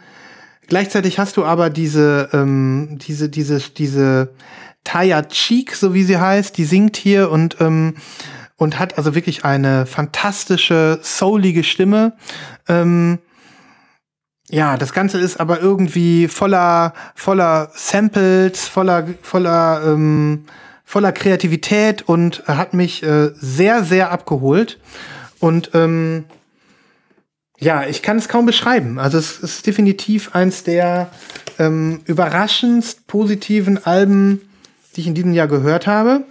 [0.66, 4.34] gleichzeitig hast du aber diese, ähm, diese, diese, diese
[4.84, 7.94] Taya Cheek, so wie sie heißt, die singt hier und ähm,
[8.58, 12.12] und hat also wirklich eine fantastische, soulige Stimme.
[12.68, 13.20] Ähm,
[14.50, 20.44] ja, das Ganze ist aber irgendwie voller, voller Samples, voller, voller, ähm,
[20.84, 24.80] voller Kreativität und hat mich äh, sehr, sehr abgeholt.
[25.38, 26.24] Und ähm,
[27.60, 28.98] ja, ich kann es kaum beschreiben.
[28.98, 31.10] Also es ist definitiv eins der
[31.58, 34.40] ähm, überraschendst positiven Alben,
[34.96, 36.24] die ich in diesem Jahr gehört habe.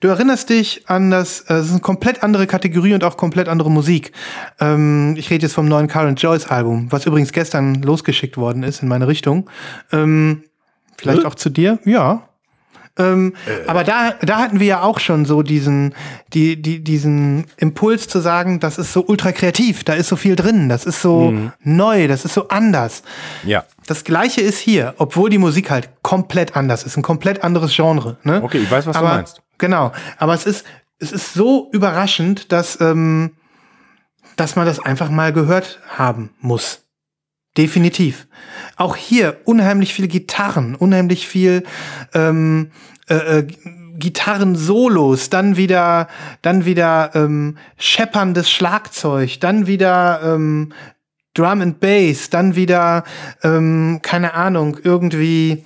[0.00, 3.48] Du erinnerst dich an das, äh, es ist eine komplett andere Kategorie und auch komplett
[3.48, 4.12] andere Musik.
[4.60, 8.82] Ähm, ich rede jetzt vom neuen Current Joyce Album, was übrigens gestern losgeschickt worden ist
[8.82, 9.50] in meine Richtung.
[9.90, 10.44] Ähm,
[10.96, 11.80] vielleicht auch zu dir?
[11.84, 12.28] Ja.
[12.96, 13.68] Ähm, äh.
[13.68, 15.94] Aber da, da hatten wir ja auch schon so diesen,
[16.32, 20.36] die, die, diesen Impuls zu sagen, das ist so ultra kreativ, da ist so viel
[20.36, 21.52] drin, das ist so mhm.
[21.62, 23.02] neu, das ist so anders.
[23.44, 23.64] Ja.
[23.86, 28.16] Das gleiche ist hier, obwohl die Musik halt komplett anders ist, ein komplett anderes Genre.
[28.22, 28.42] Ne?
[28.42, 29.42] Okay, ich weiß, was Aber, du meinst.
[29.58, 30.64] Genau, aber es ist,
[30.98, 33.32] es ist so überraschend, dass, ähm,
[34.36, 36.84] dass man das einfach mal gehört haben muss.
[37.56, 38.28] Definitiv.
[38.76, 41.64] Auch hier unheimlich viel Gitarren, unheimlich viel
[42.14, 42.70] ähm,
[43.08, 43.46] äh, äh,
[43.98, 46.06] Gitarren-Solos, dann wieder,
[46.40, 50.72] dann wieder ähm, schepperndes Schlagzeug, dann wieder ähm,
[51.34, 53.02] Drum and Bass, dann wieder,
[53.42, 55.64] ähm, keine Ahnung, irgendwie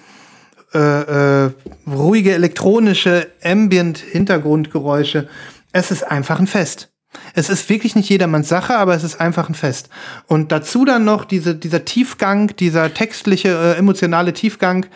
[0.74, 1.50] äh, äh,
[1.86, 5.28] ruhige elektronische Ambient-Hintergrundgeräusche.
[5.72, 6.92] Es ist einfach ein Fest.
[7.34, 9.88] Es ist wirklich nicht jedermanns Sache, aber es ist einfach ein Fest.
[10.26, 14.86] Und dazu dann noch diese, dieser Tiefgang, dieser textliche, äh, emotionale Tiefgang,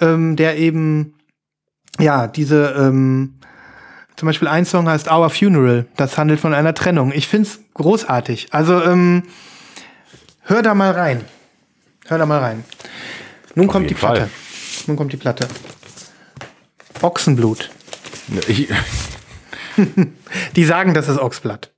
[0.00, 1.14] ähm, der eben,
[1.98, 3.38] ja, diese, ähm,
[4.16, 7.12] zum Beispiel ein Song heißt Our Funeral, das handelt von einer Trennung.
[7.12, 8.48] Ich find's großartig.
[8.52, 9.24] Also, ähm,
[10.42, 11.22] hör da mal rein.
[12.06, 12.64] Hör da mal rein.
[13.54, 14.20] Nun Auf kommt die Platte.
[14.22, 14.30] Fall.
[14.86, 15.48] Nun kommt die Platte.
[17.02, 17.70] Ochsenblut.
[18.46, 18.68] Ich
[20.56, 21.72] die sagen, das ist Ochsblatt.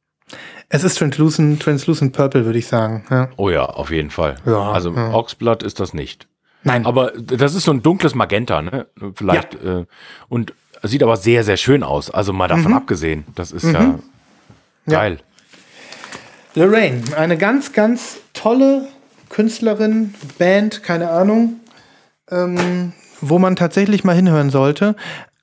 [0.69, 3.05] Es ist translucent, translucent purple, würde ich sagen.
[3.11, 3.29] Ja.
[3.37, 4.37] Oh ja, auf jeden Fall.
[4.45, 5.13] Ja, also ja.
[5.13, 6.27] Ochsblatt ist das nicht.
[6.63, 6.87] Nein.
[6.87, 8.87] Aber das ist so ein dunkles Magenta, ne?
[9.15, 9.55] Vielleicht.
[9.63, 9.81] Ja.
[9.81, 9.87] Äh,
[10.29, 10.53] und
[10.83, 12.11] sieht aber sehr, sehr schön aus.
[12.11, 12.77] Also mal davon mhm.
[12.77, 13.25] abgesehen.
[13.35, 13.75] Das ist mhm.
[13.75, 13.99] ja
[14.89, 15.21] geil.
[16.55, 18.89] Lorraine, eine ganz, ganz tolle
[19.29, 21.61] Künstlerin, Band, keine Ahnung
[22.31, 24.97] ähm, wo man tatsächlich mal hinhören sollte.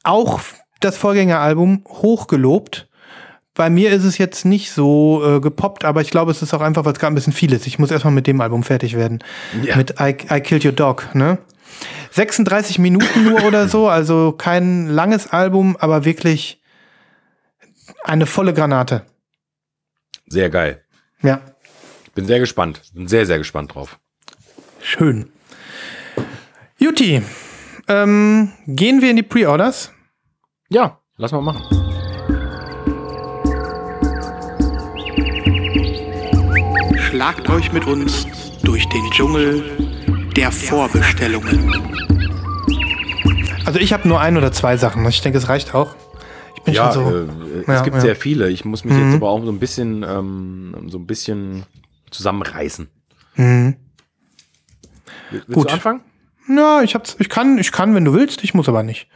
[0.04, 0.40] Auch
[0.80, 2.88] das Vorgängeralbum hochgelobt.
[3.54, 6.62] Bei mir ist es jetzt nicht so äh, gepoppt, aber ich glaube, es ist auch
[6.62, 7.68] einfach, weil es gerade ein bisschen viel ist.
[7.68, 9.20] Ich muss erstmal mit dem Album fertig werden.
[9.62, 9.76] Ja.
[9.76, 11.38] Mit I, I Killed Your Dog, ne?
[12.12, 16.62] 36 Minuten nur oder so, also kein langes Album, aber wirklich
[18.04, 19.06] eine volle Granate.
[20.28, 20.84] Sehr geil.
[21.22, 21.42] Ja.
[22.16, 22.82] Bin sehr gespannt.
[22.94, 24.00] Bin sehr, sehr gespannt drauf.
[24.82, 25.32] Schön.
[26.84, 27.22] Juti,
[27.88, 29.92] ähm, gehen wir in die Pre-Orders?
[30.70, 31.62] Ja, lass mal machen.
[36.98, 38.26] Schlagt euch mit uns
[38.64, 39.64] durch den Dschungel
[40.36, 41.72] der Vorbestellungen.
[43.68, 45.06] Also ich habe nur ein oder zwei Sachen.
[45.06, 45.96] Ich denke, es reicht auch.
[46.56, 47.16] Ich bin ja, schon so.
[47.16, 48.02] Äh, es ja, gibt ja.
[48.02, 48.50] sehr viele.
[48.50, 49.06] Ich muss mich mhm.
[49.06, 51.64] jetzt aber auch so ein bisschen, ähm, so ein bisschen
[52.10, 52.90] zusammenreißen.
[53.36, 53.76] Mhm.
[55.30, 55.70] Willst Gut.
[55.70, 56.02] du anfangen?
[56.58, 59.08] Ja, ich hab's, ich kann, ich kann, wenn du willst, ich muss aber nicht.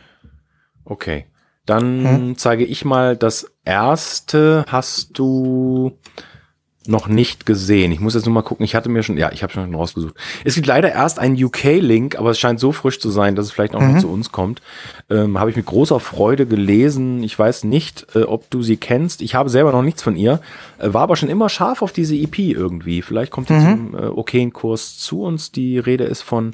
[0.83, 1.25] Okay.
[1.65, 2.37] Dann hm?
[2.37, 5.97] zeige ich mal das erste hast du
[6.87, 7.91] noch nicht gesehen.
[7.91, 8.63] Ich muss jetzt nur mal gucken.
[8.63, 10.15] Ich hatte mir schon, ja, ich habe schon rausgesucht.
[10.43, 13.51] Es gibt leider erst einen UK-Link, aber es scheint so frisch zu sein, dass es
[13.51, 13.93] vielleicht auch mhm.
[13.93, 14.61] noch zu uns kommt.
[15.09, 17.23] Ähm, habe ich mit großer Freude gelesen.
[17.23, 19.21] Ich weiß nicht, äh, ob du sie kennst.
[19.21, 20.41] Ich habe selber noch nichts von ihr.
[20.77, 23.01] Äh, war aber schon immer scharf auf diese EP irgendwie.
[23.01, 23.91] Vielleicht kommt sie mhm.
[23.91, 25.51] zum äh, okayen Kurs zu uns.
[25.51, 26.53] Die Rede ist von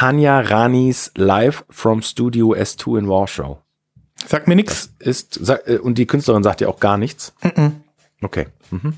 [0.00, 3.62] Hanya Ranis Live from Studio S2 in Warschau.
[4.26, 4.94] Sagt mir nichts.
[4.98, 7.34] Ist, äh, und die Künstlerin sagt ja auch gar nichts.
[7.42, 7.82] Mhm.
[8.22, 8.46] Okay.
[8.70, 8.94] Mhm.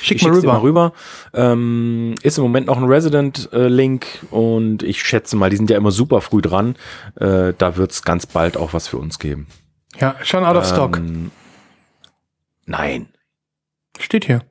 [0.00, 0.52] Schick mal rüber.
[0.52, 0.92] mal rüber.
[1.34, 5.76] Ähm, ist im Moment noch ein Resident-Link äh, und ich schätze mal, die sind ja
[5.76, 6.76] immer super früh dran.
[7.16, 9.46] Äh, da wird es ganz bald auch was für uns geben.
[9.98, 10.96] Ja, schon out of stock.
[10.96, 11.30] Ähm,
[12.64, 13.08] nein.
[13.98, 14.42] Steht hier.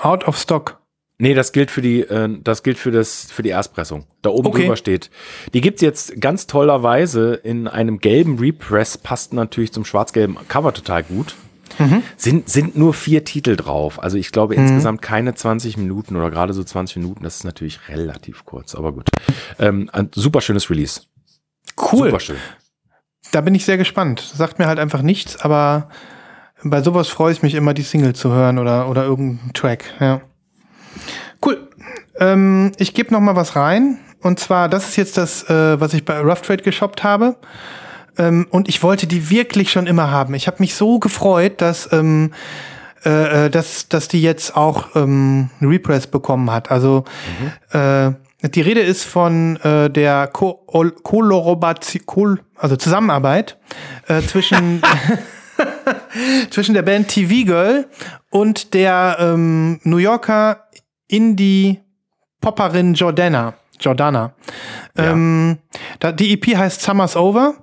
[0.00, 0.81] Out of stock.
[1.22, 4.06] Nee, das gilt für die, äh, das gilt für das, für die Erstpressung.
[4.22, 4.62] Da oben okay.
[4.62, 5.08] drüber steht.
[5.54, 11.04] Die gibt's jetzt ganz tollerweise in einem gelben Repress, passt natürlich zum schwarz-gelben Cover total
[11.04, 11.36] gut.
[11.78, 12.02] Mhm.
[12.16, 14.02] Sind, sind nur vier Titel drauf.
[14.02, 14.62] Also ich glaube mhm.
[14.62, 17.22] insgesamt keine 20 Minuten oder gerade so 20 Minuten.
[17.22, 19.08] Das ist natürlich relativ kurz, aber gut.
[19.60, 21.02] Ähm, ein super schönes Release.
[21.80, 22.06] Cool.
[22.08, 22.36] Super schön.
[23.30, 24.18] Da bin ich sehr gespannt.
[24.34, 25.88] Sagt mir halt einfach nichts, aber
[26.64, 29.84] bei sowas freue ich mich immer, die Single zu hören oder, oder irgendeinen Track.
[30.00, 30.20] Ja.
[31.44, 31.68] Cool.
[32.18, 33.98] Ähm, ich gebe noch mal was rein.
[34.20, 37.36] Und zwar, das ist jetzt das, äh, was ich bei Rough Trade geshoppt habe.
[38.18, 40.34] Ähm, und ich wollte die wirklich schon immer haben.
[40.34, 42.32] Ich habe mich so gefreut, dass, ähm,
[43.04, 46.70] äh, äh, dass, dass die jetzt auch ähm, Repress bekommen hat.
[46.70, 47.04] Also
[47.72, 47.78] mhm.
[47.78, 50.54] äh, die Rede ist von äh, der Ko
[51.02, 53.56] Kollaboration, also Zusammenarbeit
[54.08, 54.82] äh, zwischen
[56.50, 57.86] zwischen der Band TV Girl
[58.30, 60.64] und der ähm, New Yorker
[61.12, 61.80] Indie
[62.40, 63.54] Popperin Jordana.
[63.80, 64.34] Jordana.
[64.96, 65.12] Ja.
[65.12, 65.58] Ähm,
[65.98, 67.54] da, die EP heißt Summer's Over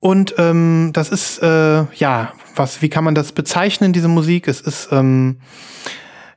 [0.00, 4.48] und ähm, das ist, äh, ja, was, wie kann man das bezeichnen, diese Musik?
[4.48, 5.40] Es ist, ähm,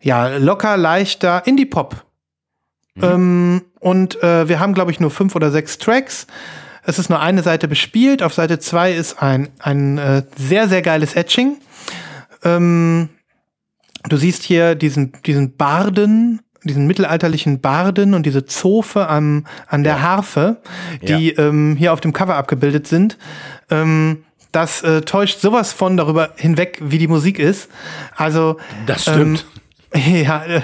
[0.02, 2.04] ja, locker, leichter Indie-Pop.
[2.96, 3.04] Mhm.
[3.04, 6.28] Ähm, und äh, wir haben, glaube ich, nur fünf oder sechs Tracks.
[6.86, 8.22] Es ist nur eine Seite bespielt.
[8.22, 11.58] Auf Seite zwei ist ein, ein äh, sehr, sehr geiles Etching.
[12.44, 13.10] Ähm,
[14.10, 19.96] du siehst hier diesen, diesen Barden diesen mittelalterlichen Barden und diese Zofe am, an der
[19.96, 20.02] ja.
[20.02, 20.58] Harfe,
[21.02, 21.48] die ja.
[21.48, 23.18] ähm, hier auf dem Cover abgebildet sind.
[23.70, 27.70] Ähm, das äh, täuscht sowas von darüber hinweg, wie die Musik ist.
[28.16, 29.40] Also das stimmt.
[29.40, 29.62] Ähm,
[29.96, 30.62] ja, äh,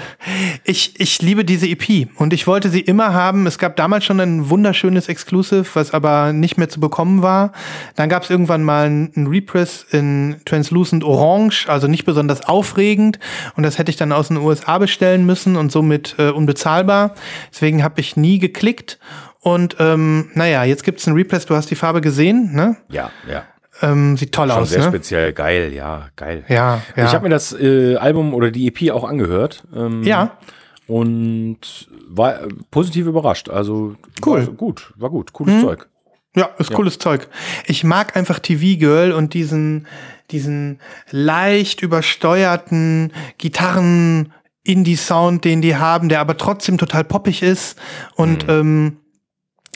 [0.64, 3.46] ich, ich liebe diese EP und ich wollte sie immer haben.
[3.46, 7.52] Es gab damals schon ein wunderschönes Exclusive, was aber nicht mehr zu bekommen war.
[7.94, 13.20] Dann gab es irgendwann mal einen Repress in Translucent Orange, also nicht besonders aufregend.
[13.54, 17.14] Und das hätte ich dann aus den USA bestellen müssen und somit äh, unbezahlbar.
[17.52, 18.98] Deswegen habe ich nie geklickt.
[19.38, 22.76] Und ähm, naja, jetzt gibt es einen Repress, du hast die Farbe gesehen, ne?
[22.88, 23.44] Ja, ja.
[23.82, 24.70] Ähm, sieht toll Schon aus.
[24.70, 24.88] Sehr ne?
[24.88, 26.44] speziell, geil, ja, geil.
[26.48, 27.04] Ja, ja.
[27.06, 29.64] Ich habe mir das äh, Album oder die EP auch angehört.
[29.74, 30.38] Ähm, ja.
[30.86, 33.48] Und war äh, positiv überrascht.
[33.48, 34.46] Also cool.
[34.46, 35.60] War gut, war gut, cooles mhm.
[35.62, 35.88] Zeug.
[36.36, 36.76] Ja, ist ja.
[36.76, 37.28] cooles Zeug.
[37.66, 39.86] Ich mag einfach TV Girl und diesen,
[40.30, 40.78] diesen
[41.10, 44.32] leicht übersteuerten Gitarren
[44.62, 47.78] Indie-Sound, den die haben, der aber trotzdem total poppig ist
[48.14, 48.50] und mhm.
[48.50, 48.96] ähm,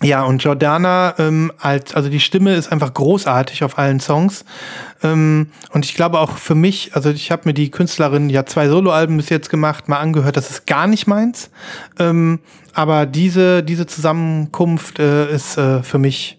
[0.02, 4.44] ja, und Jordana, ähm, als, also die Stimme ist einfach großartig auf allen Songs.
[5.02, 8.68] Ähm, und ich glaube auch für mich, also ich habe mir die Künstlerin ja zwei
[8.68, 11.50] Soloalben bis jetzt gemacht, mal angehört, das ist gar nicht meins.
[11.98, 12.40] Ähm,
[12.72, 16.38] aber diese, diese Zusammenkunft äh, ist äh, für mich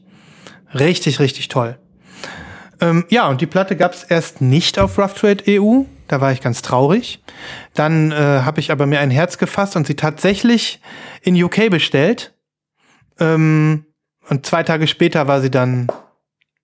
[0.73, 1.77] richtig, richtig toll.
[2.81, 5.83] Ähm, ja, und die Platte gab es erst nicht auf Rough Trade EU.
[6.09, 7.23] Da war ich ganz traurig.
[7.73, 10.81] Dann äh, habe ich aber mir ein Herz gefasst und sie tatsächlich
[11.21, 12.34] in UK bestellt
[13.19, 13.85] ähm,
[14.29, 15.87] und zwei Tage später war sie dann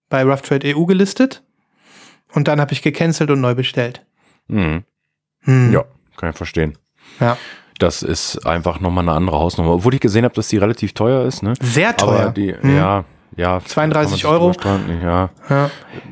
[0.09, 1.43] bei Rough Trade EU gelistet.
[2.33, 4.05] Und dann habe ich gecancelt und neu bestellt.
[4.47, 4.83] Mhm.
[5.43, 5.73] Hm.
[5.73, 5.85] Ja,
[6.17, 6.77] kann ich verstehen.
[7.19, 7.37] Ja.
[7.79, 9.71] Das ist einfach nochmal eine andere Hausnummer.
[9.71, 11.41] Obwohl ich gesehen habe, dass die relativ teuer ist.
[11.41, 11.55] Ne?
[11.61, 12.21] Sehr teuer.
[12.21, 12.77] Aber die, mhm.
[12.77, 13.05] ja,
[13.35, 13.59] ja.
[13.59, 14.53] 32 Euro.
[15.01, 15.29] Ja.
[15.49, 15.71] ja.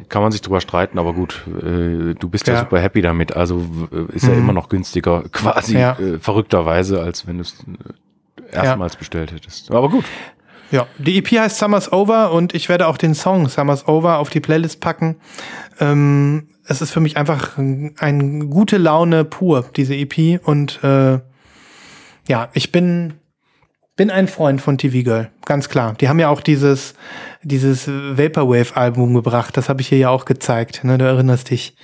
[0.10, 2.56] Kann man sich drüber streiten, aber gut, äh, du bist ja.
[2.56, 2.60] ja.
[2.62, 3.36] super happy damit.
[3.36, 4.30] Also äh, ist mhm.
[4.30, 5.98] ja immer noch günstiger, quasi ja.
[6.00, 7.64] äh, verrückterweise, als wenn du es
[8.52, 9.72] erstmals bestellt hättest.
[9.72, 10.06] Aber gut.
[10.72, 14.30] Ja, die EP heißt Summer's Over und ich werde auch den Song Summer's Over auf
[14.30, 15.16] die Playlist packen.
[15.80, 20.40] Ähm, es ist für mich einfach eine gute Laune pur, diese EP.
[20.46, 21.20] Und äh,
[22.28, 23.16] ja, ich bin,
[23.96, 25.96] bin ein Freund von TV Girl, ganz klar.
[26.00, 26.94] Die haben ja auch dieses,
[27.42, 29.58] dieses Vaporwave-Album gebracht.
[29.58, 30.84] Das habe ich hier ja auch gezeigt.
[30.84, 31.00] Ne?
[31.00, 31.76] Du erinnerst dich.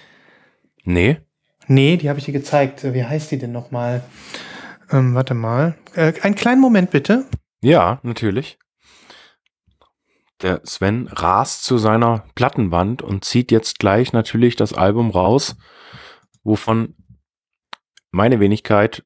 [0.84, 1.18] Nee.
[1.68, 2.84] Nee, die habe ich dir gezeigt.
[2.94, 4.04] Wie heißt die denn nochmal?
[4.92, 5.76] Ähm, warte mal.
[5.94, 7.26] Äh, einen kleinen Moment bitte.
[7.62, 8.58] Ja, natürlich.
[10.42, 15.56] Der Sven rast zu seiner Plattenwand und zieht jetzt gleich natürlich das Album raus,
[16.44, 16.96] wovon
[18.12, 19.04] meine Wenigkeit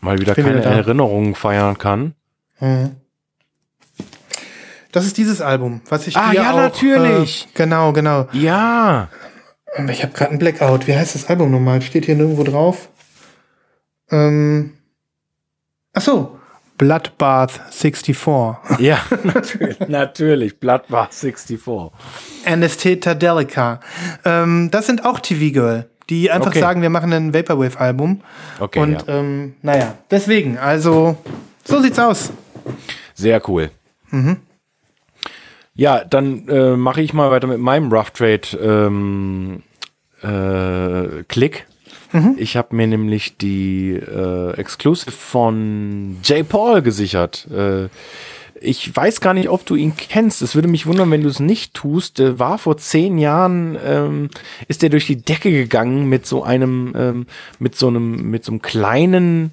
[0.00, 2.14] mal wieder keine wieder Erinnerungen feiern kann.
[2.60, 2.96] Mhm.
[4.92, 7.44] Das ist dieses Album, was ich ah, ja, auch, natürlich.
[7.44, 8.28] Äh, genau, genau.
[8.32, 9.08] Ja.
[9.90, 10.86] Ich habe gerade einen Blackout.
[10.86, 11.82] Wie heißt das Album nochmal?
[11.82, 12.88] Steht hier nirgendwo drauf.
[14.10, 14.74] Ähm.
[15.92, 16.38] Ach so.
[16.78, 18.78] Bloodbath 64.
[18.78, 20.60] Ja, natürlich, natürlich.
[20.60, 21.90] Bloodbath 64.
[22.44, 23.80] Anestheta Delica.
[24.24, 26.60] Ähm, das sind auch TV Girl, die einfach okay.
[26.60, 28.20] sagen, wir machen ein Vaporwave-Album.
[28.60, 28.78] Okay.
[28.78, 29.18] Und ja.
[29.18, 31.16] ähm, naja, deswegen, also
[31.64, 32.30] so sieht's aus.
[33.14, 33.70] Sehr cool.
[34.10, 34.36] Mhm.
[35.74, 39.62] Ja, dann äh, mache ich mal weiter mit meinem Rough Trade ähm,
[40.22, 41.66] äh, Klick.
[42.12, 42.34] Mhm.
[42.38, 46.48] Ich habe mir nämlich die äh, Exclusive von J.
[46.48, 47.46] Paul gesichert.
[47.50, 47.88] Äh,
[48.62, 50.40] Ich weiß gar nicht, ob du ihn kennst.
[50.40, 52.18] Es würde mich wundern, wenn du es nicht tust.
[52.18, 54.30] Der war vor zehn Jahren, ähm,
[54.66, 57.26] ist er durch die Decke gegangen mit so einem, ähm,
[57.58, 59.50] mit so einem, mit so einem kleinen,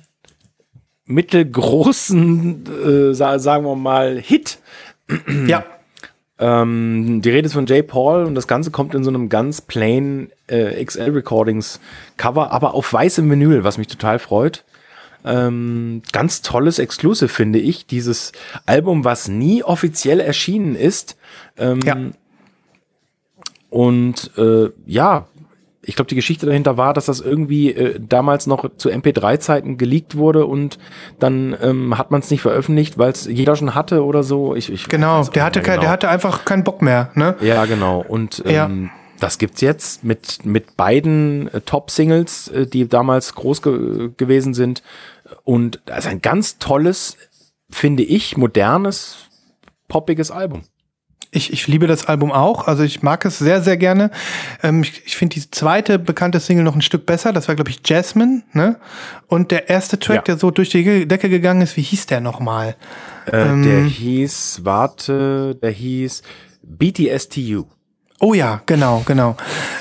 [1.05, 2.63] mittelgroßen,
[3.11, 4.59] äh, sagen wir mal, Hit.
[5.47, 5.65] Ja.
[6.39, 9.61] Ähm, die Rede ist von Jay Paul und das Ganze kommt in so einem ganz
[9.61, 11.79] plain äh, XL Recordings
[12.17, 14.63] Cover, aber auf weißem Vinyl, was mich total freut.
[15.25, 17.85] Ähm, ganz tolles Exclusive, finde ich.
[17.85, 18.33] Dieses
[18.65, 21.17] Album, was nie offiziell erschienen ist.
[21.57, 21.97] Ähm, ja.
[23.69, 25.27] Und äh, ja,
[25.85, 30.15] ich glaube, die Geschichte dahinter war, dass das irgendwie äh, damals noch zu MP3-Zeiten geleakt
[30.15, 30.79] wurde und
[31.19, 34.55] dann ähm, hat man es nicht veröffentlicht, weil es jeder schon hatte oder so.
[34.55, 35.81] Ich, ich genau, der hatte, kein, genau.
[35.81, 37.11] der hatte einfach keinen Bock mehr.
[37.15, 37.35] Ne?
[37.41, 38.03] Ja, genau.
[38.07, 38.69] Und ähm, ja.
[39.19, 44.83] das gibt's jetzt mit, mit beiden äh, Top-Singles, äh, die damals groß ge gewesen sind.
[45.43, 47.17] Und das ist ein ganz tolles,
[47.69, 49.17] finde ich, modernes,
[49.89, 50.63] poppiges Album.
[51.33, 52.67] Ich, ich liebe das Album auch.
[52.67, 54.11] Also ich mag es sehr, sehr gerne.
[54.61, 57.33] Ähm, ich ich finde die zweite bekannte Single noch ein Stück besser.
[57.33, 58.43] Das war, glaube ich, Jasmine.
[58.53, 58.77] Ne?
[59.27, 60.21] Und der erste Track, ja.
[60.21, 62.75] der so durch die Decke gegangen ist, wie hieß der nochmal?
[63.25, 66.23] Äh, ähm, der hieß, warte, der hieß
[66.63, 67.65] BTSTU.
[68.23, 69.35] Oh ja, genau, genau.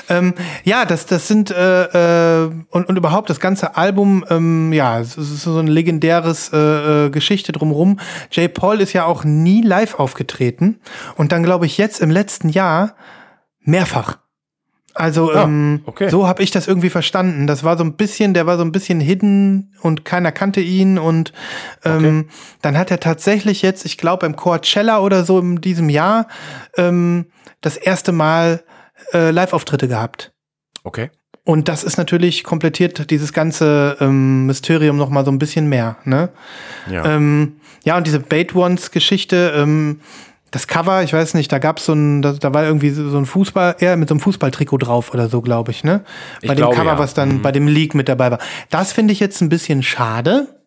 [0.09, 0.33] Ähm,
[0.65, 5.15] ja, das, das sind äh, äh, und, und überhaupt das ganze Album, ähm, ja, es
[5.15, 8.01] ist so ein legendäres äh, äh, Geschichte drumherum.
[8.31, 10.81] Jay Paul ist ja auch nie live aufgetreten
[11.15, 12.95] und dann glaube ich jetzt im letzten Jahr
[13.61, 14.17] mehrfach.
[14.93, 16.09] Also ah, ähm, okay.
[16.09, 17.47] so habe ich das irgendwie verstanden.
[17.47, 20.99] Das war so ein bisschen, der war so ein bisschen hidden und keiner kannte ihn
[20.99, 21.33] und
[21.83, 22.25] ähm, okay.
[22.61, 26.27] dann hat er tatsächlich jetzt, ich glaube beim Coachella oder so in diesem Jahr
[26.77, 27.25] ähm,
[27.61, 28.63] das erste Mal
[29.13, 30.31] äh, Live-Auftritte gehabt.
[30.83, 31.09] Okay.
[31.45, 35.97] Und das ist natürlich komplettiert dieses ganze ähm, Mysterium noch mal so ein bisschen mehr.
[36.05, 36.29] Ne?
[36.89, 37.05] Ja.
[37.05, 39.99] Ähm, ja, und diese Bait Ones-Geschichte, ähm,
[40.53, 43.17] das Cover, ich weiß nicht, da gab es so ein, da, da, war irgendwie so
[43.17, 46.03] ein Fußball, eher mit so einem Fußballtrikot drauf oder so, glaube ich, ne?
[46.03, 46.99] Bei ich dem glaube, Cover, ja.
[46.99, 47.41] was dann mhm.
[47.41, 48.37] bei dem Leak mit dabei war.
[48.69, 50.59] Das finde ich jetzt ein bisschen schade.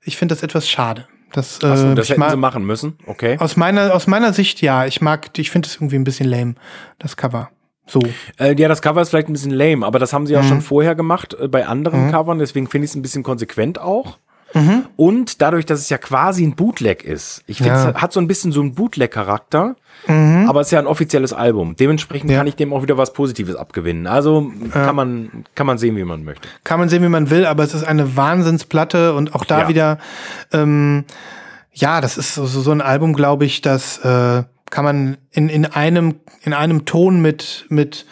[0.00, 1.06] Ich finde das etwas schade.
[1.34, 3.36] Das, äh, so, das hätten mag, sie machen müssen, okay.
[3.38, 4.86] Aus meiner, aus meiner Sicht ja.
[4.86, 6.54] Ich mag, ich finde es irgendwie ein bisschen lame,
[6.98, 7.50] das Cover.
[7.86, 8.00] So.
[8.38, 10.42] Äh, ja, das Cover ist vielleicht ein bisschen lame, aber das haben sie mhm.
[10.42, 12.10] ja schon vorher gemacht äh, bei anderen mhm.
[12.10, 14.16] Covern, deswegen finde ich es ein bisschen konsequent auch.
[14.54, 14.86] Mhm.
[14.96, 17.42] Und dadurch, dass es ja quasi ein Bootleg ist.
[17.46, 17.90] Ich finde, ja.
[17.90, 19.76] es hat so ein bisschen so einen Bootleg-Charakter.
[20.06, 20.46] Mhm.
[20.48, 21.76] Aber es ist ja ein offizielles Album.
[21.76, 22.38] Dementsprechend ja.
[22.38, 24.06] kann ich dem auch wieder was Positives abgewinnen.
[24.06, 24.86] Also ja.
[24.86, 26.48] kann, man, kann man sehen, wie man möchte.
[26.64, 29.98] Kann man sehen, wie man will, aber es ist eine Wahnsinnsplatte und auch da wieder,
[30.52, 31.04] ähm,
[31.72, 35.66] ja, das ist so, so ein Album, glaube ich, das äh, kann man in, in,
[35.66, 38.06] einem, in einem Ton mit, mit,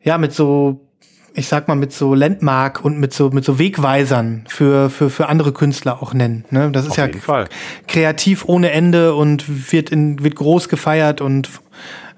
[0.00, 0.88] ja, mit so
[1.34, 5.28] ich sag mal, mit so Landmark und mit so, mit so Wegweisern für, für, für
[5.28, 6.44] andere Künstler auch nennen.
[6.50, 6.70] Ne?
[6.72, 7.48] Das ist Auf ja Fall.
[7.88, 11.48] kreativ ohne Ende und wird, in, wird groß gefeiert und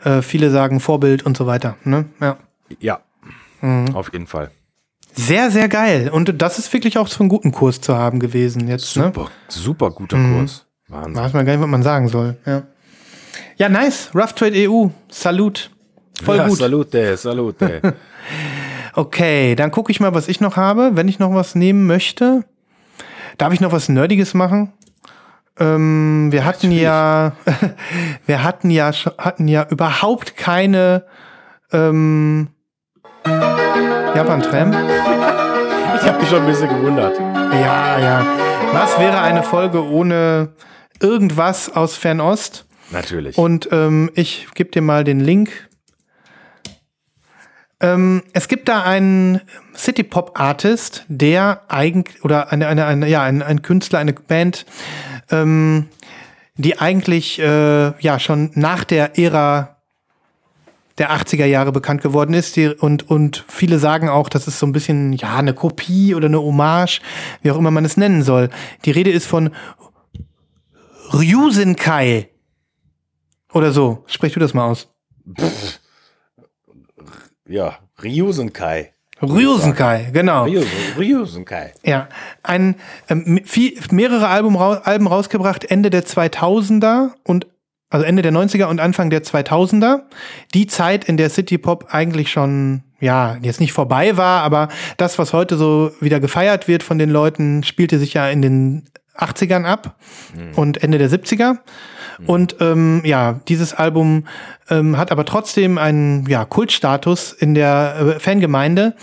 [0.05, 1.77] äh, viele sagen Vorbild und so weiter.
[1.85, 2.07] Ne?
[2.20, 2.39] Ja.
[2.81, 3.01] Ja.
[3.61, 3.95] Mhm.
[3.95, 4.51] Auf jeden Fall.
[5.15, 6.11] Sehr, sehr geil.
[6.12, 8.97] Und das ist wirklich auch so einen guten Kurs zu haben gewesen jetzt.
[8.97, 9.05] Ne?
[9.05, 9.28] Super, ne?
[9.49, 10.39] super guter mhm.
[10.39, 10.66] Kurs.
[10.89, 11.15] Wahnsinn.
[11.15, 12.36] Weiß man gar nicht, was man sagen soll.
[12.45, 12.65] Ja,
[13.57, 14.11] ja nice.
[14.15, 14.89] Rough Trade EU.
[15.09, 15.70] Salut.
[16.23, 16.59] Voll ja, gut.
[16.59, 17.95] Salute, salute.
[18.97, 20.93] Okay, dann gucke ich mal, was ich noch habe.
[20.95, 22.45] Wenn ich noch was nehmen möchte,
[23.39, 24.73] darf ich noch was Nerdiges machen?
[25.59, 27.33] Ähm, wir hatten ja,
[28.27, 31.05] wir hatten ja, hatten ja überhaupt keine
[31.73, 32.49] ähm,
[33.25, 34.75] Japan-Tram.
[35.97, 37.19] Ich habe mich schon ein bisschen gewundert.
[37.19, 38.27] Ja, ja.
[38.73, 40.53] Was wäre eine Folge ohne
[41.01, 42.66] irgendwas aus Fernost?
[42.91, 43.39] Natürlich.
[43.39, 45.71] Und ähm, ich gebe dir mal den Link
[47.85, 49.43] ähm, es gibt da einen
[49.77, 54.65] City-Pop-Artist, der eigentlich, oder eine, eine, eine, ja, ein, ein Künstler, eine Band,
[55.31, 55.89] ähm,
[56.56, 59.77] die eigentlich äh, ja schon nach der Ära
[60.97, 62.56] der 80er Jahre bekannt geworden ist.
[62.56, 66.28] Die, und, und viele sagen auch, das ist so ein bisschen ja eine Kopie oder
[66.28, 67.02] eine Hommage,
[67.43, 68.48] wie auch immer man es nennen soll.
[68.86, 69.51] Die Rede ist von
[71.12, 72.31] Ryusenkai.
[73.52, 74.05] Oder so.
[74.06, 74.89] Sprech du das mal aus.
[75.39, 75.81] Pff
[77.49, 78.93] ja, Ryusenkai.
[79.23, 80.45] Ryusenkai, genau.
[80.99, 81.73] Ryusenkai.
[81.85, 82.09] Ja,
[82.43, 82.77] ein
[83.09, 87.47] ähm, viel, mehrere Album, Alben rausgebracht Ende der 2000er und
[87.91, 90.01] also Ende der 90er und Anfang der 2000er.
[90.53, 95.19] Die Zeit, in der City Pop eigentlich schon ja, jetzt nicht vorbei war, aber das,
[95.19, 99.65] was heute so wieder gefeiert wird von den Leuten, spielte sich ja in den 80ern
[99.65, 99.97] ab
[100.35, 100.55] mhm.
[100.55, 101.59] und Ende der 70er.
[102.27, 104.24] Und ähm, ja, dieses Album
[104.70, 108.95] ähm, hat aber trotzdem einen ja, Kultstatus in der äh, Fangemeinde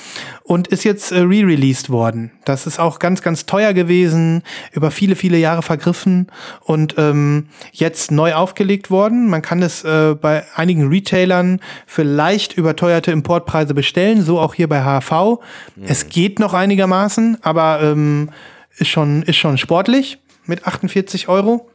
[0.44, 2.32] und ist jetzt äh, re-released worden.
[2.46, 4.44] Das ist auch ganz, ganz teuer gewesen,
[4.74, 6.28] über viele, viele Jahre vergriffen
[6.62, 9.30] und ähm, jetzt neu aufgelegt worden.
[9.30, 14.68] Man kann es äh, bei einigen Retailern für leicht überteuerte Importpreise bestellen, so auch hier
[14.68, 15.40] bei HV.
[15.76, 15.84] Mhm.
[15.86, 18.30] Es geht noch einigermaßen, aber ähm,
[18.78, 21.71] ist, schon, ist schon sportlich mit 48 Euro.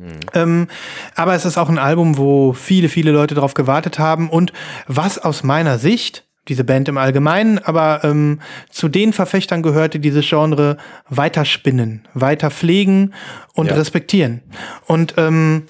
[0.00, 0.20] Mhm.
[0.32, 0.68] Ähm,
[1.14, 4.52] aber es ist auch ein Album, wo viele, viele Leute drauf gewartet haben und
[4.86, 8.40] was aus meiner Sicht, diese Band im Allgemeinen, aber ähm,
[8.70, 10.78] zu den Verfechtern gehörte dieses Genre
[11.08, 13.12] weiter spinnen, weiter pflegen
[13.52, 13.74] und ja.
[13.74, 14.40] respektieren.
[14.86, 15.64] Und ähm,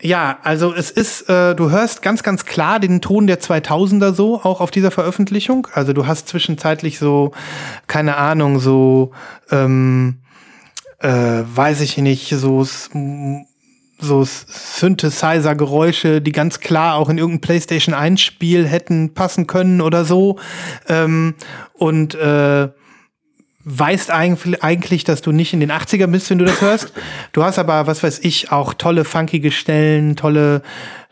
[0.00, 4.40] ja, also es ist, äh, du hörst ganz, ganz klar den Ton der 2000er so,
[4.40, 5.66] auch auf dieser Veröffentlichung.
[5.74, 7.32] Also du hast zwischenzeitlich so,
[7.88, 9.10] keine Ahnung, so,
[9.50, 10.21] ähm,
[11.02, 12.64] äh, weiß ich nicht, so
[14.02, 20.40] so Synthesizer-Geräusche, die ganz klar auch in irgendein PlayStation 1-Spiel hätten passen können oder so.
[20.88, 21.34] Ähm,
[21.74, 22.68] und äh,
[23.64, 26.92] weißt eigentlich, dass du nicht in den 80er bist, wenn du das hörst.
[27.32, 30.62] Du hast aber, was weiß ich, auch tolle funkige Stellen, tolle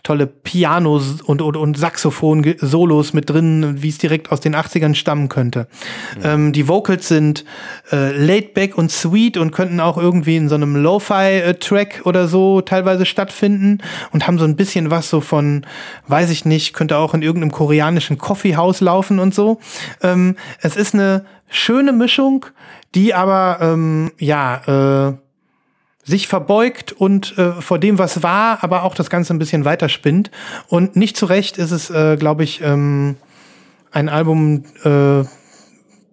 [0.02, 5.28] tolle Pianos und, und, und Saxophon-Solos mit drin, wie es direkt aus den 80ern stammen
[5.28, 5.68] könnte.
[6.16, 6.22] Mhm.
[6.24, 7.44] Ähm, die Vocals sind
[7.92, 12.60] äh, laid back und sweet und könnten auch irgendwie in so einem Lo-Fi-Track oder so
[12.60, 13.78] teilweise stattfinden
[14.12, 15.66] und haben so ein bisschen was so von,
[16.08, 19.60] weiß ich nicht, könnte auch in irgendeinem koreanischen Coffeehouse laufen und so.
[20.02, 22.46] Ähm, es ist eine schöne Mischung,
[22.94, 25.12] die aber, ähm, ja, äh,
[26.10, 30.30] sich verbeugt und äh, vor dem, was war, aber auch das Ganze ein bisschen weiterspinnt.
[30.68, 33.16] Und nicht zu Recht ist es, äh, glaube ich, ähm,
[33.90, 35.24] ein Album, äh,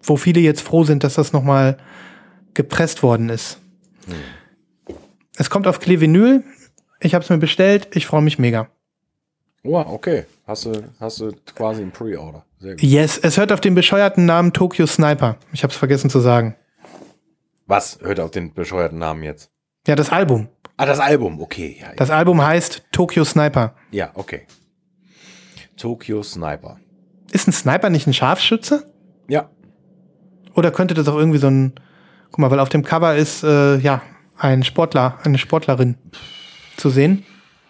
[0.01, 1.77] wo viele jetzt froh sind, dass das nochmal
[2.53, 3.59] gepresst worden ist.
[4.05, 4.95] Hm.
[5.35, 6.43] Es kommt auf Klevinyl.
[6.99, 7.89] Ich habe es mir bestellt.
[7.91, 8.69] Ich freue mich mega.
[9.63, 10.25] Oh, okay.
[10.47, 12.45] Hast du, hast du quasi ein Pre-Order.
[12.77, 15.37] Yes, es hört auf den bescheuerten Namen Tokyo Sniper.
[15.51, 16.55] Ich habe es vergessen zu sagen.
[17.67, 19.51] Was hört auf den bescheuerten Namen jetzt?
[19.87, 20.49] Ja, das Album.
[20.75, 21.77] Ah, das Album, okay.
[21.79, 23.73] Ja, das Album heißt Tokyo Sniper.
[23.89, 24.45] Ja, okay.
[25.77, 26.77] Tokyo Sniper.
[27.31, 28.91] Ist ein Sniper nicht ein Scharfschütze?
[29.29, 29.49] Ja.
[30.55, 31.73] Oder könnte das auch irgendwie so ein,
[32.31, 34.01] guck mal, weil auf dem Cover ist, äh, ja,
[34.37, 35.97] ein Sportler, eine Sportlerin
[36.75, 37.25] zu sehen.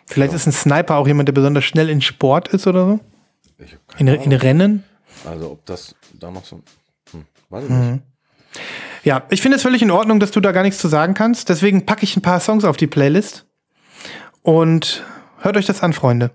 [0.07, 0.38] Vielleicht ja.
[0.38, 2.99] ist ein Sniper auch jemand, der besonders schnell in Sport ist oder so.
[3.98, 4.84] In, in, Rennen.
[5.26, 6.61] Also ob das da noch so,
[7.11, 7.91] hm, weiß ich mhm.
[7.91, 8.03] nicht.
[9.07, 11.47] Ja, ich finde es völlig in Ordnung, dass du da gar nichts zu sagen kannst.
[11.47, 13.45] Deswegen packe ich ein paar Songs auf die Playlist.
[14.41, 15.01] Und
[15.39, 16.31] hört euch das an, Freunde.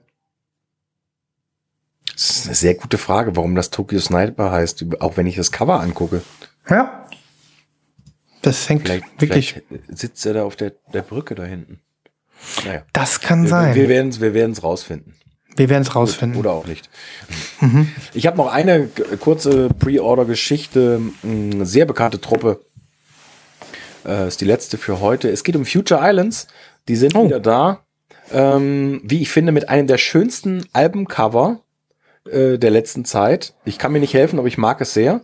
[2.15, 5.53] Das ist eine sehr gute Frage, warum das Tokyo Sniper heißt, auch wenn ich das
[5.53, 6.23] Cover angucke.
[6.67, 7.07] Ja.
[8.41, 9.63] Das hängt vielleicht, wirklich.
[9.69, 11.79] Vielleicht sitzt er da auf der, der Brücke da hinten.
[12.65, 12.85] Naja.
[12.95, 13.75] Das kann wir, sein.
[13.75, 15.15] Wir werden es wir werden's rausfinden.
[15.57, 16.39] Wir werden es rausfinden.
[16.39, 16.89] Oder auch nicht.
[17.61, 17.89] Mhm.
[18.15, 18.89] Ich habe noch eine
[19.21, 21.01] kurze Pre-Order-Geschichte.
[21.23, 22.61] Eine sehr bekannte Truppe.
[24.07, 25.31] Äh, ist die letzte für heute.
[25.31, 26.49] Es geht um Future Islands.
[26.89, 27.25] Die sind oh.
[27.25, 27.85] wieder da.
[28.33, 31.61] Ähm, wie ich finde, mit einem der schönsten Albencover
[32.31, 33.55] äh, der letzten Zeit.
[33.65, 35.21] Ich kann mir nicht helfen, aber ich mag es sehr.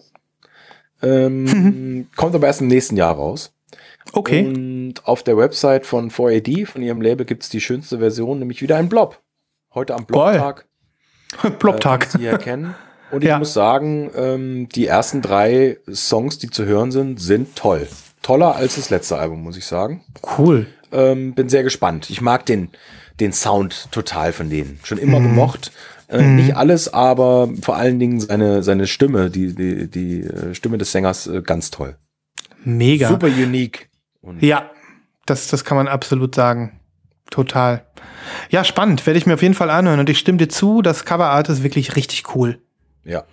[1.02, 2.06] Ähm, mhm.
[2.16, 3.52] Kommt aber erst im nächsten Jahr raus.
[4.12, 4.46] Okay.
[4.46, 8.62] Und auf der Website von 4AD, von ihrem Label, gibt es die schönste Version, nämlich
[8.62, 9.20] wieder ein Blob.
[9.74, 10.66] Heute am Blobtag.
[11.58, 12.06] Blobtag.
[12.14, 12.74] Äh, Sie erkennen.
[13.10, 13.38] Und ich ja.
[13.38, 17.86] muss sagen, ähm, die ersten drei Songs, die zu hören sind, sind toll.
[18.22, 20.04] Toller als das letzte Album, muss ich sagen.
[20.38, 20.66] Cool.
[20.90, 22.10] Ähm, bin sehr gespannt.
[22.10, 22.70] Ich mag den,
[23.20, 24.80] den Sound total von denen.
[24.82, 25.24] Schon immer mhm.
[25.24, 25.72] gemocht.
[26.08, 26.36] Äh, mhm.
[26.36, 30.92] Nicht alles, aber vor allen Dingen seine, seine Stimme, die, die, die äh, Stimme des
[30.92, 31.96] Sängers, äh, ganz toll.
[32.64, 33.08] Mega.
[33.08, 33.88] Super unique.
[34.22, 34.70] Und ja,
[35.26, 36.77] das, das kann man absolut sagen.
[37.30, 37.84] Total.
[38.50, 39.06] Ja, spannend.
[39.06, 40.00] Werde ich mir auf jeden Fall anhören.
[40.00, 42.60] Und ich stimme dir zu, das Coverart ist wirklich richtig cool.
[43.05, 43.24] Ja.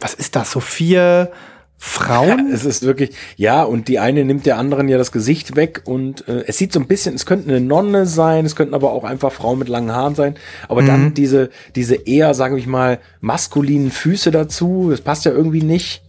[0.00, 0.50] Was ist das?
[0.50, 1.30] So vier
[1.76, 2.48] Frauen?
[2.48, 5.82] Ja, es ist wirklich, ja, und die eine nimmt der anderen ja das Gesicht weg
[5.84, 8.92] und äh, es sieht so ein bisschen, es könnte eine Nonne sein, es könnten aber
[8.92, 10.36] auch einfach Frauen mit langen Haaren sein,
[10.68, 10.86] aber mhm.
[10.86, 16.02] dann diese, diese eher, sage ich mal, maskulinen Füße dazu, das passt ja irgendwie nicht.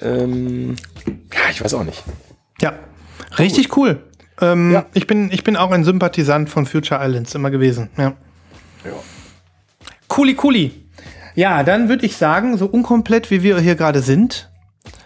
[0.00, 0.76] Ähm,
[1.06, 2.04] ja, ich weiß auch nicht.
[2.60, 2.78] Ja,
[3.38, 4.02] richtig cool.
[4.40, 4.86] Ähm, ja.
[4.94, 7.90] ich, bin, ich bin auch ein Sympathisant von Future Islands immer gewesen.
[7.96, 8.14] Ja.
[8.84, 8.92] ja.
[10.08, 10.72] Cooli, cooli.
[11.34, 14.50] Ja, dann würde ich sagen, so unkomplett wie wir hier gerade sind.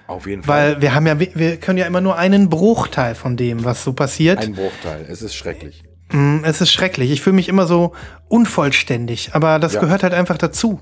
[0.06, 0.74] Auf jeden Fall.
[0.74, 3.92] Weil wir haben ja, wir können ja immer nur einen Bruchteil von dem, was so
[3.92, 4.38] passiert.
[4.38, 5.06] Ein Bruchteil.
[5.08, 5.84] Es ist schrecklich.
[6.12, 7.10] Mm, Es ist schrecklich.
[7.10, 7.92] Ich fühle mich immer so
[8.28, 9.80] unvollständig, aber das Ja.
[9.80, 10.80] gehört halt einfach dazu.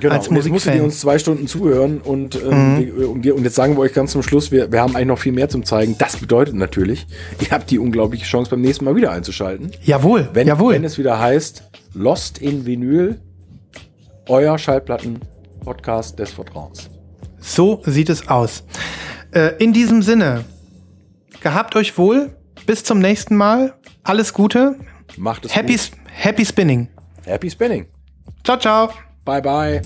[0.00, 3.34] Genau, Als und jetzt musstet ihr uns zwei Stunden zuhören und, ähm, wir- und, wir-
[3.36, 5.48] und jetzt sagen wir euch ganz zum Schluss, wir, wir haben eigentlich noch viel mehr
[5.48, 5.96] zum Zeigen.
[5.98, 7.06] Das bedeutet natürlich,
[7.40, 9.70] ihr habt die unglaubliche Chance, beim nächsten Mal wieder einzuschalten.
[9.82, 10.74] Jawohl, Wenn, jawohl.
[10.74, 11.62] wenn es wieder heißt,
[11.94, 13.20] Lost in Vinyl,
[14.28, 16.90] euer Schallplatten-Podcast des Vertrauens.
[17.38, 18.64] So sieht es aus.
[19.32, 20.44] Äh, in diesem Sinne,
[21.40, 22.30] gehabt euch wohl.
[22.66, 23.74] Bis zum nächsten Mal.
[24.06, 24.76] Alles Gute.
[25.16, 25.90] Macht es Happy, gut.
[26.06, 26.88] happy Spinning.
[27.26, 27.86] Happy Spinning.
[28.44, 28.90] Ciao, ciao.
[29.24, 29.82] Bye, bye.